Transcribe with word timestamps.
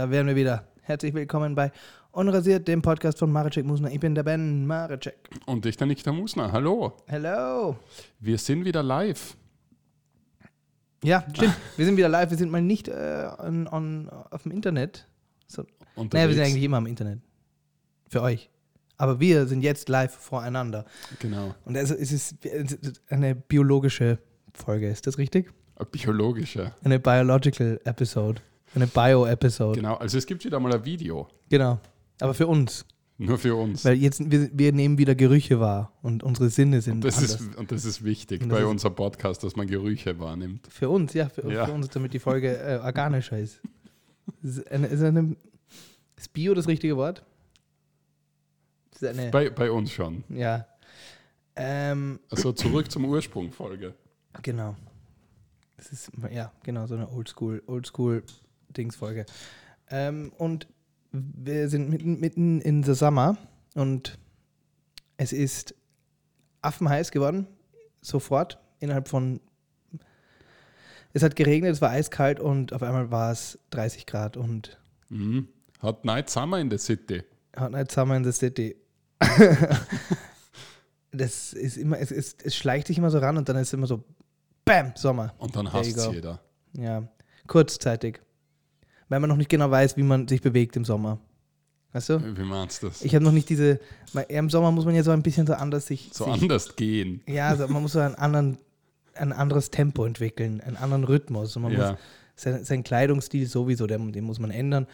da 0.00 0.10
wären 0.10 0.26
wir 0.26 0.34
wieder. 0.34 0.66
Herzlich 0.80 1.12
willkommen 1.12 1.54
bei 1.54 1.70
Unrasiert, 2.12 2.66
dem 2.66 2.80
Podcast 2.80 3.18
von 3.18 3.30
Maracek 3.30 3.66
Musner. 3.66 3.90
Ich 3.90 4.00
bin 4.00 4.14
der 4.14 4.22
Ben 4.22 4.66
Maracek. 4.66 5.28
Und 5.44 5.66
ich, 5.66 5.76
der 5.76 5.88
Nikita 5.88 6.10
Musner. 6.10 6.50
Hallo. 6.50 6.94
Hello. 7.06 7.76
Wir 8.18 8.38
sind 8.38 8.64
wieder 8.64 8.82
live. 8.82 9.36
Ja, 11.04 11.22
stimmt. 11.34 11.54
wir 11.76 11.84
sind 11.84 11.98
wieder 11.98 12.08
live. 12.08 12.30
Wir 12.30 12.38
sind 12.38 12.50
mal 12.50 12.62
nicht 12.62 12.88
äh, 12.88 13.28
on, 13.40 13.68
on, 13.68 14.08
auf 14.08 14.44
dem 14.44 14.52
Internet. 14.52 15.06
So. 15.46 15.66
Naja, 15.96 16.28
wir 16.28 16.34
sind 16.34 16.44
eigentlich 16.44 16.64
immer 16.64 16.78
am 16.78 16.86
Internet. 16.86 17.20
Für 18.08 18.22
euch. 18.22 18.48
Aber 18.96 19.20
wir 19.20 19.46
sind 19.46 19.60
jetzt 19.60 19.90
live 19.90 20.14
voreinander. 20.14 20.86
Genau. 21.18 21.54
Und 21.66 21.76
also 21.76 21.92
es 21.92 22.10
ist 22.10 22.36
eine 23.10 23.34
biologische 23.34 24.18
Folge, 24.54 24.88
ist 24.88 25.06
das 25.06 25.18
richtig? 25.18 25.52
Ein 25.76 25.86
biologischer. 25.92 26.74
Eine 26.84 26.98
biological 26.98 27.78
Episode. 27.84 28.40
Eine 28.74 28.86
Bio-Episode. 28.86 29.80
Genau. 29.80 29.94
Also 29.96 30.18
es 30.18 30.26
gibt 30.26 30.44
wieder 30.44 30.60
mal 30.60 30.72
ein 30.72 30.84
Video. 30.84 31.28
Genau. 31.48 31.80
Aber 32.20 32.34
für 32.34 32.46
uns. 32.46 32.84
Nur 33.18 33.36
für 33.38 33.54
uns. 33.54 33.84
Weil 33.84 33.96
jetzt, 33.96 34.30
wir, 34.30 34.48
wir 34.52 34.72
nehmen 34.72 34.96
wieder 34.96 35.14
Gerüche 35.14 35.60
wahr 35.60 35.92
und 36.02 36.22
unsere 36.22 36.48
Sinne 36.48 36.80
sind 36.80 36.96
Und 36.96 37.04
das, 37.04 37.16
anders. 37.18 37.40
ist, 37.40 37.56
und 37.56 37.70
das 37.72 37.84
ist 37.84 38.02
wichtig 38.04 38.40
das 38.40 38.48
bei 38.48 38.60
ist- 38.60 38.64
unserem 38.66 38.94
Podcast, 38.94 39.42
dass 39.44 39.56
man 39.56 39.66
Gerüche 39.66 40.18
wahrnimmt. 40.18 40.66
Für 40.70 40.88
uns, 40.88 41.12
ja, 41.12 41.28
für, 41.28 41.52
Ja. 41.52 41.66
für 41.66 41.72
uns, 41.72 41.88
damit 41.90 42.14
die 42.14 42.18
Folge 42.18 42.56
äh, 42.56 42.78
organischer 42.82 43.38
ist. 43.38 43.60
Ist, 44.42 44.66
eine, 44.70 44.86
ist, 44.86 45.02
eine, 45.02 45.36
ist 46.16 46.32
Bio 46.32 46.54
das 46.54 46.66
richtige 46.68 46.96
Wort? 46.96 47.22
Ist 48.94 49.04
eine, 49.04 49.30
Bei, 49.30 49.50
bei 49.50 49.70
uns 49.70 49.92
schon. 49.92 50.24
ja. 50.30 50.66
Ähm, 51.56 52.20
Also 52.30 52.52
zurück 52.52 52.90
zum 52.90 53.04
Ursprung 53.04 53.52
Folge. 53.52 53.94
genau. 54.42 54.76
Das 55.76 55.92
ist, 55.92 56.10
ja, 56.32 56.52
genau, 56.62 56.86
so 56.86 56.94
eine 56.94 57.10
Oldschool, 57.10 57.62
Oldschool-Dings-Folge. 58.70 59.26
Ähm, 59.90 60.32
und 60.38 60.66
wir 61.12 61.68
sind 61.68 61.90
mitten, 61.90 62.20
mitten 62.20 62.60
in 62.60 62.82
the 62.82 62.94
Summer 62.94 63.36
und 63.74 64.18
es 65.16 65.32
ist 65.32 65.74
affenheiß 66.62 67.10
geworden, 67.10 67.46
sofort, 68.00 68.58
innerhalb 68.78 69.08
von. 69.08 69.40
Es 71.12 71.24
hat 71.24 71.34
geregnet, 71.34 71.72
es 71.72 71.80
war 71.80 71.90
eiskalt 71.90 72.38
und 72.38 72.72
auf 72.72 72.82
einmal 72.84 73.10
war 73.10 73.32
es 73.32 73.58
30 73.70 74.06
Grad 74.06 74.36
und 74.36 74.78
Mhm. 75.08 75.48
Hat 75.80 76.04
Night 76.04 76.30
Summer 76.30 76.60
in 76.60 76.70
the 76.70 76.78
City. 76.78 77.24
Hot 77.58 77.72
Night 77.72 77.90
Summer 77.90 78.16
in 78.16 78.22
the 78.22 78.30
City. 78.30 78.76
das 81.10 81.52
ist 81.52 81.76
immer, 81.76 81.98
es, 81.98 82.12
es, 82.12 82.36
es 82.44 82.54
schleicht 82.54 82.86
sich 82.86 82.96
immer 82.96 83.10
so 83.10 83.18
ran 83.18 83.36
und 83.36 83.48
dann 83.48 83.56
ist 83.56 83.68
es 83.68 83.72
immer 83.72 83.88
so, 83.88 84.04
Bam, 84.64 84.92
Sommer. 84.94 85.34
Und 85.38 85.56
dann 85.56 85.72
hasst 85.72 85.96
es 85.96 86.06
jeder. 86.12 86.40
Ja, 86.74 87.02
kurzzeitig. 87.48 88.20
Weil 89.10 89.20
man 89.20 89.28
noch 89.28 89.36
nicht 89.36 89.50
genau 89.50 89.70
weiß, 89.70 89.98
wie 89.98 90.02
man 90.02 90.26
sich 90.26 90.40
bewegt 90.40 90.76
im 90.76 90.86
Sommer. 90.86 91.18
Weißt 91.92 92.08
du? 92.08 92.36
Wie 92.38 92.42
meinst 92.44 92.82
du 92.82 92.86
das? 92.88 93.02
Ich 93.02 93.14
habe 93.14 93.24
noch 93.24 93.32
nicht 93.32 93.48
diese. 93.50 93.78
Im 94.28 94.48
Sommer 94.48 94.70
muss 94.70 94.84
man 94.86 94.94
ja 94.94 95.02
so 95.02 95.10
ein 95.10 95.22
bisschen 95.22 95.46
so 95.46 95.52
anders 95.54 95.86
sich. 95.88 96.10
so 96.14 96.24
sich 96.24 96.42
anders 96.42 96.76
gehen. 96.76 97.20
Ja, 97.26 97.48
also 97.48 97.66
man 97.68 97.82
muss 97.82 97.92
so 97.92 97.98
einen 97.98 98.14
anderen, 98.14 98.56
ein 99.14 99.32
anderes 99.32 99.70
Tempo 99.70 100.04
entwickeln, 100.06 100.60
einen 100.62 100.76
anderen 100.76 101.04
Rhythmus. 101.04 101.56
Und 101.56 101.62
man 101.62 101.72
Ja. 101.72 101.90
muss 101.90 101.98
sein, 102.36 102.64
sein 102.64 102.82
Kleidungsstil 102.84 103.46
sowieso, 103.46 103.86
den, 103.88 104.12
den 104.12 104.24
muss 104.24 104.38
man 104.38 104.50
ändern. 104.52 104.86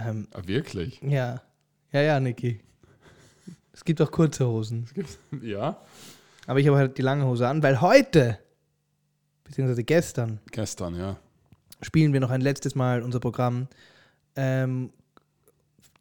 Ähm, 0.00 0.28
Ah, 0.32 0.40
wirklich? 0.46 1.00
ja. 1.02 1.42
Ja, 1.90 2.00
ja, 2.02 2.20
Niki. 2.20 2.60
Es 3.72 3.84
gibt 3.84 4.00
auch 4.00 4.10
kurze 4.12 4.46
Hosen. 4.46 4.86
Ja. 5.42 5.78
Aber 6.46 6.60
ich 6.60 6.66
habe 6.68 6.76
halt 6.78 6.96
die 6.96 7.02
lange 7.02 7.26
Hose 7.26 7.46
an, 7.48 7.62
weil 7.62 7.80
heute, 7.80 8.38
beziehungsweise 9.44 9.82
gestern, 9.84 10.38
Gestern, 10.52 10.94
ja. 10.96 11.16
Spielen 11.82 12.12
wir 12.12 12.20
noch 12.20 12.30
ein 12.30 12.40
letztes 12.40 12.74
Mal 12.74 13.02
unser 13.02 13.20
Programm. 13.20 13.68
Ähm, 14.36 14.90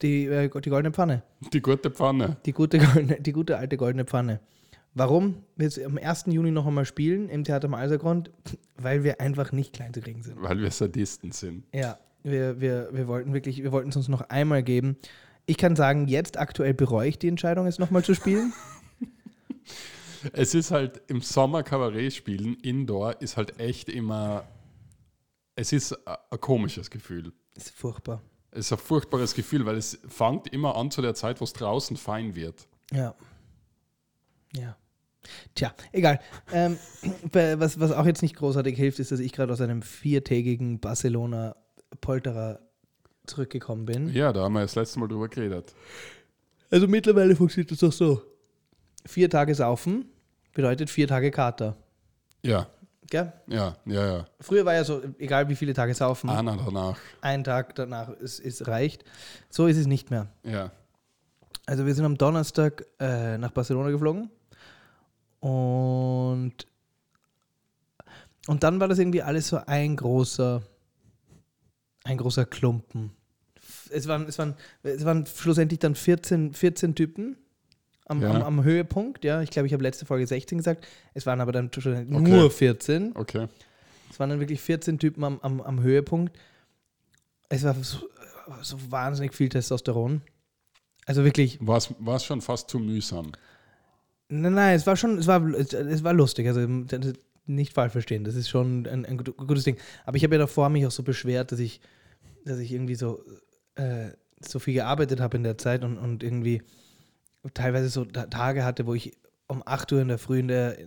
die, 0.01 0.25
äh, 0.25 0.49
die 0.49 0.69
goldene 0.69 0.91
Pfanne. 0.91 1.23
Die 1.53 1.61
gute 1.61 1.89
Pfanne. 1.89 2.37
Die 2.45 2.53
gute, 2.53 2.77
goldene, 2.79 3.19
die 3.19 3.31
gute 3.31 3.57
alte 3.57 3.77
goldene 3.77 4.05
Pfanne. 4.05 4.39
Warum 4.93 5.43
wir 5.55 5.65
jetzt 5.65 5.83
am 5.83 5.97
1. 5.97 6.25
Juni 6.27 6.51
noch 6.51 6.65
einmal 6.65 6.85
spielen 6.85 7.29
im 7.29 7.43
Theater 7.43 7.67
am 7.67 7.73
Alsergrund? 7.73 8.31
Weil 8.77 9.03
wir 9.03 9.21
einfach 9.21 9.51
nicht 9.51 9.73
klein 9.73 9.93
zu 9.93 10.01
kriegen 10.01 10.21
sind. 10.21 10.41
Weil 10.41 10.59
wir 10.59 10.71
Sadisten 10.71 11.31
sind. 11.31 11.63
Ja, 11.73 11.97
wir, 12.23 12.59
wir, 12.61 12.89
wir 12.91 13.07
wollten 13.07 13.33
wirklich, 13.33 13.63
wir 13.63 13.71
wollten 13.71 13.89
es 13.89 13.95
uns 13.95 14.07
noch 14.07 14.21
einmal 14.29 14.63
geben. 14.63 14.97
Ich 15.45 15.57
kann 15.57 15.75
sagen, 15.75 16.07
jetzt 16.07 16.37
aktuell 16.37 16.73
bereue 16.73 17.09
ich 17.09 17.19
die 17.19 17.27
Entscheidung, 17.27 17.67
es 17.67 17.79
nochmal 17.79 18.03
zu 18.03 18.13
spielen. 18.13 18.53
Es 20.33 20.55
ist 20.55 20.71
halt 20.71 21.01
im 21.07 21.21
Sommer 21.21 21.61
Kabarett 21.63 22.11
spielen, 22.11 22.57
Indoor, 22.61 23.21
ist 23.21 23.37
halt 23.37 23.59
echt 23.59 23.87
immer. 23.87 24.45
Es 25.59 25.73
ist 25.73 25.97
ein 26.07 26.39
komisches 26.39 26.91
Gefühl. 26.91 27.33
ist 27.55 27.71
furchtbar. 27.71 28.21
Es 28.51 28.67
ist 28.67 28.73
ein 28.73 28.77
furchtbares 28.77 29.33
Gefühl, 29.33 29.65
weil 29.65 29.75
es 29.75 29.97
fängt 30.07 30.47
immer 30.53 30.75
an 30.75 30.91
zu 30.91 31.01
der 31.01 31.15
Zeit, 31.15 31.41
wo 31.41 31.45
es 31.45 31.53
draußen 31.53 31.97
fein 31.97 32.35
wird. 32.35 32.67
Ja. 32.91 33.15
Ja. 34.55 34.77
Tja, 35.55 35.73
egal. 35.91 36.19
Ähm, 36.53 36.77
was, 37.31 37.79
was 37.79 37.91
auch 37.91 38.05
jetzt 38.05 38.21
nicht 38.21 38.35
großartig 38.35 38.77
hilft, 38.77 38.99
ist, 38.99 39.11
dass 39.11 39.19
ich 39.19 39.33
gerade 39.33 39.51
aus 39.51 39.59
einem 39.59 39.81
viertägigen 39.81 40.79
Barcelona-Polterer 40.79 42.59
zurückgekommen 43.25 43.85
bin. 43.85 44.13
Ja, 44.13 44.31
da 44.33 44.43
haben 44.43 44.53
wir 44.53 44.61
das 44.61 44.75
letzte 44.75 44.99
Mal 44.99 45.07
drüber 45.07 45.27
geredet. 45.27 45.73
Also 46.69 46.87
mittlerweile 46.87 47.35
funktioniert 47.35 47.71
das 47.71 47.79
doch 47.79 47.91
so. 47.91 48.21
Vier 49.05 49.29
Tage 49.29 49.55
saufen 49.55 50.05
bedeutet 50.53 50.91
vier 50.91 51.07
Tage 51.07 51.31
Kater. 51.31 51.75
Ja, 52.43 52.69
Gell? 53.09 53.31
ja, 53.47 53.75
ja, 53.85 54.17
ja. 54.17 54.27
Früher 54.41 54.65
war 54.65 54.73
ja 54.73 54.83
so, 54.83 55.01
egal 55.17 55.47
wie 55.47 55.55
viele 55.55 55.73
Tage 55.73 55.93
saufen, 55.93 56.29
Einer 56.29 56.57
danach. 56.57 56.97
ein 57.21 57.43
Tag 57.43 57.75
danach 57.75 58.09
ist, 58.09 58.39
ist 58.39 58.67
reicht. 58.67 59.05
So 59.49 59.67
ist 59.67 59.77
es 59.77 59.87
nicht 59.87 60.11
mehr. 60.11 60.27
Ja. 60.43 60.71
Also 61.65 61.85
wir 61.85 61.93
sind 61.93 62.05
am 62.05 62.17
Donnerstag 62.17 62.85
äh, 62.99 63.37
nach 63.37 63.51
Barcelona 63.51 63.89
geflogen 63.91 64.29
und 65.39 66.53
und 68.47 68.63
dann 68.63 68.79
war 68.79 68.87
das 68.87 68.99
irgendwie 68.99 69.21
alles 69.21 69.49
so 69.49 69.59
ein 69.65 69.95
großer 69.97 70.61
ein 72.05 72.17
großer 72.17 72.45
Klumpen. 72.45 73.11
Es 73.89 74.07
waren, 74.07 74.27
es 74.27 74.37
waren, 74.37 74.55
es 74.83 75.03
waren 75.05 75.25
schlussendlich 75.25 75.79
dann 75.79 75.95
14, 75.95 76.53
14 76.53 76.95
Typen 76.95 77.37
am, 78.07 78.21
Ja. 78.21 78.31
am, 78.31 78.41
am 78.41 78.63
Höhepunkt. 78.63 79.23
Ja, 79.23 79.41
ich 79.41 79.49
glaube, 79.51 79.67
ich 79.67 79.73
habe 79.73 79.83
letzte 79.83 80.05
Folge 80.05 80.25
16 80.27 80.57
gesagt. 80.57 80.85
Es 81.13 81.25
waren 81.25 81.41
aber 81.41 81.51
dann 81.51 81.69
schlussendlich 81.71 82.19
nur 82.19 82.49
14. 82.51 83.15
Okay. 83.15 83.47
Es 84.09 84.19
waren 84.19 84.29
dann 84.29 84.39
wirklich 84.39 84.61
14 84.61 84.99
Typen 84.99 85.23
am, 85.23 85.39
am, 85.41 85.61
am 85.61 85.81
Höhepunkt. 85.81 86.37
Es 87.49 87.63
war 87.63 87.75
so, 87.81 87.99
so 88.61 88.77
wahnsinnig 88.89 89.33
viel 89.33 89.49
Testosteron. 89.49 90.21
Also 91.05 91.23
wirklich, 91.23 91.57
War 91.61 91.77
es 91.77 92.23
schon 92.25 92.41
fast 92.41 92.69
zu 92.69 92.79
mühsam. 92.79 93.31
nein, 94.29 94.53
nein, 94.53 94.75
es 94.75 94.85
war 94.85 94.97
schon, 94.97 95.17
es 95.17 95.27
war, 95.27 95.41
es, 95.53 95.71
es 95.73 96.03
war 96.03 96.13
lustig. 96.13 96.47
Also 96.47 96.67
nicht 97.45 97.71
falsch 97.73 97.93
verstehen, 97.93 98.25
das 98.25 98.35
ist 98.35 98.49
schon 98.49 98.85
ein, 98.85 99.05
ein 99.05 99.17
gut- 99.17 99.37
gutes 99.37 99.63
Ding. 99.63 99.77
Aber 100.05 100.17
ich 100.17 100.23
habe 100.23 100.35
ja 100.35 100.39
davor 100.39 100.67
mich 100.69 100.85
auch 100.85 100.91
so 100.91 101.03
beschwert, 101.03 101.53
dass 101.53 101.59
ich, 101.59 101.79
dass 102.43 102.59
ich 102.59 102.73
irgendwie 102.73 102.95
so, 102.95 103.23
äh, 103.75 104.09
so 104.41 104.59
viel 104.59 104.73
gearbeitet 104.73 105.21
habe 105.21 105.37
in 105.37 105.43
der 105.43 105.57
Zeit 105.57 105.83
und, 105.85 105.97
und 105.97 106.23
irgendwie 106.23 106.61
teilweise 107.53 107.89
so 107.89 108.05
Ta- 108.05 108.25
Tage 108.27 108.63
hatte, 108.65 108.85
wo 108.85 108.93
ich 108.93 109.17
um 109.47 109.63
8 109.65 109.91
Uhr 109.93 110.01
in 110.01 110.09
der 110.09 110.17
Früh 110.17 110.39
in, 110.39 110.49
der, 110.49 110.77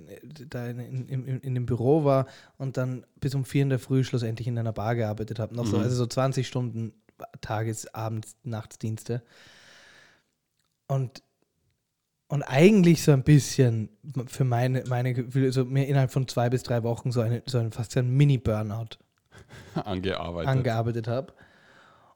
da 0.49 0.67
in, 0.67 0.79
in, 0.81 1.09
in, 1.27 1.41
in 1.41 1.55
dem 1.55 1.65
Büro 1.67 2.05
war 2.05 2.27
und 2.59 2.77
dann 2.77 3.07
bis 3.19 3.35
um 3.35 3.45
4 3.47 3.63
in 3.63 3.69
der 3.71 3.79
Früh 3.79 4.05
schlussendlich 4.05 4.47
in 4.49 4.59
einer 4.59 4.73
Bar 4.75 4.95
gearbeitet 4.97 5.39
habe. 5.39 5.55
Noch 5.57 5.65
so, 5.67 5.79
Mhm. 5.79 5.85
also 5.85 5.97
so 5.97 6.07
20 6.07 6.47
Stunden 6.47 6.93
Tages-, 7.41 7.95
Abends-, 7.95 8.37
Nachtsdienste. 8.45 9.23
Und, 10.89 11.23
und 12.29 12.43
eigentlich 12.43 13.03
so 13.03 13.13
ein 13.13 13.23
bisschen 13.23 13.89
für 14.27 14.45
meine, 14.45 14.85
meine 14.89 15.15
Gefühle, 15.15 15.53
so 15.53 15.65
mir 15.65 15.87
innerhalb 15.87 16.11
von 16.11 16.29
zwei 16.29 16.51
bis 16.51 16.63
drei 16.63 16.83
Wochen 16.83 17.13
so, 17.13 17.21
eine, 17.21 17.43
so 17.47 17.59
ein 17.59 17.73
fast 17.73 17.93
so 17.93 18.01
ein 18.01 18.11
Mini-Burnout 18.11 18.99
Angearbeitet. 19.85 20.49
angearbeitet 20.49 21.09
habe. 21.09 21.33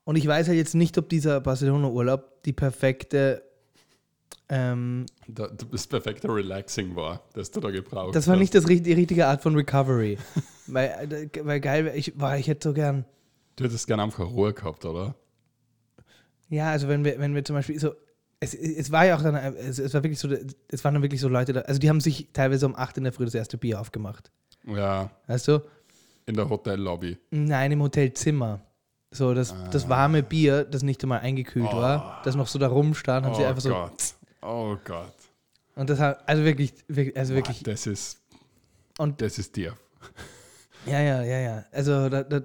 Und 0.04 0.16
ich 0.16 0.26
weiß 0.26 0.48
ja 0.48 0.52
jetzt 0.52 0.74
nicht, 0.74 0.98
ob 0.98 1.08
dieser 1.08 1.40
Barcelona-Urlaub 1.40 2.42
die 2.44 2.52
perfekte. 2.52 3.42
Ähm, 4.48 5.06
Da, 5.26 5.48
das 5.48 5.86
perfekte 5.86 6.28
Relaxing 6.28 6.94
war, 6.94 7.22
das 7.32 7.50
du 7.50 7.60
da 7.60 7.70
gebraucht 7.70 8.14
das 8.14 8.26
war 8.26 8.34
hast. 8.34 8.40
nicht 8.40 8.54
das, 8.54 8.64
die 8.64 8.92
richtige 8.92 9.26
Art 9.26 9.42
von 9.42 9.54
Recovery. 9.56 10.18
weil, 10.66 10.88
äh, 11.10 11.28
weil 11.44 11.60
geil, 11.60 11.92
ich, 11.94 12.18
war, 12.20 12.36
ich 12.38 12.46
hätte 12.48 12.68
so 12.68 12.74
gern. 12.74 13.04
Du 13.56 13.64
hättest 13.64 13.86
gerne 13.86 14.02
einfach 14.02 14.26
Ruhe 14.28 14.52
gehabt, 14.52 14.84
oder? 14.84 15.14
Ja, 16.48 16.70
also 16.70 16.88
wenn 16.88 17.04
wir, 17.04 17.18
wenn 17.18 17.34
wir 17.34 17.44
zum 17.44 17.56
Beispiel 17.56 17.78
so. 17.78 17.94
Es, 18.40 18.52
es 18.52 18.92
war 18.92 19.06
ja 19.06 19.16
auch 19.16 19.22
dann, 19.22 19.34
es, 19.34 19.78
es 19.78 19.94
war 19.94 20.02
wirklich 20.02 20.18
so, 20.18 20.28
es 20.68 20.84
waren 20.84 20.92
dann 20.94 21.02
wirklich 21.02 21.20
so 21.20 21.28
Leute 21.28 21.54
da, 21.54 21.60
also 21.62 21.78
die 21.78 21.88
haben 21.88 22.00
sich 22.00 22.28
teilweise 22.34 22.66
um 22.66 22.76
8 22.76 22.98
in 22.98 23.04
der 23.04 23.12
Früh 23.12 23.24
das 23.24 23.34
erste 23.34 23.56
Bier 23.56 23.80
aufgemacht. 23.80 24.30
Ja, 24.66 25.10
Weißt 25.26 25.48
du? 25.48 25.60
in 26.26 26.34
der 26.34 26.48
Hotellobby. 26.48 27.16
Nein, 27.30 27.72
im 27.72 27.82
Hotelzimmer. 27.82 28.60
So, 29.10 29.32
das, 29.34 29.54
das 29.70 29.88
warme 29.88 30.22
Bier, 30.22 30.64
das 30.64 30.82
nicht 30.82 31.02
einmal 31.02 31.20
eingekühlt 31.20 31.72
war, 31.72 32.20
das 32.24 32.34
noch 32.34 32.48
so 32.48 32.58
da 32.58 32.66
rumstand, 32.68 33.24
haben 33.24 33.34
sie 33.34 33.42
oh 33.42 33.46
einfach 33.46 33.62
so. 33.62 33.68
Gott. 33.70 34.14
Oh 34.44 34.76
Gott. 34.84 35.14
Und 35.74 35.90
das 35.90 35.98
hat, 35.98 36.28
also 36.28 36.44
wirklich, 36.44 36.72
wirklich 36.88 37.16
also 37.16 37.34
wirklich, 37.34 37.62
Boah, 37.62 37.70
das 37.70 37.86
ist, 37.86 38.20
und 38.98 39.20
das 39.20 39.38
ist 39.38 39.56
dir. 39.56 39.74
ja, 40.86 41.00
ja, 41.00 41.22
ja, 41.22 41.38
ja. 41.40 41.64
Also, 41.72 42.08
da, 42.08 42.22
da, 42.22 42.42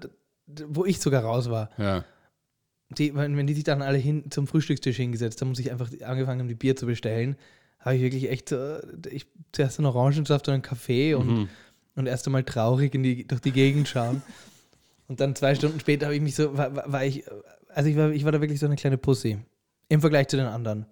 wo 0.68 0.86
ich 0.86 1.00
sogar 1.00 1.24
raus 1.24 1.50
war. 1.50 1.70
Ja. 1.78 2.04
die, 2.98 3.14
wenn, 3.14 3.38
wenn 3.38 3.46
die 3.48 3.54
sich 3.54 3.64
dann 3.66 3.82
alle 3.84 3.98
hin 3.98 4.32
zum 4.32 4.48
Frühstückstisch 4.48 4.96
hingesetzt 4.98 5.42
haben 5.42 5.50
und 5.50 5.56
sich 5.56 5.72
einfach 5.72 5.90
angefangen 6.04 6.40
haben, 6.40 6.48
die 6.48 6.56
Bier 6.56 6.76
zu 6.76 6.86
bestellen, 6.88 7.36
habe 7.80 7.96
ich 7.96 8.02
wirklich 8.02 8.30
echt 8.30 8.52
ich, 9.10 9.28
zuerst 9.52 9.78
einen 9.80 9.86
Orangensaft 9.86 10.48
und 10.48 10.54
einen 10.56 10.64
Kaffee 10.64 11.14
und, 11.14 11.28
Mhm. 11.28 11.50
und 11.96 12.08
erst 12.08 12.26
einmal 12.28 12.44
traurig 12.44 12.96
in 12.96 13.04
die, 13.04 13.28
durch 13.28 13.42
die 13.42 13.52
Gegend 13.52 13.88
schauen. 13.88 14.22
Und 15.08 15.20
dann 15.20 15.36
zwei 15.36 15.54
Stunden 15.56 15.80
später 15.80 16.08
habe 16.08 16.16
ich 16.16 16.22
mich 16.22 16.36
so, 16.36 16.58
war, 16.58 16.76
war, 16.76 16.92
war 16.92 17.06
ich, 17.06 17.24
also 17.70 17.90
ich 17.90 17.96
war, 17.98 18.10
ich 18.12 18.26
war 18.26 18.32
da 18.32 18.42
wirklich 18.42 18.60
so 18.60 18.66
eine 18.66 18.76
kleine 18.76 18.98
Pussy. 18.98 19.38
Im 19.88 20.02
Vergleich 20.02 20.28
zu 20.28 20.38
den 20.38 20.46
anderen. 20.48 20.86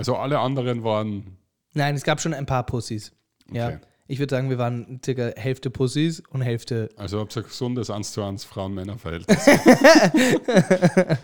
Also 0.00 0.16
alle 0.16 0.38
anderen 0.38 0.82
waren. 0.82 1.36
Nein, 1.74 1.94
es 1.94 2.04
gab 2.04 2.22
schon 2.22 2.32
ein 2.32 2.46
paar 2.46 2.64
Pussys. 2.64 3.12
Ja. 3.52 3.66
Okay. 3.68 3.78
Ich 4.06 4.18
würde 4.18 4.34
sagen, 4.34 4.48
wir 4.48 4.56
waren 4.56 4.98
circa 5.04 5.30
Hälfte 5.36 5.68
Pussys 5.68 6.22
und 6.30 6.40
Hälfte. 6.40 6.88
Also 6.96 7.20
habt 7.20 7.36
ihr 7.36 7.42
ein 7.42 7.48
gesundes 7.48 7.90
1 7.90 8.12
zu 8.12 8.22
1 8.22 8.44
Frauen-Männer-Verhältnis. 8.44 9.46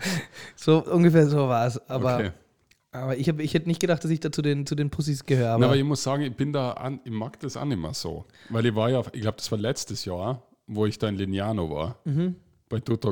So 0.55 0.85
ungefähr 0.85 1.25
so 1.25 1.47
war 1.47 1.65
es. 1.65 1.89
Aber, 1.89 2.17
okay. 2.17 2.31
aber 2.91 3.17
ich, 3.17 3.27
hab, 3.27 3.39
ich 3.39 3.55
hätte 3.55 3.67
nicht 3.67 3.81
gedacht, 3.81 4.03
dass 4.03 4.11
ich 4.11 4.19
da 4.19 4.31
zu 4.31 4.43
den, 4.43 4.67
zu 4.67 4.75
den 4.75 4.91
Pussys 4.91 5.25
gehöre. 5.25 5.47
Aber, 5.47 5.55
Aber, 5.55 5.65
aber 5.65 5.75
ich 5.75 5.83
muss 5.83 6.03
sagen, 6.03 6.21
ich 6.21 6.35
bin 6.35 6.53
da 6.53 6.73
an, 6.73 6.99
ich 7.03 7.11
mag 7.11 7.39
das 7.39 7.57
auch 7.57 7.65
nicht 7.65 7.81
mehr 7.81 7.95
so. 7.95 8.25
Weil 8.49 8.67
ich 8.67 8.75
war 8.75 8.91
ja, 8.91 9.01
ich 9.11 9.21
glaube, 9.21 9.37
das 9.37 9.51
war 9.51 9.57
letztes 9.57 10.05
Jahr, 10.05 10.43
wo 10.67 10.85
ich 10.85 10.99
da 10.99 11.09
in 11.09 11.15
Lignano 11.15 11.71
war. 11.71 11.97
Mhm. 12.05 12.35
Bei 12.69 12.79
Tutto 12.79 13.11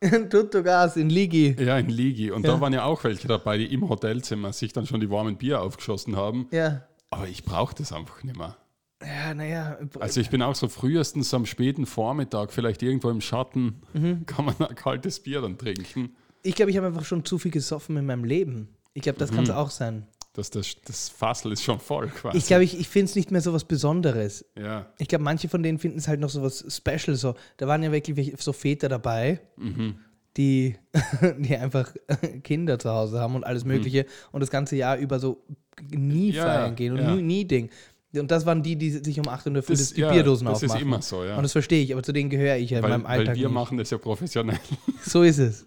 Gas. 0.00 0.28
Tutto 0.30 0.62
Gas 0.62 0.96
in 0.96 1.10
Ligi. 1.10 1.56
Ja, 1.58 1.78
in 1.78 1.88
Ligi. 1.88 2.30
Und 2.30 2.44
Ja. 2.44 2.52
da 2.54 2.60
waren 2.60 2.72
ja 2.72 2.84
auch 2.84 3.02
welche 3.04 3.26
dabei, 3.28 3.58
die 3.58 3.72
im 3.72 3.88
Hotelzimmer 3.88 4.52
sich 4.52 4.72
dann 4.72 4.86
schon 4.86 5.00
die 5.00 5.10
warmen 5.10 5.36
Bier 5.36 5.60
aufgeschossen 5.62 6.16
haben. 6.16 6.46
Ja. 6.52 6.82
Aber 7.10 7.26
ich 7.28 7.44
brauche 7.44 7.74
das 7.74 7.92
einfach 7.92 8.22
nicht 8.22 8.36
mehr. 8.36 8.56
Ja, 9.02 9.32
naja. 9.34 9.78
Also 10.00 10.20
ich 10.20 10.28
bin 10.30 10.42
auch 10.42 10.54
so 10.56 10.68
frühestens 10.68 11.32
am 11.32 11.46
späten 11.46 11.86
Vormittag, 11.86 12.52
vielleicht 12.52 12.82
irgendwo 12.82 13.10
im 13.10 13.20
Schatten, 13.20 13.80
Mhm. 13.94 14.26
kann 14.26 14.44
man 14.44 14.54
ein 14.60 14.74
kaltes 14.74 15.20
Bier 15.20 15.40
dann 15.40 15.56
trinken. 15.56 16.10
ich 16.42 16.54
glaube, 16.54 16.70
ich 16.70 16.76
habe 16.76 16.86
einfach 16.88 17.04
schon 17.04 17.24
zu 17.24 17.38
viel 17.38 17.50
gesoffen 17.50 17.96
in 17.96 18.06
meinem 18.06 18.24
Leben. 18.24 18.68
Ich 18.94 19.02
glaube, 19.02 19.18
das 19.18 19.30
kann 19.30 19.44
es 19.44 19.50
auch 19.50 19.70
sein. 19.70 20.06
Das, 20.34 20.50
das, 20.50 20.76
das 20.84 21.08
Fassel 21.08 21.52
ist 21.52 21.64
schon 21.64 21.80
voll 21.80 22.08
quasi. 22.08 22.38
Ich 22.38 22.46
glaube, 22.46 22.62
ich, 22.62 22.78
ich 22.78 22.88
finde 22.88 23.06
es 23.10 23.16
nicht 23.16 23.30
mehr 23.32 23.40
so 23.40 23.52
was 23.52 23.64
Besonderes. 23.64 24.44
ja. 24.56 24.86
Ich 24.98 25.08
glaube, 25.08 25.24
manche 25.24 25.48
von 25.48 25.62
denen 25.62 25.78
finden 25.78 25.98
es 25.98 26.06
halt 26.06 26.20
noch 26.20 26.28
so 26.30 26.42
was 26.42 26.64
Special. 26.68 27.16
So. 27.16 27.34
Da 27.56 27.66
waren 27.66 27.82
ja 27.82 27.90
wirklich 27.90 28.34
so 28.38 28.52
Väter 28.52 28.88
dabei, 28.88 29.40
Mhm. 29.56 29.96
die, 30.36 30.76
die 31.38 31.56
einfach 31.56 31.92
Kinder 32.44 32.78
zu 32.78 32.90
Hause 32.90 33.18
haben 33.20 33.34
und 33.34 33.44
alles 33.44 33.64
Mögliche 33.64 34.06
und 34.30 34.40
das 34.40 34.50
ganze 34.50 34.76
Jahr 34.76 34.96
über 34.98 35.18
so 35.18 35.42
nie 35.90 36.30
Mhm. 36.30 36.36
Ja, 36.36 36.44
feiern 36.44 36.76
gehen 36.76 36.92
und 36.92 36.98
ja. 37.00 37.14
nie, 37.14 37.22
nie 37.22 37.44
Ding. 37.44 37.70
Und 38.14 38.30
das 38.30 38.46
waren 38.46 38.62
die, 38.62 38.76
die 38.76 38.90
sich 38.90 39.18
um 39.20 39.28
8 39.28 39.46
Uhr 39.46 39.56
in 39.56 39.62
Früh 39.62 39.72
Das, 39.74 39.80
das, 39.80 39.92
die 39.94 40.00
ja, 40.00 40.10
Bierdosen 40.12 40.46
das 40.46 40.56
aufmachen. 40.62 40.76
ist 40.80 40.82
immer 40.82 41.02
so, 41.02 41.24
ja. 41.24 41.36
Und 41.36 41.42
das 41.42 41.52
verstehe 41.52 41.82
ich, 41.82 41.92
aber 41.92 42.02
zu 42.02 42.12
denen 42.12 42.30
gehöre 42.30 42.56
ich 42.56 42.70
ja 42.70 42.78
in 42.78 42.82
weil, 42.84 42.90
meinem 42.90 43.04
weil 43.04 43.18
Alltag 43.20 43.36
wir 43.36 43.48
nicht. 43.48 43.54
machen 43.54 43.76
das 43.76 43.90
ja 43.90 43.98
professionell. 43.98 44.58
So 45.04 45.22
ist 45.24 45.38
es. 45.38 45.66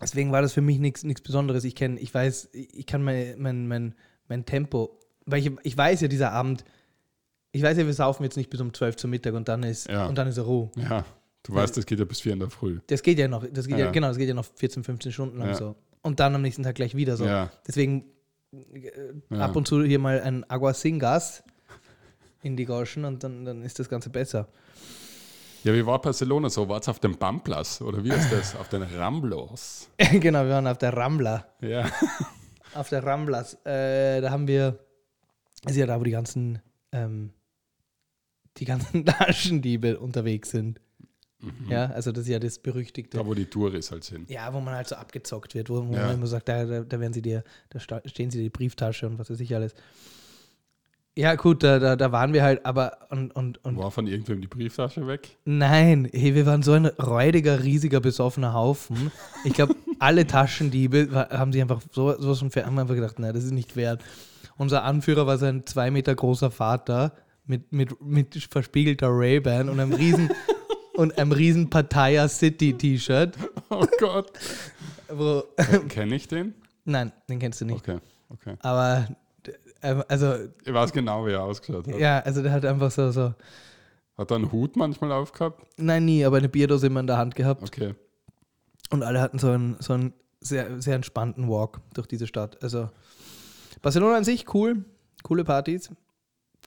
Deswegen 0.00 0.32
war 0.32 0.40
das 0.42 0.52
für 0.52 0.62
mich 0.62 0.78
nichts 0.78 1.02
Besonderes. 1.20 1.64
Ich 1.64 1.74
kenne, 1.74 1.98
ich 2.00 2.12
weiß, 2.14 2.50
ich 2.52 2.86
kann 2.86 3.02
mein, 3.02 3.34
mein, 3.38 3.68
mein, 3.68 3.94
mein 4.28 4.46
Tempo, 4.46 4.98
weil 5.26 5.40
ich, 5.40 5.52
ich 5.62 5.76
weiß 5.76 6.00
ja, 6.00 6.08
dieser 6.08 6.32
Abend, 6.32 6.64
ich 7.52 7.62
weiß 7.62 7.76
ja, 7.76 7.84
wir 7.86 7.92
saufen 7.94 8.22
jetzt 8.24 8.36
nicht 8.36 8.48
bis 8.50 8.60
um 8.60 8.72
12 8.72 8.96
zum 8.96 9.10
Mittag 9.10 9.34
und 9.34 9.48
dann 9.48 9.62
ist, 9.62 9.88
Ja. 9.88 10.06
und 10.06 10.16
dann 10.16 10.28
ist 10.28 10.38
er 10.38 10.44
Ruhe. 10.44 10.70
Ja, 10.76 11.04
du 11.42 11.54
weißt, 11.54 11.76
das 11.76 11.84
geht 11.84 11.98
ja 11.98 12.04
bis 12.04 12.20
4 12.20 12.32
in 12.34 12.38
der 12.40 12.50
Früh. 12.50 12.78
Das 12.86 13.02
geht 13.02 13.18
ja 13.18 13.28
noch, 13.28 13.44
das 13.52 13.66
geht 13.66 13.78
ja. 13.78 13.86
Ja. 13.86 13.90
genau, 13.90 14.08
das 14.08 14.16
geht 14.16 14.28
ja 14.28 14.34
noch 14.34 14.46
14, 14.54 14.84
15 14.84 15.12
Stunden 15.12 15.38
lang 15.38 15.48
Ja. 15.48 15.54
so. 15.54 15.76
Und 16.02 16.18
dann 16.20 16.34
am 16.34 16.42
nächsten 16.42 16.62
Tag 16.62 16.76
gleich 16.76 16.94
wieder 16.94 17.16
so. 17.16 17.26
Ja. 17.26 17.50
Deswegen 17.66 18.04
äh, 18.72 19.36
ab 19.36 19.54
und 19.56 19.68
zu 19.68 19.82
hier 19.84 19.98
mal 19.98 20.20
ein 20.22 20.48
Aguasingas 20.48 21.42
in 22.42 22.56
die 22.56 22.64
Goschen 22.64 23.04
und 23.04 23.22
dann, 23.22 23.44
dann 23.44 23.62
ist 23.62 23.78
das 23.78 23.88
Ganze 23.90 24.08
besser. 24.08 24.48
Ja, 25.64 25.74
wie 25.74 25.84
war 25.84 26.00
Barcelona 26.00 26.48
so? 26.48 26.68
War 26.68 26.80
es 26.80 26.88
auf 26.88 27.00
dem 27.00 27.16
Pamplas 27.16 27.82
oder 27.82 28.02
wie 28.02 28.10
ist 28.10 28.30
das? 28.32 28.56
Auf 28.56 28.68
den 28.68 28.82
Ramblos? 28.82 29.88
genau, 29.98 30.44
wir 30.44 30.50
waren 30.52 30.66
auf 30.66 30.78
der 30.78 30.96
Rambla. 30.96 31.46
Ja. 31.60 31.90
Auf 32.74 32.88
der 32.88 33.02
Ramblas. 33.02 33.54
Äh, 33.66 34.20
da 34.20 34.30
haben 34.30 34.46
wir, 34.46 34.78
ist 35.66 35.74
ja 35.76 35.86
da, 35.86 35.98
wo 35.98 36.04
die 36.04 36.12
ganzen, 36.12 36.60
ähm, 36.92 37.32
die 38.58 38.64
ganzen 38.64 39.04
Taschendiebe 39.04 39.98
unterwegs 39.98 40.50
sind. 40.50 40.80
Ja, 41.68 41.86
also 41.86 42.12
das 42.12 42.24
ist 42.24 42.28
ja 42.28 42.38
das 42.38 42.58
berüchtigte. 42.60 43.16
Da, 43.18 43.26
wo 43.26 43.34
die 43.34 43.46
Touris 43.46 43.90
halt 43.90 44.04
sind. 44.04 44.30
Ja, 44.30 44.52
wo 44.54 44.60
man 44.60 44.74
halt 44.74 44.86
so 44.86 44.94
abgezockt 44.94 45.54
wird, 45.56 45.68
wo, 45.68 45.88
wo 45.88 45.94
Ja. 45.94 46.06
man 46.06 46.14
immer 46.16 46.26
sagt, 46.28 46.48
da, 46.48 46.64
da, 46.64 46.80
da 46.82 47.00
werden 47.00 47.12
sie 47.14 47.22
dir, 47.22 47.42
da 47.70 47.80
stehen 47.80 48.30
sie 48.30 48.38
dir 48.38 48.44
die 48.44 48.50
Brieftasche 48.50 49.06
und 49.08 49.18
was 49.18 49.30
weiß 49.30 49.40
ich 49.40 49.52
alles. 49.54 49.74
Ja, 51.20 51.34
gut, 51.34 51.62
da, 51.62 51.78
da, 51.78 51.96
da 51.96 52.12
waren 52.12 52.32
wir 52.32 52.42
halt, 52.42 52.64
aber 52.64 52.96
und, 53.10 53.36
und, 53.36 53.62
und 53.62 53.76
War 53.76 53.90
von 53.90 54.06
irgendwem 54.06 54.40
die 54.40 54.46
Brieftasche 54.46 55.06
weg? 55.06 55.36
nein, 55.44 56.08
hey, 56.12 56.34
wir 56.34 56.46
waren 56.46 56.62
so 56.62 56.72
ein 56.72 56.86
räudiger, 56.86 57.62
riesiger, 57.62 58.00
besoffener 58.00 58.54
Haufen. 58.54 59.12
Ich 59.44 59.52
glaube, 59.52 59.76
alle 59.98 60.26
Taschendiebe 60.26 61.28
haben 61.30 61.52
sich 61.52 61.60
einfach 61.60 61.82
so, 61.92 62.18
sowas 62.18 62.38
von 62.38 62.50
haben 62.50 62.78
einfach 62.78 62.94
gedacht, 62.94 63.18
nein, 63.18 63.34
das 63.34 63.44
ist 63.44 63.52
nicht 63.52 63.76
wert. 63.76 64.02
Unser 64.56 64.82
Anführer 64.84 65.26
war 65.26 65.36
sein 65.36 65.66
zwei 65.66 65.90
Meter 65.90 66.14
großer 66.14 66.50
Vater 66.50 67.12
mit, 67.44 67.70
mit, 67.70 68.00
mit 68.00 68.48
verspiegelter 68.50 69.08
Ray-Ban 69.10 69.68
und 69.68 69.78
einem 69.78 69.92
riesen 69.92 70.30
und 70.94 71.18
einem 71.18 71.32
riesen 71.32 71.68
Pattaya 71.68 72.28
City 72.28 72.72
T-Shirt. 72.72 73.36
Oh 73.68 73.84
Gott. 73.98 74.32
Wo, 75.12 75.42
Kenne 75.88 76.14
ich 76.14 76.28
den? 76.28 76.54
nein, 76.86 77.12
den 77.28 77.38
kennst 77.38 77.60
du 77.60 77.66
nicht. 77.66 77.76
Okay, 77.86 77.98
okay. 78.30 78.54
Aber 78.60 79.06
also 79.80 80.34
Ich 80.64 80.72
weiß 80.72 80.92
genau, 80.92 81.26
wie 81.26 81.32
er 81.32 81.42
ausgeschaut 81.42 81.86
hat. 81.88 81.98
ja, 81.98 82.20
also 82.20 82.42
der 82.42 82.52
hat 82.52 82.64
einfach 82.64 82.90
so 82.90 83.10
so 83.10 83.34
Hat 84.18 84.30
er 84.30 84.36
einen 84.36 84.52
Hut 84.52 84.76
manchmal 84.76 85.12
aufgehabt? 85.12 85.64
nein 85.78 86.04
nie, 86.04 86.24
aber 86.24 86.36
eine 86.38 86.48
Bierdose 86.48 86.86
immer 86.88 87.00
in 87.00 87.06
der 87.06 87.16
Hand 87.18 87.34
gehabt 87.34 87.62
Okay. 87.62 87.94
und 88.90 89.02
alle 89.02 89.20
hatten 89.20 89.38
so 89.38 89.48
einen 89.50 89.76
so 89.80 89.92
einen 89.94 90.12
sehr 90.40 90.80
sehr 90.80 90.94
entspannten 90.96 91.48
Walk 91.48 91.80
durch 91.94 92.06
diese 92.06 92.26
Stadt. 92.26 92.62
Also 92.62 92.88
Barcelona 93.82 94.16
an 94.18 94.24
sich 94.24 94.52
cool, 94.54 94.84
coole 95.22 95.44
Partys, 95.44 95.90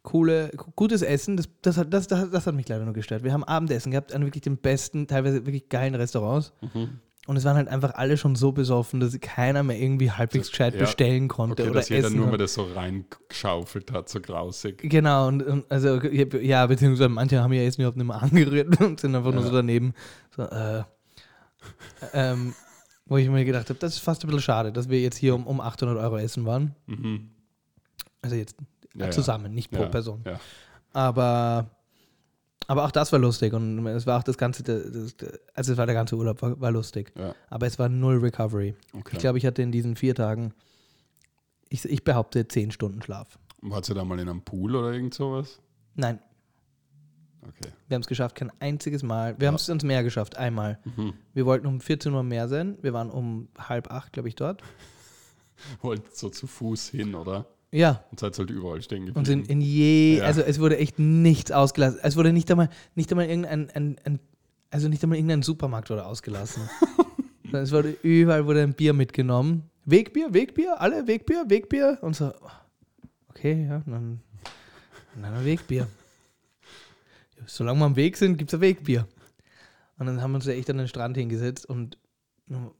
coole 0.03 0.51
gutes 0.75 1.01
Essen. 1.01 1.37
Das 1.37 1.49
das 1.61 1.77
hat 1.77 1.93
das, 1.93 2.07
das, 2.07 2.29
das 2.29 2.45
hat 2.47 2.55
mich 2.55 2.67
leider 2.67 2.85
nur 2.85 2.93
gestört. 2.93 3.23
Wir 3.23 3.33
haben 3.33 3.43
Abendessen 3.43 3.91
gehabt 3.91 4.13
an 4.13 4.23
wirklich 4.25 4.41
den 4.43 4.57
besten, 4.57 5.07
teilweise 5.07 5.45
wirklich 5.45 5.69
geilen 5.69 5.95
Restaurants. 5.95 6.53
Mhm. 6.61 6.99
Und 7.25 7.37
es 7.37 7.45
waren 7.45 7.55
halt 7.55 7.69
einfach 7.69 7.93
alle 7.95 8.17
schon 8.17 8.35
so 8.35 8.51
besoffen, 8.51 8.99
dass 8.99 9.17
keiner 9.21 9.63
mehr 9.63 9.79
irgendwie 9.79 10.11
halbwegs 10.11 10.49
gescheit 10.49 10.73
ja. 10.73 10.81
bestellen 10.81 11.29
konnte 11.29 11.63
Okay, 11.63 11.69
oder 11.71 11.79
dass 11.79 11.87
jeder 11.89 12.07
essen 12.07 12.17
nur 12.17 12.27
mal 12.27 12.37
das 12.37 12.53
so 12.53 12.63
reingeschaufelt 12.63 13.93
hat, 13.93 14.09
so 14.09 14.19
grausig. 14.19 14.79
Genau, 14.89 15.29
und, 15.29 15.41
und 15.41 15.71
also 15.71 16.01
ja, 16.01 16.65
beziehungsweise 16.65 17.07
manche 17.07 17.41
haben 17.41 17.53
ja 17.53 17.61
jetzt 17.61 17.77
überhaupt 17.77 17.95
nicht 17.95 18.07
mehr 18.07 18.21
angerührt 18.21 18.77
und 18.81 18.99
sind 18.99 19.15
einfach 19.15 19.31
nur 19.31 19.41
Ja. 19.41 19.47
so 19.47 19.53
daneben. 19.53 19.93
So, 20.35 20.43
äh, 20.43 20.83
ähm, 22.13 22.53
wo 23.05 23.15
ich 23.17 23.29
mir 23.29 23.45
gedacht 23.45 23.69
habe, 23.69 23.79
das 23.79 23.93
ist 23.93 23.99
fast 23.99 24.23
ein 24.23 24.27
bisschen 24.27 24.41
schade, 24.41 24.73
dass 24.73 24.89
wir 24.89 24.99
jetzt 24.99 25.17
hier 25.17 25.33
um, 25.35 25.47
um 25.47 25.61
800 25.61 25.97
Euro 25.97 26.17
essen 26.17 26.45
waren. 26.45 26.75
Mhm. 26.87 27.29
Also 28.21 28.35
jetzt 28.35 28.57
Ja, 28.95 29.11
zusammen, 29.11 29.53
nicht 29.53 29.71
pro 29.71 29.85
Person. 29.87 30.23
Aber, 30.91 31.69
aber 32.67 32.85
auch 32.85 32.91
das 32.91 33.11
war 33.11 33.19
lustig 33.19 33.53
und 33.53 33.85
es 33.87 34.05
war 34.05 34.19
auch 34.19 34.23
das 34.23 34.37
ganze, 34.37 34.63
das, 34.63 35.15
das, 35.17 35.39
also 35.53 35.71
es 35.73 35.77
war 35.77 35.85
der 35.85 35.95
ganze 35.95 36.15
Urlaub, 36.15 36.41
war, 36.41 36.59
war 36.59 36.71
lustig. 36.71 37.11
Ja. 37.17 37.35
Aber 37.49 37.67
es 37.67 37.77
war 37.79 37.89
null 37.89 38.17
Recovery. 38.19 38.75
Okay. 38.93 39.09
Ich 39.13 39.19
glaube, 39.19 39.37
ich 39.37 39.45
hatte 39.45 39.61
in 39.61 39.71
diesen 39.71 39.95
vier 39.95 40.15
Tagen, 40.15 40.53
ich, 41.69 41.85
ich 41.85 42.03
behaupte, 42.03 42.47
zehn 42.47 42.71
Stunden 42.71 43.01
Schlaf. 43.01 43.37
Wart 43.61 43.89
ihr 43.89 43.95
da 43.95 44.03
mal 44.03 44.19
in 44.19 44.29
einem 44.29 44.41
Pool 44.41 44.75
oder 44.75 44.91
irgend 44.91 45.13
sowas? 45.13 45.59
Nein, 45.95 46.19
Okay. 47.47 47.71
wir 47.87 47.95
haben 47.95 48.01
es 48.01 48.07
geschafft, 48.07 48.35
kein 48.35 48.51
einziges 48.61 49.03
Mal. 49.03 49.35
Wir 49.37 49.49
haben 49.49 49.55
es 49.55 49.67
ins 49.67 49.83
Meer 49.83 50.03
geschafft, 50.03 50.37
einmal. 50.37 50.79
Mhm. 50.95 51.13
Wir 51.33 51.45
wollten 51.45 51.67
um 51.67 51.81
14 51.81 52.13
Uhr 52.13 52.23
mehr 52.23 52.47
sein. 52.47 52.77
Wir 52.81 52.93
waren 52.93 53.09
um 53.09 53.49
halb 53.57 53.91
acht, 53.91 54.13
glaube 54.13 54.29
ich, 54.29 54.35
dort. 54.35 54.61
Wollt 55.81 56.15
so 56.15 56.29
zu 56.29 56.47
Fuß 56.47 56.89
hin, 56.89 57.15
oder? 57.15 57.45
Ja. 57.73 58.03
Und 58.11 58.19
seid 58.19 58.37
halt 58.37 58.51
überall 58.51 58.81
stehen 58.83 58.99
geblieben. 58.99 59.17
Und 59.17 59.25
sind 59.25 59.49
in 59.49 59.59
je, 59.59 60.19
Ja. 60.19 60.25
also 60.25 60.41
es 60.41 60.59
wurde 60.59 60.77
echt 60.77 60.99
nichts 60.99 61.51
ausgelassen. 61.51 61.99
Es 62.03 62.15
wurde 62.15 62.31
nicht 62.31 62.49
einmal, 62.51 62.69
nicht 62.93 63.11
einmal 63.11 63.25
irgendein, 63.25 63.69
ein, 63.71 63.97
ein, 64.03 64.19
also 64.69 64.87
nicht 64.89 65.01
einmal 65.01 65.17
irgendein 65.17 65.41
Supermarkt 65.41 65.89
wurde 65.89 66.05
ausgelassen. 66.05 66.69
Es 67.55 67.71
wurde 67.71 67.95
überall 68.01 68.47
wurde 68.47 68.63
ein 68.63 68.73
Bier 68.73 68.93
mitgenommen. 68.93 69.69
Wegbier, 69.85 70.33
Wegbier, 70.33 70.81
alle 70.81 71.05
Wegbier, 71.05 71.45
Wegbier 71.47 71.99
und 72.01 72.15
so. 72.15 72.33
Okay, 73.29 73.67
ja, 73.69 73.83
dann, 73.85 74.21
dann 75.21 75.33
ein 75.35 75.45
Wegbier. 75.45 75.87
Solange 77.45 77.79
wir 77.79 77.85
am 77.85 77.95
Weg 77.95 78.17
sind, 78.17 78.37
gibt 78.37 78.51
es 78.51 78.55
ein 78.55 78.61
Wegbier. 78.61 79.07
Und 79.99 80.07
dann 80.07 80.19
haben 80.19 80.31
wir 80.31 80.37
uns 80.37 80.47
ja 80.47 80.53
echt 80.53 80.67
an 80.71 80.79
den 80.79 80.87
Strand 80.87 81.15
hingesetzt 81.15 81.67
und, 81.67 81.99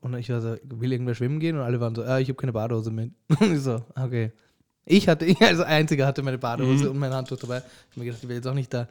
und 0.01 0.13
ich 0.15 0.29
war 0.29 0.41
so, 0.41 0.55
will 0.63 0.91
irgendwer 0.91 1.13
schwimmen 1.13 1.39
gehen? 1.39 1.55
Und 1.55 1.61
alle 1.61 1.79
waren 1.79 1.93
so, 1.93 2.01
ah, 2.01 2.17
ich 2.19 2.29
habe 2.29 2.37
keine 2.37 2.53
Badehose 2.53 2.89
mit. 2.89 3.11
Und 3.39 3.53
ich 3.53 3.61
so, 3.61 3.83
okay. 3.95 4.31
Ich 4.85 5.07
hatte, 5.07 5.25
ich 5.25 5.41
als 5.41 5.59
Einziger 5.59 6.05
hatte 6.05 6.21
meine 6.23 6.37
Badehose 6.37 6.85
Mhm. 6.85 6.91
und 6.91 6.99
mein 6.99 7.13
Handtuch 7.13 7.37
dabei. 7.37 7.57
Ich 7.57 7.63
habe 7.63 7.99
mir 7.99 8.05
gedacht, 8.05 8.23
ich 8.23 8.29
will 8.29 8.35
jetzt 8.37 8.47
auch 8.47 8.53
nicht 8.53 8.73
da 8.73 8.87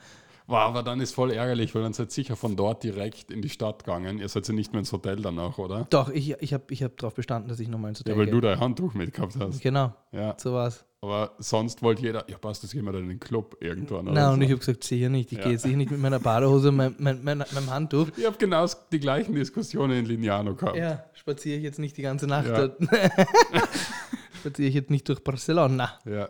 Wow, 0.48 0.58
aber 0.58 0.82
dann 0.82 1.00
ist 1.00 1.14
voll 1.14 1.30
ärgerlich, 1.30 1.72
weil 1.74 1.82
dann 1.82 1.92
seid 1.92 2.08
ihr 2.08 2.10
sicher 2.10 2.34
von 2.34 2.56
dort 2.56 2.82
direkt 2.82 3.30
in 3.30 3.42
die 3.42 3.48
Stadt 3.48 3.84
gegangen. 3.84 4.18
Ihr 4.18 4.28
seid 4.28 4.46
ja 4.48 4.52
nicht 4.52 4.72
mehr 4.72 4.80
ins 4.80 4.92
Hotel 4.92 5.16
danach, 5.22 5.56
oder? 5.58 5.86
Doch, 5.88 6.08
ich, 6.10 6.32
ich 6.40 6.52
habe 6.52 6.64
ich 6.70 6.82
hab 6.82 6.96
darauf 6.96 7.14
bestanden, 7.14 7.48
dass 7.48 7.60
ich 7.60 7.68
nochmal 7.68 7.90
ins 7.90 8.00
Hotel 8.00 8.12
Ja, 8.14 8.18
weil 8.18 8.26
gehe. 8.26 8.34
du 8.34 8.40
dein 8.40 8.58
Handtuch 8.58 8.92
mitgehabt 8.92 9.36
hast. 9.38 9.60
Genau, 9.62 9.94
Ja. 10.10 10.34
so 10.36 10.52
war's. 10.52 10.84
Aber 11.00 11.30
sonst 11.38 11.80
wollte 11.82 12.02
jeder, 12.02 12.24
ja 12.28 12.38
passt, 12.38 12.64
das 12.64 12.72
gehen 12.72 12.84
wir 12.84 12.92
dann 12.92 13.02
in 13.04 13.08
den 13.10 13.20
Club 13.20 13.56
irgendwann. 13.60 14.08
oder 14.08 14.12
Na, 14.12 14.30
und 14.32 14.40
so. 14.40 14.42
ich 14.42 14.50
habe 14.50 14.58
gesagt, 14.58 14.82
sicher 14.84 15.08
nicht. 15.08 15.30
Ich 15.30 15.38
Ja. 15.38 15.44
gehe 15.44 15.58
sicher 15.58 15.76
nicht 15.76 15.92
mit 15.92 16.00
meiner 16.00 16.18
Badehose 16.18 16.68
und 16.70 16.76
mein, 16.76 16.96
mein, 16.98 17.22
mein, 17.22 17.38
meinem 17.38 17.70
Handtuch. 17.70 18.08
Ich 18.16 18.26
habe 18.26 18.36
genau 18.36 18.66
die 18.90 19.00
gleichen 19.00 19.34
Diskussionen 19.36 19.98
in 20.00 20.06
Lignano 20.06 20.54
gehabt. 20.56 20.76
Ja, 20.76 21.04
spaziere 21.14 21.56
ich 21.58 21.62
jetzt 21.62 21.78
nicht 21.78 21.96
die 21.96 22.02
ganze 22.02 22.26
Nacht. 22.26 22.48
Ja. 22.48 22.66
dort. 22.68 22.78
spaziere 24.42 24.68
ich 24.68 24.74
jetzt 24.74 24.90
nicht 24.90 25.08
durch 25.08 25.22
Barcelona. 25.22 25.98
Ja. 26.04 26.28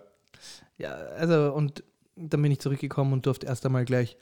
Ja, 0.79 0.95
also 0.95 1.53
und 1.53 1.83
dann 2.17 2.43
bin 2.43 2.53
ich 2.53 2.61
zurückgekommen 2.61 3.13
und 3.13 3.27
durfte 3.27 3.47
erst 3.47 3.65
einmal 3.65 3.85
gleich, 3.85 4.17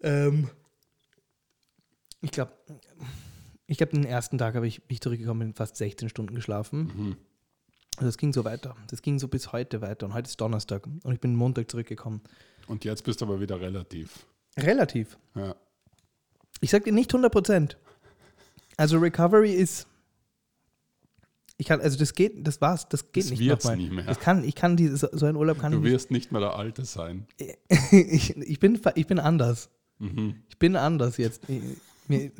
ähm, 0.00 0.50
ich 2.22 2.30
glaube, 2.30 2.52
ich 3.66 3.78
glaube, 3.78 3.92
den 3.92 4.04
ersten 4.04 4.38
Tag 4.38 4.54
habe 4.54 4.66
ich, 4.66 4.82
bin 4.82 4.94
ich 4.94 5.00
zurückgekommen, 5.00 5.40
bin 5.40 5.54
fast 5.54 5.76
16 5.76 6.08
Stunden 6.08 6.34
geschlafen. 6.34 6.92
Mhm. 6.94 7.16
Und 7.98 8.06
das 8.06 8.16
ging 8.16 8.32
so 8.32 8.44
weiter. 8.44 8.76
Das 8.88 9.02
ging 9.02 9.18
so 9.18 9.28
bis 9.28 9.52
heute 9.52 9.82
weiter. 9.82 10.06
Und 10.06 10.14
heute 10.14 10.28
ist 10.28 10.40
Donnerstag 10.40 10.86
und 10.86 11.12
ich 11.12 11.20
bin 11.20 11.36
Montag 11.36 11.70
zurückgekommen. 11.70 12.22
Und 12.66 12.84
jetzt 12.84 13.04
bist 13.04 13.20
du 13.20 13.26
aber 13.26 13.40
wieder 13.40 13.60
relativ. 13.60 14.26
Relativ. 14.56 15.18
Ja. 15.34 15.54
Ich 16.60 16.70
sage 16.70 16.84
dir 16.84 16.92
nicht 16.92 17.10
100 17.10 17.30
Prozent. 17.30 17.78
Also 18.76 18.98
Recovery 18.98 19.52
ist, 19.52 19.86
ich 21.60 21.66
kann, 21.66 21.80
also 21.80 21.98
das 21.98 22.14
geht, 22.14 22.46
das 22.46 22.60
war's, 22.60 22.88
das 22.88 23.12
geht 23.12 23.24
Das 23.24 23.30
nicht 23.30 23.40
wird's 23.40 23.68
nicht 23.70 23.92
mehr. 23.92 24.04
Das 24.04 24.18
kann, 24.18 24.42
ich 24.44 24.54
kann 24.54 24.76
diese, 24.76 25.10
so 25.12 25.26
ein 25.26 25.36
Urlaub 25.36 25.58
kann 25.58 25.72
Du 25.72 25.78
ich 25.78 25.84
nicht. 25.84 25.92
wirst 25.92 26.10
nicht 26.10 26.32
mehr 26.32 26.40
der 26.40 26.56
Alte 26.56 26.84
sein. 26.84 27.26
ich, 27.90 28.36
ich, 28.36 28.58
bin, 28.60 28.80
ich 28.94 29.06
bin 29.06 29.18
anders. 29.18 29.68
Mhm. 29.98 30.42
Ich 30.48 30.58
bin 30.58 30.74
anders 30.76 31.18
jetzt. 31.18 31.42
Ich, 31.48 31.62
mir, 32.08 32.32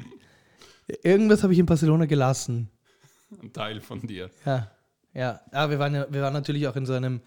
irgendwas 1.02 1.42
habe 1.42 1.52
ich 1.52 1.58
in 1.58 1.66
Barcelona 1.66 2.06
gelassen. 2.06 2.70
Ein 3.42 3.52
Teil 3.52 3.80
von 3.80 4.00
dir. 4.06 4.30
Ja, 4.44 4.70
ja. 5.14 5.40
Ja, 5.52 5.70
wir 5.70 5.78
waren 5.78 5.94
ja, 5.94 6.06
wir 6.10 6.22
waren 6.22 6.32
natürlich 6.32 6.66
auch 6.66 6.76
in 6.76 6.86
so 6.86 6.94
einem 6.94 7.20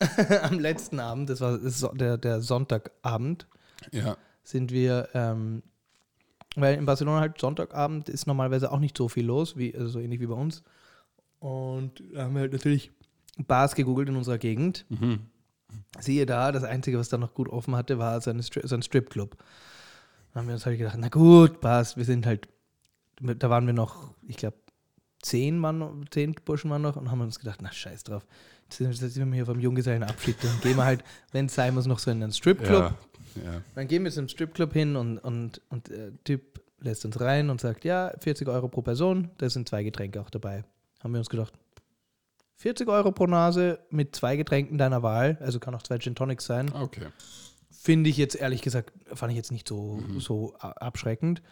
am 0.42 0.58
letzten 0.58 0.98
Abend, 0.98 1.30
das 1.30 1.40
war 1.40 1.58
das 1.58 1.86
der, 1.94 2.18
der 2.18 2.40
Sonntagabend, 2.42 3.46
Ja. 3.92 4.16
sind 4.42 4.72
wir, 4.72 5.08
ähm, 5.14 5.62
weil 6.56 6.74
in 6.76 6.84
Barcelona 6.84 7.20
halt 7.20 7.40
Sonntagabend 7.40 8.08
ist 8.08 8.26
normalerweise 8.26 8.72
auch 8.72 8.80
nicht 8.80 8.98
so 8.98 9.08
viel 9.08 9.24
los, 9.24 9.56
wie, 9.56 9.72
also 9.74 9.86
so 9.88 9.98
ähnlich 10.00 10.18
wie 10.20 10.26
bei 10.26 10.34
uns. 10.34 10.64
Und 11.42 12.04
da 12.14 12.22
haben 12.22 12.34
wir 12.34 12.42
halt 12.42 12.52
natürlich 12.52 12.92
Bars 13.36 13.74
gegoogelt 13.74 14.08
in 14.08 14.14
unserer 14.14 14.38
Gegend. 14.38 14.86
Mhm. 14.90 15.22
Siehe 15.98 16.24
da, 16.24 16.52
das 16.52 16.62
Einzige, 16.62 17.00
was 17.00 17.08
da 17.08 17.18
noch 17.18 17.34
gut 17.34 17.48
offen 17.48 17.74
hatte, 17.74 17.98
war 17.98 18.20
sein, 18.20 18.40
Stri 18.44 18.60
sein 18.64 18.80
Stripclub. 18.80 19.36
Dann 20.32 20.42
haben 20.42 20.46
wir 20.46 20.54
uns 20.54 20.66
halt 20.66 20.78
gedacht, 20.78 20.96
na 20.98 21.08
gut, 21.08 21.60
passt, 21.60 21.96
wir 21.96 22.04
sind 22.04 22.26
halt, 22.26 22.48
da 23.20 23.50
waren 23.50 23.66
wir 23.66 23.74
noch, 23.74 24.14
ich 24.28 24.36
glaube, 24.36 24.56
zehn 25.20 25.58
Mann, 25.58 26.04
zehn 26.10 26.32
Burschen 26.44 26.70
waren 26.70 26.82
noch 26.82 26.94
und 26.94 27.10
haben 27.10 27.20
uns 27.20 27.40
gedacht, 27.40 27.58
na 27.60 27.72
scheiß 27.72 28.04
drauf. 28.04 28.24
Jetzt 28.64 28.76
sind, 28.76 29.00
jetzt 29.00 29.14
sind 29.14 29.28
wir 29.28 29.34
hier 29.34 29.46
vom 29.46 29.58
Junggesellenabschied, 29.58 30.36
dann 30.42 30.60
gehen 30.60 30.76
wir 30.76 30.84
halt, 30.84 31.02
wenn 31.32 31.46
es 31.46 31.56
sein 31.56 31.74
muss, 31.74 31.86
noch 31.86 31.98
so 31.98 32.12
in 32.12 32.22
einen 32.22 32.32
Stripclub. 32.32 32.94
Ja. 33.34 33.42
ja. 33.42 33.62
Dann 33.74 33.88
gehen 33.88 34.04
wir 34.04 34.12
zum 34.12 34.28
Stripclub 34.28 34.72
hin 34.72 34.94
und, 34.94 35.18
und, 35.18 35.60
und 35.70 35.88
der 35.88 36.12
Typ 36.22 36.62
lässt 36.78 37.04
uns 37.04 37.18
rein 37.20 37.50
und 37.50 37.60
sagt, 37.60 37.84
ja, 37.84 38.12
40 38.20 38.46
Euro 38.46 38.68
pro 38.68 38.82
Person, 38.82 39.30
da 39.38 39.50
sind 39.50 39.68
zwei 39.68 39.82
Getränke 39.82 40.20
auch 40.20 40.30
dabei. 40.30 40.62
Haben 41.02 41.12
wir 41.14 41.18
uns 41.18 41.28
gedacht, 41.30 41.52
40 42.56 42.88
Euro 42.88 43.10
pro 43.12 43.26
Nase 43.26 43.80
mit 43.90 44.14
zwei 44.14 44.36
Getränken 44.36 44.78
deiner 44.78 45.02
Wahl, 45.02 45.36
also 45.40 45.58
kann 45.58 45.74
auch 45.74 45.82
zwei 45.82 45.98
Gin 45.98 46.14
Tonics 46.14 46.44
sein, 46.46 46.72
Okay. 46.72 47.06
finde 47.70 48.08
ich 48.08 48.16
jetzt 48.16 48.36
ehrlich 48.36 48.62
gesagt, 48.62 48.92
fand 49.12 49.32
ich 49.32 49.36
jetzt 49.36 49.50
nicht 49.50 49.66
so, 49.66 50.00
so 50.18 50.54
a- 50.60 50.70
abschreckend. 50.72 51.42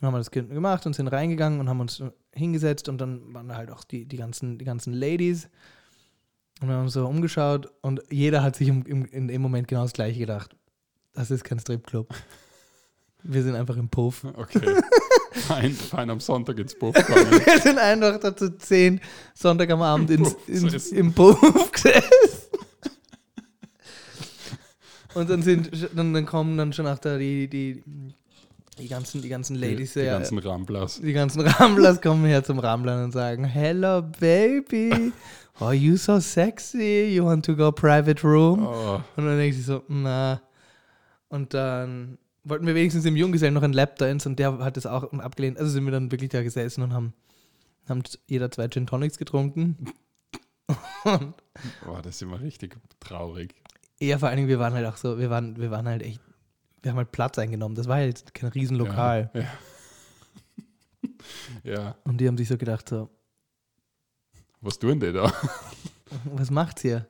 Dann 0.00 0.08
haben 0.08 0.14
wir 0.14 0.18
das 0.18 0.30
ge- 0.30 0.42
gemacht 0.46 0.86
und 0.86 0.94
sind 0.96 1.08
reingegangen 1.08 1.60
und 1.60 1.68
haben 1.68 1.78
uns 1.80 2.02
hingesetzt 2.32 2.88
und 2.88 2.98
dann 3.00 3.32
waren 3.34 3.48
da 3.48 3.56
halt 3.56 3.70
auch 3.70 3.84
die, 3.84 4.06
die, 4.06 4.16
ganzen, 4.16 4.58
die 4.58 4.64
ganzen 4.64 4.92
Ladies 4.92 5.48
und 6.60 6.68
wir 6.68 6.74
haben 6.74 6.84
uns 6.84 6.94
so 6.94 7.06
umgeschaut 7.06 7.70
und 7.82 8.02
jeder 8.10 8.42
hat 8.42 8.56
sich 8.56 8.68
im, 8.68 8.84
im, 8.86 9.04
in 9.04 9.28
dem 9.28 9.42
Moment 9.42 9.68
genau 9.68 9.82
das 9.82 9.92
gleiche 9.92 10.18
gedacht. 10.18 10.56
Das 11.12 11.30
ist 11.30 11.44
kein 11.44 11.58
Stripclub. 11.60 12.08
Wir 13.22 13.42
sind 13.42 13.54
einfach 13.54 13.76
im 13.76 13.88
Puff. 13.88 14.24
Okay. 14.24 14.60
fein, 15.32 15.72
fein 15.72 16.10
am 16.10 16.20
Sonntag 16.20 16.58
ins 16.58 16.74
Puff 16.74 16.94
gegangen. 17.06 17.30
Wir 17.44 17.58
sind 17.60 17.78
einfach 17.78 18.18
da 18.18 18.36
zu 18.36 18.56
zehn 18.58 19.00
Sonntag 19.34 19.70
am 19.70 19.82
Abend 19.82 20.10
ins, 20.10 20.36
ins, 20.46 20.88
im 20.92 21.12
Puff 21.12 21.72
gesessen. 21.72 22.02
Und 25.14 25.28
dann 25.28 25.42
sind 25.42 25.70
dann, 25.94 26.14
dann 26.14 26.24
kommen 26.24 26.56
dann 26.56 26.72
schon 26.72 26.86
auch 26.86 26.98
da 26.98 27.18
die, 27.18 27.48
die, 27.48 27.82
die 28.78 28.88
ganzen, 28.88 29.20
die 29.20 29.28
ganzen 29.28 29.56
Ladies, 29.56 29.94
die, 29.94 30.00
die 30.00 30.06
ja, 30.06 30.12
ganzen 30.12 30.38
Ramblers. 30.38 31.00
die 31.00 31.12
ganzen 31.12 31.40
Ramblers 31.40 32.00
kommen 32.00 32.26
her 32.26 32.44
zum 32.44 32.60
Ramblern 32.60 33.04
und 33.04 33.10
sagen, 33.12 33.42
Hello 33.44 34.02
baby, 34.02 35.12
oh 35.58 35.72
you 35.72 35.96
so 35.96 36.20
sexy, 36.20 37.12
you 37.12 37.24
want 37.24 37.44
to 37.44 37.56
go 37.56 37.72
private 37.72 38.22
room? 38.22 38.64
Oh, 38.64 39.00
Und 39.16 39.26
dann 39.26 39.36
denke 39.36 39.56
ich 39.56 39.66
so, 39.66 39.82
na. 39.88 40.40
Und 41.28 41.54
dann 41.54 42.18
wollten 42.44 42.66
wir 42.66 42.74
wenigstens 42.74 43.04
im 43.04 43.16
Junggesellen 43.16 43.54
noch 43.54 43.62
ein 43.62 43.72
Lap 43.72 43.96
Dance 43.96 44.28
und 44.28 44.38
der 44.38 44.58
hat 44.58 44.76
das 44.76 44.86
auch 44.86 45.12
abgelehnt. 45.12 45.58
Also 45.58 45.70
sind 45.70 45.84
wir 45.84 45.92
dann 45.92 46.10
wirklich 46.10 46.30
da 46.30 46.42
gesessen 46.42 46.82
und 46.82 46.92
haben, 46.92 47.12
haben 47.88 48.02
jeder 48.26 48.50
zwei 48.50 48.68
Gin 48.68 48.86
Tonics 48.86 49.18
getrunken. 49.18 49.76
Oh, 51.04 51.98
das 52.02 52.16
ist 52.16 52.22
immer 52.22 52.40
richtig 52.40 52.76
traurig. 53.00 53.54
ja, 54.00 54.18
vor 54.18 54.28
allen 54.28 54.36
Dingen, 54.36 54.48
wir 54.48 54.58
waren 54.58 54.72
halt 54.72 54.86
auch 54.86 54.96
so, 54.96 55.18
wir 55.18 55.30
waren, 55.30 55.56
wir 55.56 55.70
waren 55.70 55.88
halt 55.88 56.02
echt, 56.02 56.20
wir 56.82 56.92
haben 56.92 56.98
halt 56.98 57.10
Platz 57.10 57.38
eingenommen. 57.38 57.74
Das 57.74 57.88
war 57.88 57.96
halt 57.96 58.32
kein 58.34 58.50
Riesenlokal. 58.50 59.30
Ja. 59.34 59.40
ja. 61.64 61.72
ja. 61.74 61.96
Und 62.04 62.18
die 62.18 62.28
haben 62.28 62.38
sich 62.38 62.48
so 62.48 62.56
gedacht, 62.56 62.88
so, 62.88 63.10
Was 64.60 64.78
tun 64.78 65.00
die 65.00 65.12
da? 65.12 65.32
was 66.24 66.50
macht's 66.50 66.82
hier? 66.82 67.06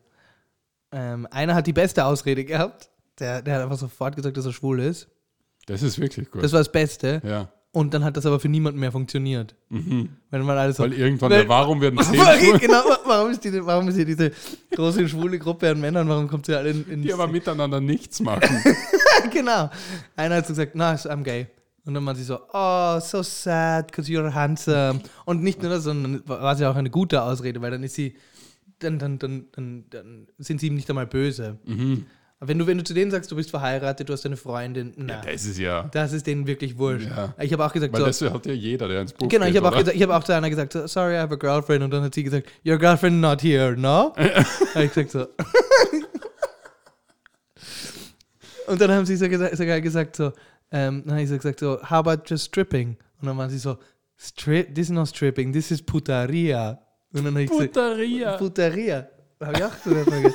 Ähm, 0.92 1.26
einer 1.30 1.54
hat 1.54 1.66
die 1.66 1.72
beste 1.72 2.04
Ausrede 2.04 2.44
gehabt. 2.44 2.90
Der, 3.18 3.42
der 3.42 3.56
hat 3.56 3.62
einfach 3.62 3.78
sofort 3.78 4.16
gesagt, 4.16 4.37
dass 4.37 4.46
er 4.46 4.52
schwul 4.52 4.80
ist. 4.80 5.08
Das 5.71 5.83
ist 5.83 5.99
wirklich 6.00 6.31
gut. 6.31 6.43
Das 6.43 6.53
war 6.53 6.61
das 6.61 6.71
Beste. 6.73 7.21
ja. 7.25 7.49
Und 7.73 7.95
dann 7.95 8.03
hat 8.03 8.17
das 8.17 8.27
aber 8.27 8.41
für 8.41 8.49
niemanden 8.49 8.81
mehr 8.81 8.91
funktioniert. 8.91 9.55
Mhm. 9.69 10.09
Wenn 10.31 10.43
man 10.43 10.59
alles 10.59 10.79
so, 10.79 10.83
Weil 10.83 10.93
irgendwann, 10.93 11.31
Weil- 11.31 11.49
warum 11.49 11.81
werden 11.81 12.00
zehn 12.03 12.19
Warum- 12.19 12.59
genau, 12.59 12.83
warum 13.07 13.31
ist, 13.31 13.45
die, 13.45 13.65
warum 13.65 13.87
ist 13.87 13.95
hier 13.95 14.05
diese 14.05 14.33
große 14.75 15.09
schwule 15.09 15.39
Gruppe 15.39 15.71
an 15.71 15.81
Männern, 15.81 16.09
warum 16.09 16.27
kommt 16.27 16.47
sie 16.47 16.57
alle 16.57 16.71
in, 16.71 16.85
in 16.91 17.03
die 17.03 17.12
aber 17.12 17.29
miteinander 17.29 17.81
nichts 17.81 18.19
machen? 18.21 18.61
Genau. 19.33 19.71
Einer 20.17 20.37
hat 20.37 20.47
so 20.47 20.53
gesagt, 20.55 20.75
na, 20.75 20.95
I'm 20.95 21.23
gay. 21.23 21.47
Und 21.85 21.95
dann 21.95 22.05
war 22.07 22.15
sie 22.17 22.25
so, 22.25 22.39
oh, 22.53 22.99
so 23.00 23.23
sad, 23.23 23.87
because 23.87 24.11
you're 24.11 24.33
handsome. 24.35 25.00
Und 25.27 25.43
nicht 25.43 25.62
nur 25.62 25.71
das, 25.71 25.85
sondern 25.85 26.23
war 26.27 26.57
sie 26.57 26.67
auch 26.67 26.75
eine 26.75 26.91
gute 26.91 27.23
Ausrede, 27.23 27.61
weil 27.62 27.71
dann 27.71 27.83
ist 27.85 27.95
sie, 27.95 28.17
dann, 28.81 28.99
dann, 28.99 29.19
dann, 29.19 29.45
dann, 29.53 29.85
dann 29.91 30.27
sind 30.39 30.61
sie 30.61 30.69
ihm 30.69 30.75
nicht 30.75 30.89
einmal 30.91 31.07
böse. 31.07 31.59
mhm. 31.67 32.07
Aber 32.42 32.49
wenn 32.49 32.59
du, 32.59 32.66
wenn 32.66 32.78
du 32.78 32.85
zu 32.85 32.94
denen 32.94 33.11
sagst, 33.11 33.30
du 33.30 33.37
bist 33.37 33.50
verheiratet, 33.50 34.09
du 34.09 34.14
hast 34.14 34.25
eine 34.25 34.38
Freundin, 34.38 34.94
na, 34.97 35.16
Ja, 35.16 35.20
das 35.30 35.44
ist 35.44 35.59
ja. 35.59 35.82
das 35.92 36.14
ist 36.14 36.26
denen 36.26 36.47
wirklich 36.47 36.78
wurscht. 36.78 37.06
Ja. 37.06 37.35
Ich 37.38 37.52
habe 37.52 37.64
auch 37.66 37.73
gesagt, 37.73 37.92
Weil 37.92 38.00
so, 38.00 38.06
das 38.06 38.32
hat 38.35 38.47
ja 38.47 38.54
jeder, 38.54 38.88
der 38.88 39.02
ins 39.02 39.12
Buch 39.12 39.28
Genau, 39.28 39.44
ich 39.44 39.52
geht, 39.52 39.62
habe 39.62 39.75
auch, 39.75 39.78
gesagt- 39.78 39.94
ich 39.97 40.02
hab 40.02 40.09
auch 40.11 40.25
zu 40.25 40.35
einer 40.35 40.49
gesagt, 40.49 40.73
so, 40.73 40.87
sorry, 40.87 41.16
I 41.16 41.18
have 41.18 41.35
a 41.35 41.37
girlfriend. 41.37 41.85
Und 41.85 41.90
dann 41.90 42.02
hat 42.02 42.14
sie 42.14 42.23
gesagt, 42.25 42.49
your 42.66 42.78
girlfriend 42.78 43.20
not 43.20 43.42
here, 43.42 43.76
no? 43.76 44.14
habe 44.75 44.85
ich 44.85 44.92
gesagt 44.92 45.11
so. 45.11 45.26
und 48.66 48.80
dann 48.80 48.90
haben 48.90 49.04
sie 49.04 49.16
so 49.16 49.28
gesagt, 49.28 49.56
sogar 49.56 49.80
gesagt 49.80 50.16
so, 50.16 50.32
ähm, 50.70 51.02
dann 51.04 51.12
habe 51.14 51.23
ich 51.23 51.28
so 51.28 51.37
gesagt 51.37 51.61
so, 51.61 51.78
how 51.82 51.99
about 52.06 52.23
just 52.26 52.44
stripping? 52.47 52.97
Und 53.20 53.26
dann 53.28 53.37
waren 53.37 53.50
sie 53.50 53.59
so, 53.59 53.76
Strip, 54.16 54.75
this 54.75 54.87
is 54.88 54.90
not 54.90 55.09
stripping, 55.09 55.52
this 55.52 55.70
is 55.70 55.80
putaria. 55.82 56.78
Und 57.12 57.25
dann 57.25 57.32
habe 57.35 57.42
ich 57.42 57.50
gesagt, 57.50 57.73
Putaria. 57.73 58.37
Putaria. 58.37 59.09
Habe 59.42 59.59
ich 59.59 59.64
auch 59.64 59.73
so 59.85 59.90
gesagt. 59.90 60.35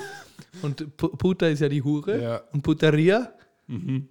Und 0.61 0.81
Pu- 0.97 1.15
Puta 1.17 1.47
ist 1.47 1.59
ja 1.59 1.69
die 1.69 1.81
Hure. 1.83 2.21
Ja. 2.21 2.37
Und 2.53 2.61
Putaria, 2.61 3.31
Mhm. 3.67 4.07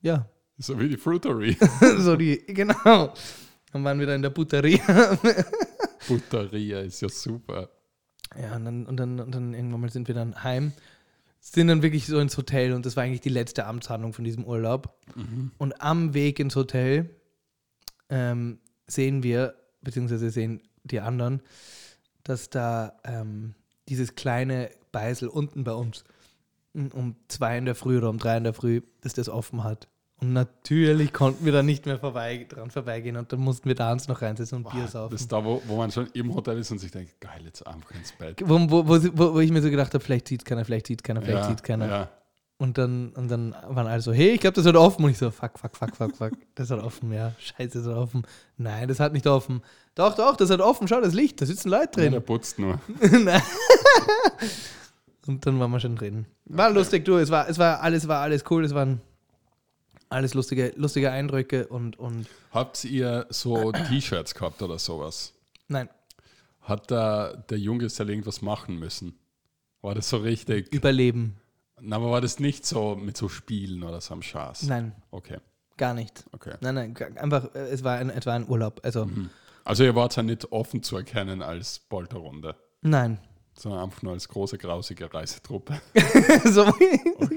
ja, 0.00 0.26
So 0.58 0.78
wie 0.80 0.88
die 0.88 0.96
Fruitery. 0.96 1.56
so 1.98 2.16
die, 2.16 2.38
genau. 2.46 3.12
Dann 3.72 3.84
waren 3.84 3.98
wir 3.98 4.06
da 4.06 4.14
in 4.14 4.22
der 4.22 4.30
Putaria. 4.30 5.16
Putaria 6.06 6.80
ist 6.80 7.00
ja 7.00 7.08
super. 7.08 7.68
Ja, 8.40 8.56
und 8.56 8.64
dann, 8.64 8.86
und 8.86 8.96
dann, 8.96 9.20
und 9.20 9.34
dann 9.34 9.54
irgendwann 9.54 9.80
mal 9.82 9.90
sind 9.90 10.08
wir 10.08 10.14
dann 10.14 10.42
heim, 10.42 10.72
sind 11.40 11.68
dann 11.68 11.82
wirklich 11.82 12.06
so 12.06 12.18
ins 12.18 12.36
Hotel 12.38 12.72
und 12.72 12.86
das 12.86 12.96
war 12.96 13.04
eigentlich 13.04 13.20
die 13.20 13.28
letzte 13.28 13.66
Amtshandlung 13.66 14.12
von 14.12 14.24
diesem 14.24 14.44
Urlaub. 14.44 14.96
Und 15.58 15.80
am 15.82 16.14
Weg 16.14 16.38
ins 16.38 16.56
Hotel 16.56 17.10
ähm, 18.08 18.58
sehen 18.86 19.22
wir, 19.22 19.54
beziehungsweise 19.82 20.30
sehen 20.30 20.62
die 20.84 21.00
anderen, 21.00 21.42
dass 22.24 22.48
da 22.50 22.96
ähm, 23.04 23.54
dieses 23.88 24.14
kleine 24.14 24.70
Beisel 24.92 25.28
unten 25.28 25.64
bei 25.64 25.72
uns 25.72 26.04
um- 26.74 26.90
um 26.92 27.16
zwei 27.28 27.58
in 27.58 27.64
der 27.64 27.74
Früh 27.74 27.98
oder 27.98 28.08
um 28.10 28.18
drei 28.18 28.36
in 28.36 28.44
der 28.44 28.54
Früh, 28.54 28.80
dass 29.02 29.12
das 29.14 29.28
offen 29.28 29.64
hat. 29.64 29.88
Und 30.20 30.32
natürlich 30.34 31.12
konnten 31.12 31.44
wir 31.44 31.50
da 31.52 31.64
nicht 31.64 31.84
mehr 31.84 31.98
vorbei, 31.98 32.46
dran 32.48 32.70
vorbeigehen 32.70 33.16
und 33.16 33.32
dann 33.32 33.40
mussten 33.40 33.68
wir 33.68 33.74
da 33.74 33.90
uns 33.90 34.06
noch 34.06 34.22
reinsetzen 34.22 34.58
und 34.64 34.70
Bier 34.70 34.86
saufen. 34.86 35.10
Das 35.10 35.22
ist 35.22 35.32
da, 35.32 35.44
wo, 35.44 35.60
wo 35.66 35.76
man 35.76 35.90
schon 35.90 36.06
im 36.12 36.32
Hotel 36.32 36.58
ist 36.58 36.70
und 36.70 36.78
sich 36.78 36.92
denkt, 36.92 37.20
geil, 37.20 37.40
jetzt 37.44 37.66
einfach 37.66 37.90
ins 37.90 38.12
Bett. 38.12 38.40
Wo, 38.44 38.54
wo, 38.70 38.86
wo, 38.88 39.34
wo, 39.34 39.40
ich 39.40 39.50
mir 39.50 39.60
so 39.60 39.68
gedacht 39.68 39.92
habe, 39.92 40.04
vielleicht 40.04 40.28
sieht 40.28 40.44
keiner, 40.44 40.64
vielleicht 40.64 40.86
sieht 40.86 41.02
keiner, 41.02 41.20
vielleicht 41.22 41.42
ja, 41.42 41.48
sieht 41.48 41.64
keiner. 41.64 41.88
Ja. 41.88 42.08
Und 42.58 42.78
dann, 42.78 43.08
und 43.14 43.28
dann 43.28 43.50
waren 43.66 43.88
alle 43.88 44.00
so, 44.00 44.12
hey, 44.12 44.28
ich 44.34 44.40
glaube, 44.40 44.54
das 44.54 44.64
hat 44.64 44.76
offen. 44.76 45.04
Und 45.04 45.10
ich 45.10 45.18
so, 45.18 45.32
fuck, 45.32 45.58
fuck, 45.58 45.76
fuck, 45.76 45.96
fuck, 45.96 46.16
fuck. 46.16 46.32
Das 46.54 46.70
hat 46.70 46.80
offen, 46.80 47.12
ja. 47.12 47.32
Scheiße, 47.40 47.78
das 47.78 47.86
hat 47.88 47.96
offen. 47.96 48.22
Nein, 48.56 48.86
das 48.86 49.00
hat 49.00 49.12
nicht 49.12 49.26
offen. 49.26 49.60
Doch, 49.96 50.14
doch, 50.14 50.36
das 50.36 50.50
hat 50.50 50.60
offen. 50.60 50.86
Schau, 50.86 51.00
das 51.00 51.14
Licht, 51.14 51.40
da 51.40 51.46
sitzen 51.46 51.68
Leute 51.68 52.00
Ja, 52.04 52.10
der 52.10 52.20
drin. 52.20 52.22
putzt 52.26 52.60
nur. 52.60 52.78
Nein. 53.00 53.42
Und 55.26 55.46
dann 55.46 55.58
waren 55.60 55.70
wir 55.70 55.80
schon 55.80 55.96
drin. 55.96 56.26
War 56.46 56.70
lustig, 56.70 57.04
du. 57.04 57.16
Es 57.18 57.30
war, 57.30 57.48
es 57.48 57.58
war 57.58 57.80
alles, 57.80 58.08
war 58.08 58.20
alles 58.20 58.44
cool. 58.50 58.64
Es 58.64 58.74
waren 58.74 59.00
alles 60.08 60.34
lustige, 60.34 60.72
lustige 60.76 61.10
Eindrücke 61.10 61.66
und, 61.68 61.98
und 61.98 62.26
Habt 62.50 62.84
ihr 62.84 63.26
so 63.30 63.72
T-Shirts 63.88 64.34
gehabt 64.34 64.60
oder 64.62 64.78
sowas? 64.78 65.32
nein, 65.68 65.88
Hat 66.60 66.90
da 66.90 67.32
der 67.48 67.58
Junggeselle 67.58 68.12
irgendwas 68.12 68.42
machen 68.42 68.78
müssen? 68.78 69.18
War 69.80 69.94
das 69.94 70.08
so 70.10 70.18
richtig? 70.18 70.72
Überleben. 70.72 71.36
Na, 71.80 71.96
aber 71.96 72.10
war 72.10 72.20
das 72.20 72.38
nicht 72.38 72.66
so 72.66 72.94
mit 72.94 73.16
so 73.16 73.28
Spielen 73.28 73.82
oder 73.82 74.00
so 74.00 74.14
am 74.14 74.22
Schaß? 74.22 74.64
Nein, 74.64 74.92
Okay, 75.10 75.38
gar 75.76 75.94
nicht. 75.94 76.24
okay. 76.32 76.54
Nein, 76.60 76.74
nein, 76.74 76.96
einfach, 77.16 77.54
äh, 77.54 77.70
es 77.70 77.82
war 77.82 77.96
ein, 77.98 78.10
etwa 78.10 78.34
ein 78.34 78.46
Urlaub. 78.48 78.80
Also, 78.84 79.08
Also 79.64 79.82
ihr 79.82 79.94
wart 79.96 80.14
ja 80.16 80.22
nicht 80.22 80.52
offen 80.52 80.82
zu 80.82 80.96
erkennen 80.96 81.42
als 81.42 81.78
Polterrunde, 81.80 82.54
nein. 82.82 83.18
Sondern 83.54 83.82
einfach 83.82 84.02
nur 84.02 84.12
als 84.12 84.28
große, 84.28 84.58
grausige 84.58 85.12
Reisetruppe. 85.12 85.80
so, 86.44 86.66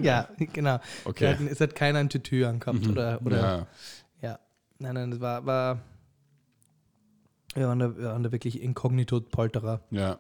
ja, 0.02 0.30
genau. 0.38 0.80
Okay. 1.04 1.34
Hatten, 1.34 1.48
es 1.48 1.60
hat 1.60 1.76
keiner 1.76 2.00
ein 2.00 2.10
Tütü 2.10 2.46
angehabt 2.46 2.88
oder, 2.88 3.20
oder 3.24 3.38
ja. 3.38 3.68
ja. 4.22 4.40
Nein, 4.80 4.94
nein, 4.96 5.12
das 5.12 5.20
war, 5.20 5.46
war 5.46 5.82
wir, 7.56 7.68
waren 7.68 7.80
da, 7.80 7.98
wir 7.98 8.06
waren 8.06 8.24
da 8.24 8.32
wirklich 8.32 8.62
inkognito 8.62 9.22
Polterer. 9.22 9.82
Ja. 9.92 10.20